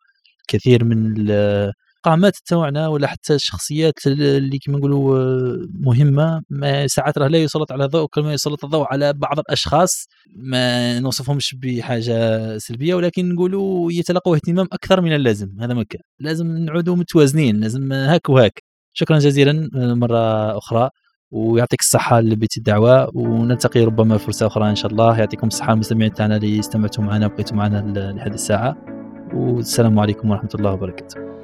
كثير 0.48 0.84
من 0.86 1.30
القامات 1.30 2.34
تاعنا 2.46 2.88
ولا 2.88 3.08
حتى 3.08 3.36
الشخصيات 3.36 3.94
اللي 4.08 4.60
كما 4.66 4.78
نقولوا 4.78 5.58
مهمة 5.74 6.42
ما 6.50 6.88
ساعات 6.88 7.18
راه 7.18 7.28
لا 7.28 7.38
يسلط 7.38 7.72
على 7.72 7.86
الضوء 7.86 8.08
كما 8.08 8.34
يسلط 8.34 8.64
الضوء 8.66 8.86
على 8.92 9.14
بعض 9.14 9.40
الأشخاص 9.40 10.08
ما 10.36 11.00
نوصفهمش 11.00 11.56
بحاجة 11.56 12.58
سلبية 12.58 12.96
ولكن 12.96 13.34
نقولوا 13.34 13.92
يتلقوا 13.92 14.36
اهتمام 14.36 14.68
أكثر 14.72 15.02
من 15.02 15.16
اللازم 15.16 15.50
هذا 15.62 15.74
ما 15.74 15.84
كان. 15.84 16.02
لازم 16.20 16.48
نعودوا 16.48 16.96
متوازنين 16.96 17.60
لازم 17.60 17.94
هاك 17.94 18.30
وهاك. 18.30 18.64
شكرا 18.94 19.20
جزيلا 19.20 19.70
مرة 19.74 20.58
أخرى. 20.58 20.90
ويعطيك 21.36 21.80
الصحة 21.80 22.22
لبيت 22.22 22.58
الدعوة 22.58 23.12
ونلتقي 23.18 23.84
ربما 23.84 24.18
فرصة 24.18 24.48
أخرى 24.48 24.70
إن 24.70 24.76
شاء 24.76 24.92
الله. 24.92 25.20
يعطيكم 25.20 25.48
الصحة 25.48 25.74
المستمعين 25.74 26.14
تاعنا 26.14 26.36
اللي 26.36 26.60
استمعتوا 26.60 27.04
معنا 27.04 27.26
وبقيتوا 27.26 27.58
معنا 27.58 27.78
لهذه 27.78 28.34
الساعة. 28.34 28.78
والسلام 29.34 30.00
عليكم 30.00 30.32
ورحمة 30.32 30.50
الله 30.56 30.74
وبركاته. 30.74 31.35